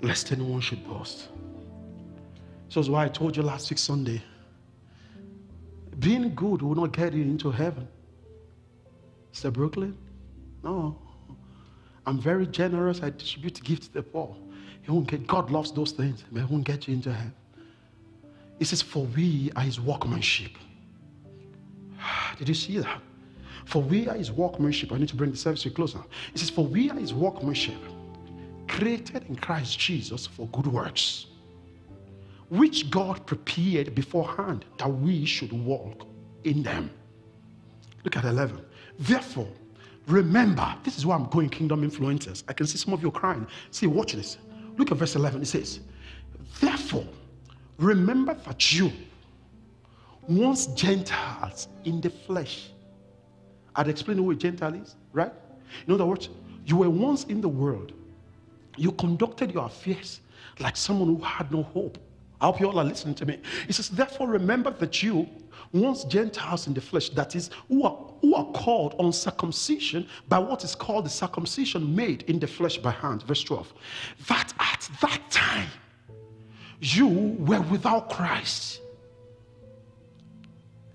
lest 0.00 0.32
anyone 0.32 0.62
should 0.62 0.82
boast. 0.88 1.28
So 2.70 2.80
that's 2.80 2.88
why 2.88 3.04
I 3.04 3.08
told 3.08 3.36
you 3.36 3.42
last 3.42 3.70
week 3.70 3.78
Sunday. 3.78 4.22
Being 5.98 6.34
good 6.34 6.62
will 6.62 6.74
not 6.74 6.92
get 6.92 7.12
you 7.12 7.22
into 7.22 7.50
heaven. 7.50 7.86
Mr. 9.34 9.52
Brooklyn? 9.52 9.96
No. 10.64 10.98
I'm 12.06 12.18
very 12.18 12.46
generous. 12.46 13.02
I 13.02 13.10
distribute 13.10 13.62
gifts 13.62 13.88
to 13.88 13.94
the 13.94 14.02
poor. 14.02 14.34
He 14.80 14.90
won't 14.90 15.06
get, 15.06 15.26
God 15.26 15.50
loves 15.50 15.70
those 15.70 15.92
things, 15.92 16.24
but 16.32 16.40
He 16.40 16.46
won't 16.46 16.64
get 16.64 16.88
you 16.88 16.94
into 16.94 17.12
heaven. 17.12 17.34
He 18.58 18.64
says, 18.64 18.80
For 18.80 19.04
we 19.04 19.52
are 19.54 19.62
His 19.62 19.78
workmanship. 19.78 20.52
Did 22.38 22.48
you 22.48 22.54
see 22.54 22.78
that? 22.78 23.02
For 23.70 23.80
we 23.80 24.08
are 24.08 24.16
His 24.16 24.32
workmanship. 24.32 24.90
I 24.90 24.98
need 24.98 25.10
to 25.10 25.16
bring 25.16 25.30
the 25.30 25.36
service 25.36 25.62
to 25.62 25.70
closer. 25.70 26.00
He 26.32 26.38
says, 26.38 26.50
For 26.50 26.66
we 26.66 26.90
are 26.90 26.96
His 26.96 27.14
workmanship, 27.14 27.78
created 28.66 29.24
in 29.28 29.36
Christ 29.36 29.78
Jesus 29.78 30.26
for 30.26 30.48
good 30.48 30.66
works, 30.66 31.26
which 32.48 32.90
God 32.90 33.24
prepared 33.26 33.94
beforehand 33.94 34.64
that 34.78 34.88
we 34.88 35.24
should 35.24 35.52
walk 35.52 36.08
in 36.42 36.64
them. 36.64 36.90
Look 38.02 38.16
at 38.16 38.24
11. 38.24 38.60
Therefore, 38.98 39.48
remember, 40.08 40.74
this 40.82 40.98
is 40.98 41.06
why 41.06 41.14
I'm 41.14 41.26
going 41.26 41.48
kingdom 41.48 41.88
influencers. 41.88 42.42
I 42.48 42.54
can 42.54 42.66
see 42.66 42.76
some 42.76 42.92
of 42.92 43.04
you 43.04 43.12
crying. 43.12 43.46
See, 43.70 43.86
watch 43.86 44.14
this. 44.14 44.38
Look 44.78 44.90
at 44.90 44.96
verse 44.96 45.14
11. 45.14 45.42
It 45.42 45.46
says, 45.46 45.78
Therefore, 46.58 47.06
remember 47.78 48.34
that 48.34 48.72
you, 48.72 48.90
once 50.26 50.66
Gentiles 50.68 51.68
in 51.84 52.00
the 52.00 52.10
flesh, 52.10 52.70
I'd 53.76 53.88
explain 53.88 54.18
who 54.18 54.30
a 54.30 54.34
Gentile 54.34 54.74
is, 54.74 54.96
right? 55.12 55.32
In 55.86 55.94
other 55.94 56.06
words, 56.06 56.28
you 56.66 56.76
were 56.76 56.90
once 56.90 57.24
in 57.24 57.40
the 57.40 57.48
world. 57.48 57.92
You 58.76 58.92
conducted 58.92 59.52
your 59.52 59.66
affairs 59.66 60.20
like 60.58 60.76
someone 60.76 61.08
who 61.08 61.22
had 61.22 61.50
no 61.52 61.62
hope. 61.62 61.98
I 62.40 62.46
hope 62.46 62.60
you 62.60 62.68
all 62.68 62.78
are 62.78 62.84
listening 62.84 63.14
to 63.16 63.26
me. 63.26 63.38
He 63.66 63.72
says, 63.72 63.90
Therefore, 63.90 64.26
remember 64.28 64.70
that 64.70 65.02
you, 65.02 65.28
once 65.72 66.04
Gentiles 66.04 66.66
in 66.66 66.74
the 66.74 66.80
flesh, 66.80 67.10
that 67.10 67.36
is, 67.36 67.50
who 67.68 67.84
are, 67.84 67.96
who 68.22 68.34
are 68.34 68.46
called 68.52 68.94
Uncircumcision 68.98 70.08
by 70.28 70.38
what 70.38 70.64
is 70.64 70.74
called 70.74 71.04
the 71.04 71.10
circumcision 71.10 71.94
made 71.94 72.22
in 72.22 72.38
the 72.38 72.46
flesh 72.46 72.78
by 72.78 72.92
hand. 72.92 73.22
Verse 73.24 73.44
12. 73.44 73.72
That 74.28 74.52
at 74.58 74.88
that 75.02 75.20
time 75.30 75.68
you 76.80 77.36
were 77.38 77.60
without 77.62 78.08
Christ. 78.08 78.80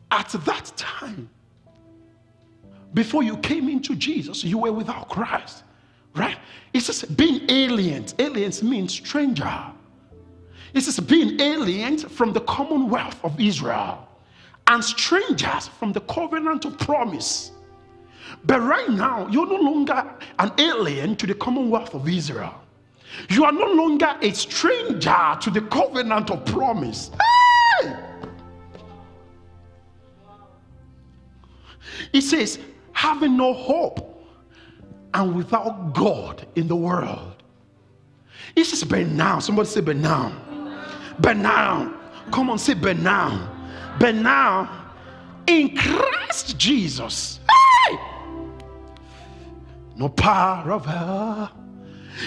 At 0.09 0.30
that 0.30 0.71
time, 0.76 1.30
before 2.95 3.21
you 3.23 3.37
came 3.37 3.69
into 3.69 3.95
Jesus, 3.95 4.43
you 4.43 4.57
were 4.57 4.71
without 4.71 5.09
Christ. 5.09 5.63
Right? 6.15 6.37
It 6.73 6.79
says 6.79 7.03
being 7.03 7.49
aliens. 7.51 8.15
Aliens 8.17 8.63
means 8.63 8.93
stranger. 8.93 9.53
It 10.73 10.81
says 10.81 10.99
being 10.99 11.39
aliens 11.39 12.03
from 12.05 12.33
the 12.33 12.39
commonwealth 12.41 13.19
of 13.23 13.39
Israel 13.39 14.07
and 14.67 14.83
strangers 14.83 15.67
from 15.67 15.91
the 15.91 15.99
covenant 16.01 16.65
of 16.65 16.79
promise. 16.79 17.51
But 18.45 18.61
right 18.61 18.89
now, 18.89 19.27
you're 19.27 19.47
no 19.47 19.55
longer 19.55 20.15
an 20.39 20.51
alien 20.57 21.15
to 21.17 21.27
the 21.27 21.35
commonwealth 21.35 21.93
of 21.93 22.07
Israel. 22.07 22.55
You 23.29 23.45
are 23.45 23.51
no 23.51 23.67
longer 23.73 24.17
a 24.21 24.31
stranger 24.31 25.37
to 25.41 25.49
the 25.49 25.61
covenant 25.61 26.31
of 26.31 26.45
promise. 26.45 27.11
Hey! 27.81 27.95
It 32.11 32.21
says, 32.21 32.59
having 33.06 33.38
no 33.38 33.53
hope 33.53 34.26
and 35.14 35.36
without 35.36 35.93
God 35.93 36.47
in 36.56 36.68
the 36.68 36.76
world. 36.76 37.43
It 38.56 38.66
says, 38.66 38.84
but 38.84 39.06
now. 39.06 39.38
Somebody 39.38 39.70
say, 39.70 39.82
but 39.82 39.95
now. 39.95 40.34
But 41.20 41.38
now. 41.38 41.93
Come 42.32 42.49
on, 42.49 42.58
say, 42.58 42.74
but 42.74 42.97
now. 42.97 43.51
But 43.99 44.16
now, 44.16 44.91
in 45.45 45.76
Christ 45.78 46.58
Jesus. 46.58 47.39
Hey! 47.47 47.99
No 49.95 50.10
power 50.10 50.72
of 50.72 50.86
hell. 50.86 51.51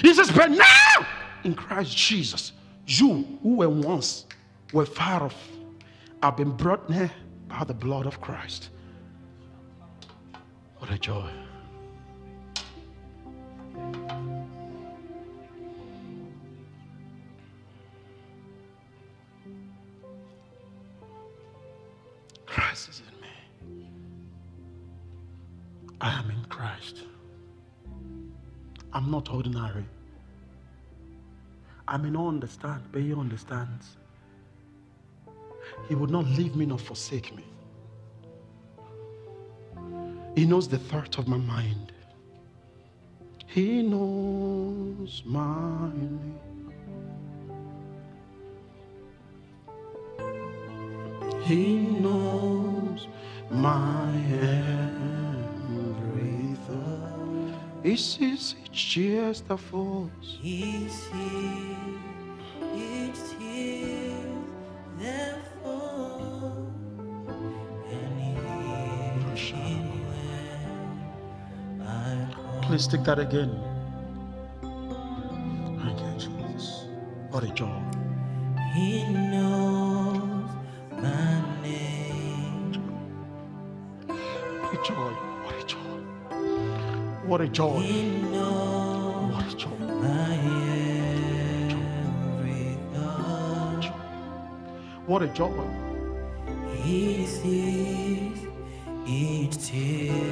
He 0.00 0.14
says, 0.14 0.30
but 0.30 0.52
now, 0.52 1.06
in 1.42 1.54
Christ 1.54 1.96
Jesus, 1.96 2.52
you 2.86 3.26
who 3.42 3.56
were 3.56 3.68
once 3.68 4.26
were 4.72 4.86
far 4.86 5.24
off 5.24 5.48
have 6.22 6.36
been 6.36 6.52
brought 6.52 6.88
near 6.88 7.10
by 7.48 7.64
the 7.64 7.74
blood 7.74 8.06
of 8.06 8.20
Christ. 8.20 8.70
What 10.78 10.90
a 10.90 10.98
joy. 10.98 11.28
Christ 22.46 22.88
is 22.90 23.02
in 23.02 23.20
me. 23.20 23.88
I 26.00 26.12
am 26.18 26.30
in 26.30 26.44
Christ. 26.48 27.02
I'm 28.92 29.10
not 29.10 29.30
ordinary. 29.32 29.84
I 31.86 31.96
may 31.96 32.10
not 32.10 32.28
understand, 32.28 32.84
but 32.92 33.02
He 33.02 33.12
understands. 33.12 33.96
He 35.88 35.94
would 35.94 36.10
not 36.10 36.26
leave 36.26 36.54
me 36.54 36.66
nor 36.66 36.78
forsake 36.78 37.34
me. 37.34 37.44
He 40.34 40.44
knows 40.46 40.68
the 40.68 40.78
thought 40.78 41.18
of 41.18 41.26
my 41.26 41.36
mind. 41.36 41.92
He 43.46 43.82
knows 43.82 45.22
my 45.24 45.88
name. 45.88 46.38
He 51.42 51.78
knows 51.78 53.08
my 53.50 54.12
every 54.30 55.86
thought. 56.66 57.54
He 57.82 57.96
sees 57.96 58.54
each 58.64 58.94
tear 58.94 59.32
that 59.32 59.56
falls. 59.58 60.10
He 60.20 60.88
sees 60.88 61.67
Please 72.78 72.86
take 72.86 73.02
that 73.06 73.18
again. 73.18 73.50
Thank 74.62 75.98
you, 75.98 76.12
Jesus. 76.16 76.84
What 77.28 77.42
a 77.42 77.48
joy. 77.48 77.82
He 78.72 79.02
knows 79.02 80.48
my 80.92 81.42
name. 81.60 82.74
What 84.06 84.72
a 84.72 84.76
joy. 84.84 85.12
What 85.42 85.56
a 85.60 85.66
joy. 85.66 85.98
What 87.26 87.40
a 87.40 87.48
joy. 87.48 87.80
He 87.80 88.02
knows 88.30 89.34
What 89.34 89.52
a 89.52 89.56
joy. 89.56 89.78
my 90.04 90.36
every. 92.14 92.78
What 95.04 95.22
a 95.24 95.26
joy. 95.26 95.50
He 96.84 97.26
sees 97.26 98.38
each 99.04 99.66
tear 99.66 100.27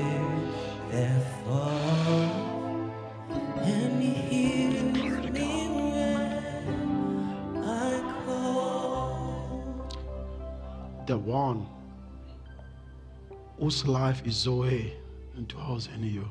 one 11.26 11.66
whose 13.58 13.84
life 13.84 14.24
is 14.24 14.34
Zoe 14.34 14.94
indwells 15.36 15.92
in 15.92 16.04
you. 16.04 16.28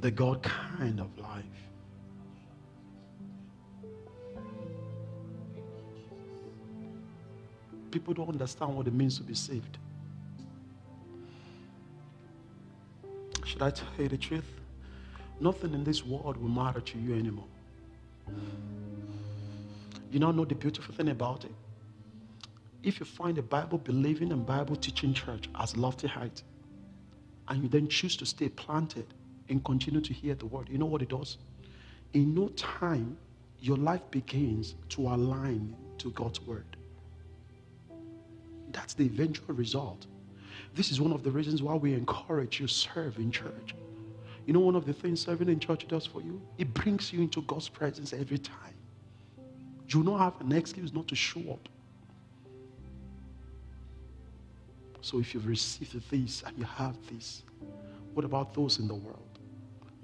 The 0.00 0.10
God 0.10 0.42
kind 0.42 1.00
of 1.00 1.18
life. 1.18 1.44
People 7.90 8.12
don't 8.12 8.28
understand 8.28 8.76
what 8.76 8.86
it 8.86 8.92
means 8.92 9.16
to 9.16 9.22
be 9.22 9.34
saved. 9.34 9.78
Should 13.44 13.62
I 13.62 13.70
tell 13.70 13.88
you 13.98 14.08
the 14.08 14.18
truth? 14.18 14.44
Nothing 15.40 15.72
in 15.72 15.84
this 15.84 16.04
world 16.04 16.36
will 16.36 16.50
matter 16.50 16.80
to 16.80 16.98
you 16.98 17.14
anymore. 17.14 17.48
You 20.12 20.20
now 20.20 20.32
know 20.32 20.44
the 20.44 20.54
beautiful 20.54 20.94
thing 20.94 21.08
about 21.08 21.44
it. 21.44 21.52
If 22.82 22.98
you 22.98 23.06
find 23.06 23.36
a 23.36 23.42
Bible 23.42 23.78
believing 23.78 24.32
and 24.32 24.46
Bible 24.46 24.76
teaching 24.76 25.12
church 25.12 25.48
as 25.58 25.76
lofty 25.76 26.08
height, 26.08 26.42
and 27.48 27.62
you 27.62 27.68
then 27.68 27.88
choose 27.88 28.16
to 28.16 28.26
stay 28.26 28.48
planted 28.48 29.06
and 29.48 29.62
continue 29.64 30.00
to 30.00 30.12
hear 30.12 30.34
the 30.34 30.46
word, 30.46 30.68
you 30.70 30.78
know 30.78 30.86
what 30.86 31.02
it 31.02 31.10
does? 31.10 31.38
In 32.14 32.34
no 32.34 32.48
time, 32.48 33.18
your 33.60 33.76
life 33.76 34.02
begins 34.10 34.76
to 34.90 35.02
align 35.08 35.76
to 35.98 36.10
God's 36.12 36.40
word. 36.40 36.76
That's 38.72 38.94
the 38.94 39.04
eventual 39.04 39.54
result. 39.54 40.06
This 40.74 40.90
is 40.90 41.00
one 41.00 41.12
of 41.12 41.22
the 41.22 41.30
reasons 41.30 41.62
why 41.62 41.74
we 41.74 41.92
encourage 41.92 42.60
you 42.60 42.66
serve 42.66 43.18
in 43.18 43.30
church. 43.30 43.74
You 44.46 44.54
know, 44.54 44.60
one 44.60 44.76
of 44.76 44.86
the 44.86 44.92
things 44.92 45.20
serving 45.20 45.48
in 45.48 45.60
church 45.60 45.86
does 45.86 46.06
for 46.06 46.22
you? 46.22 46.40
It 46.56 46.72
brings 46.72 47.12
you 47.12 47.20
into 47.20 47.42
God's 47.42 47.68
presence 47.68 48.12
every 48.12 48.38
time. 48.38 48.74
You 49.88 50.02
don't 50.02 50.18
have 50.18 50.40
an 50.40 50.52
excuse 50.52 50.94
not 50.94 51.08
to 51.08 51.16
show 51.16 51.40
up. 51.52 51.68
So 55.02 55.18
if 55.18 55.34
you've 55.34 55.46
received 55.46 56.10
this 56.10 56.42
and 56.46 56.56
you 56.58 56.64
have 56.64 56.96
this, 57.10 57.42
what 58.14 58.24
about 58.24 58.54
those 58.54 58.78
in 58.78 58.88
the 58.88 58.94
world? 58.94 59.38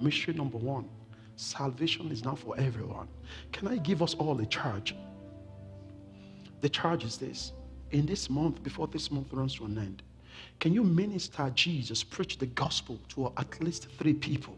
Mystery 0.01 0.35
number 0.35 0.59
one 0.59 0.89
salvation 1.37 2.11
is 2.11 2.25
not 2.25 2.39
for 2.39 2.59
everyone. 2.59 3.09
Can 3.53 3.69
I 3.69 3.77
give 3.77 4.03
us 4.03 4.15
all 4.15 4.41
a 4.41 4.47
charge? 4.47 4.97
The 6.63 6.69
charge 6.69 7.05
is 7.05 7.19
this 7.19 7.53
in 7.91 8.07
this 8.07 8.29
month, 8.29 8.63
before 8.63 8.87
this 8.87 9.11
month 9.11 9.33
runs 9.33 9.55
to 9.57 9.65
an 9.65 9.79
end, 9.79 10.03
can 10.61 10.73
you 10.73 10.83
minister 10.83 11.51
Jesus, 11.55 12.03
preach 12.03 12.39
the 12.39 12.47
gospel 12.47 12.99
to 13.11 13.33
at 13.37 13.63
least 13.63 13.89
three 13.99 14.15
people 14.15 14.57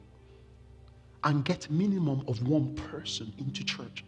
and 1.24 1.44
get 1.44 1.70
minimum 1.70 2.22
of 2.26 2.46
one 2.46 2.74
person 2.74 3.32
into 3.38 3.64
church? 3.64 4.04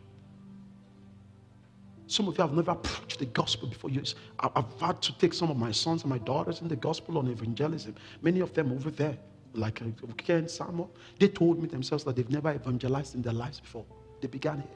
Some 2.11 2.27
of 2.27 2.37
you 2.37 2.43
have 2.43 2.53
never 2.53 2.75
preached 2.75 3.21
the 3.21 3.27
gospel 3.27 3.69
before. 3.69 3.89
You, 3.89 4.03
I've 4.41 4.65
had 4.81 5.01
to 5.03 5.17
take 5.17 5.33
some 5.33 5.49
of 5.49 5.57
my 5.57 5.71
sons 5.71 6.03
and 6.03 6.11
my 6.11 6.19
daughters 6.19 6.61
in 6.61 6.67
the 6.67 6.75
gospel 6.75 7.19
on 7.19 7.29
evangelism. 7.29 7.95
Many 8.21 8.41
of 8.41 8.53
them 8.53 8.73
over 8.73 8.91
there, 8.91 9.17
like 9.55 9.81
uh, 9.81 9.85
Ken 10.17 10.49
Samuel, 10.49 10.91
they 11.21 11.29
told 11.29 11.63
me 11.63 11.69
themselves 11.69 12.03
that 12.03 12.17
they've 12.17 12.29
never 12.29 12.53
evangelized 12.53 13.15
in 13.15 13.23
their 13.23 13.33
lives 13.33 13.61
before. 13.61 13.85
They 14.21 14.27
began 14.27 14.57
here. 14.57 14.71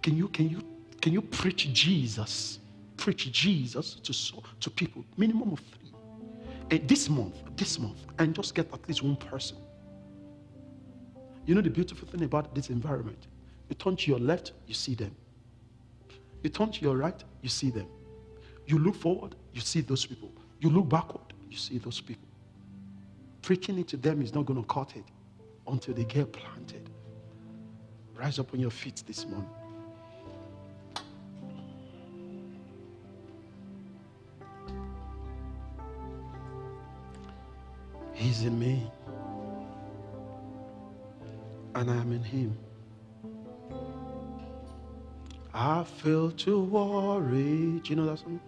Can 0.00 0.16
you, 0.16 0.28
can 0.28 0.48
you, 0.48 0.62
can 1.00 1.12
you 1.12 1.22
preach 1.22 1.72
Jesus? 1.72 2.60
Preach 2.96 3.32
Jesus 3.32 3.94
to, 3.94 4.40
to 4.60 4.70
people, 4.70 5.04
minimum 5.16 5.54
of 5.54 5.58
three. 5.58 5.92
And 6.70 6.88
this 6.88 7.08
month, 7.08 7.34
this 7.56 7.80
month, 7.80 7.98
and 8.20 8.32
just 8.32 8.54
get 8.54 8.72
at 8.72 8.86
least 8.86 9.02
one 9.02 9.16
person. 9.16 9.56
You 11.46 11.56
know 11.56 11.62
the 11.62 11.70
beautiful 11.70 12.06
thing 12.06 12.22
about 12.22 12.54
this 12.54 12.70
environment? 12.70 13.26
You 13.68 13.74
turn 13.74 13.96
to 13.96 14.08
your 14.08 14.20
left, 14.20 14.52
you 14.68 14.74
see 14.74 14.94
them. 14.94 15.16
You 16.42 16.50
turn 16.50 16.70
to 16.72 16.80
your 16.80 16.96
right, 16.96 17.22
you 17.42 17.48
see 17.48 17.70
them. 17.70 17.88
You 18.66 18.78
look 18.78 18.94
forward, 18.94 19.34
you 19.52 19.60
see 19.60 19.80
those 19.80 20.06
people. 20.06 20.30
You 20.60 20.70
look 20.70 20.88
backward, 20.88 21.32
you 21.48 21.56
see 21.56 21.78
those 21.78 22.00
people. 22.00 22.28
Preaching 23.42 23.78
it 23.78 23.88
to 23.88 23.96
them 23.96 24.22
is 24.22 24.34
not 24.34 24.46
going 24.46 24.60
to 24.60 24.66
cut 24.66 24.94
it 24.96 25.04
until 25.66 25.94
they 25.94 26.04
get 26.04 26.32
planted. 26.32 26.90
Rise 28.14 28.38
up 28.38 28.52
on 28.52 28.60
your 28.60 28.70
feet 28.70 29.02
this 29.06 29.26
morning. 29.26 29.48
He's 38.12 38.42
in 38.42 38.58
me, 38.58 38.90
and 41.76 41.90
I 41.90 41.96
am 41.96 42.12
in 42.12 42.22
him. 42.22 42.58
I 45.60 45.82
feel 45.82 46.30
to 46.30 46.60
worry. 46.60 47.80
Do 47.82 47.90
you 47.90 47.96
know 47.96 48.06
that 48.06 48.20
song? 48.20 48.38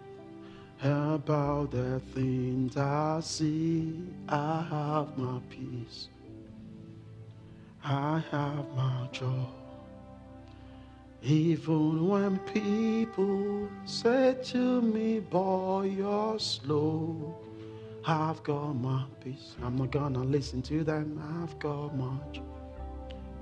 About 0.80 1.72
the 1.72 1.98
things 2.14 2.76
I 2.76 3.18
see, 3.18 3.92
I 4.28 4.64
have 4.70 5.18
my 5.18 5.40
peace. 5.50 6.08
I 7.82 8.22
have 8.30 8.64
my 8.76 9.08
joy. 9.10 9.44
Even 11.24 12.06
when 12.08 12.38
people 12.38 13.68
say 13.84 14.36
to 14.44 14.80
me, 14.80 15.18
Boy, 15.18 15.92
you're 15.98 16.38
slow, 16.38 17.36
I've 18.06 18.40
got 18.44 18.74
my 18.74 19.04
peace. 19.22 19.56
I'm 19.64 19.74
not 19.76 19.90
gonna 19.90 20.22
listen 20.22 20.62
to 20.62 20.84
them, 20.84 21.20
I've 21.42 21.58
got 21.58 21.96
my 21.96 22.16
joy. 22.30 22.42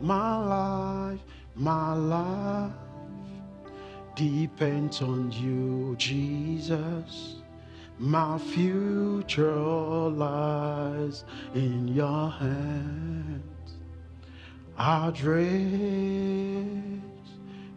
My 0.00 0.38
life, 0.38 1.20
my 1.54 1.92
life 1.92 2.87
depends 4.18 5.00
on 5.00 5.30
you, 5.30 5.94
Jesus. 5.96 7.36
My 8.00 8.36
future 8.36 9.54
lies 9.54 11.24
in 11.54 11.86
your 11.86 12.28
hands. 12.28 13.76
I 14.76 15.12
raise 15.22 17.00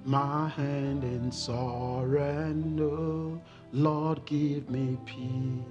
my 0.04 0.50
hand 0.50 1.04
in 1.04 1.32
surrender. 1.32 3.40
Lord, 3.72 4.26
give 4.26 4.68
me 4.68 4.98
peace. 5.06 5.62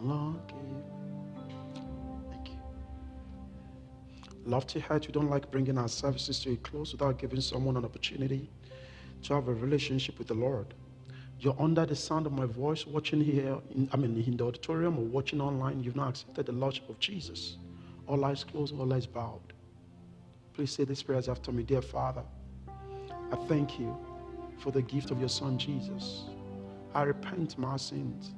Lord, 0.00 0.36
give 0.46 0.58
me. 0.58 0.82
Thank 2.30 2.50
you. 2.50 2.58
Lofty 4.46 4.78
height, 4.78 5.08
we 5.08 5.12
don't 5.12 5.28
like 5.28 5.50
bringing 5.50 5.76
our 5.76 5.88
services 5.88 6.38
to 6.40 6.52
a 6.52 6.56
close 6.56 6.92
without 6.92 7.18
giving 7.18 7.40
someone 7.40 7.76
an 7.76 7.84
opportunity 7.84 8.48
to 9.22 9.34
have 9.34 9.48
a 9.48 9.54
relationship 9.54 10.18
with 10.18 10.28
the 10.28 10.34
Lord. 10.34 10.74
You're 11.40 11.56
under 11.58 11.86
the 11.86 11.94
sound 11.94 12.26
of 12.26 12.32
my 12.32 12.46
voice, 12.46 12.86
watching 12.86 13.20
here, 13.20 13.58
in, 13.70 13.88
I 13.92 13.96
mean, 13.96 14.20
in 14.26 14.36
the 14.36 14.44
auditorium 14.44 14.98
or 14.98 15.04
watching 15.04 15.40
online. 15.40 15.82
You've 15.82 15.96
not 15.96 16.08
accepted 16.10 16.46
the 16.46 16.52
Lordship 16.52 16.88
of 16.88 16.98
Jesus. 16.98 17.58
All 18.06 18.24
eyes 18.24 18.42
closed, 18.42 18.74
all 18.78 18.92
eyes 18.92 19.06
bowed. 19.06 19.52
Please 20.52 20.72
say 20.72 20.84
these 20.84 21.02
prayers 21.02 21.28
after 21.28 21.52
me. 21.52 21.62
Dear 21.62 21.82
Father, 21.82 22.22
I 23.30 23.36
thank 23.46 23.78
you 23.78 23.96
for 24.58 24.72
the 24.72 24.82
gift 24.82 25.12
of 25.12 25.20
your 25.20 25.28
Son, 25.28 25.58
Jesus. 25.58 26.24
I 26.94 27.02
repent 27.02 27.56
my 27.56 27.76
sins. 27.76 28.34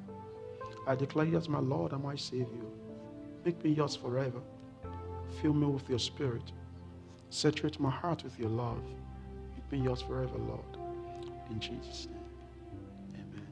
I 0.87 0.95
declare 0.95 1.27
you 1.27 1.39
as 1.39 1.49
my 1.49 1.61
Lord 1.61 1.93
and 1.93 2.03
my 2.03 2.17
Savior. 2.17 2.67
Make 3.45 3.65
me 3.65 3.71
yours 3.71 3.97
forever. 3.97 4.41
Fill 5.41 5.55
me 5.55 5.67
with 5.67 5.89
your 5.89 5.99
Spirit. 5.99 6.53
Saturate 7.31 7.81
my 7.81 7.91
heart 7.91 8.25
with 8.25 8.39
your 8.39 8.51
love 8.51 8.83
be 9.71 9.79
yours 9.79 10.03
forever, 10.03 10.37
Lord. 10.37 10.77
In 11.51 11.61
Jesus' 11.61 12.09
name. 12.11 12.19
Amen. 13.15 13.47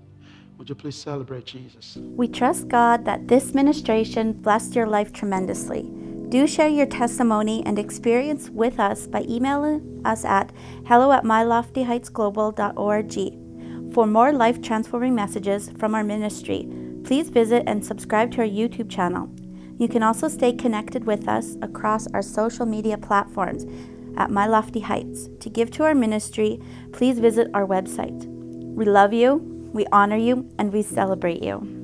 Would 0.58 0.68
you 0.68 0.74
please 0.74 0.96
celebrate 0.96 1.46
Jesus? 1.46 1.96
We 1.96 2.26
trust 2.28 2.68
God 2.68 3.04
that 3.04 3.28
this 3.28 3.54
ministration 3.54 4.32
blessed 4.32 4.74
your 4.74 4.86
life 4.86 5.12
tremendously. 5.12 5.88
Do 6.28 6.46
share 6.46 6.68
your 6.68 6.86
testimony 6.86 7.62
and 7.64 7.78
experience 7.78 8.50
with 8.50 8.78
us 8.80 9.06
by 9.06 9.24
emailing 9.28 10.02
us 10.04 10.24
at 10.24 10.50
hello 10.86 11.12
at 11.12 11.22
myloftyheightsglobal.org. 11.24 13.94
For 13.94 14.06
more 14.06 14.32
life 14.32 14.60
transforming 14.60 15.14
messages 15.14 15.70
from 15.78 15.94
our 15.94 16.04
ministry, 16.04 16.68
please 17.04 17.30
visit 17.30 17.62
and 17.66 17.82
subscribe 17.84 18.32
to 18.32 18.42
our 18.42 18.46
YouTube 18.46 18.90
channel. 18.90 19.30
You 19.78 19.88
can 19.88 20.02
also 20.02 20.28
stay 20.28 20.52
connected 20.52 21.04
with 21.04 21.26
us 21.28 21.56
across 21.62 22.06
our 22.08 22.20
social 22.20 22.66
media 22.66 22.98
platforms 22.98 23.64
at 24.18 24.30
My 24.30 24.46
Lofty 24.46 24.80
Heights. 24.80 25.30
To 25.40 25.48
give 25.48 25.70
to 25.72 25.84
our 25.84 25.94
ministry, 25.94 26.60
please 26.92 27.20
visit 27.20 27.48
our 27.54 27.66
website. 27.66 28.26
We 28.26 28.84
love 28.84 29.14
you, 29.14 29.36
we 29.72 29.86
honor 29.92 30.16
you, 30.16 30.50
and 30.58 30.72
we 30.72 30.82
celebrate 30.82 31.42
you. 31.42 31.77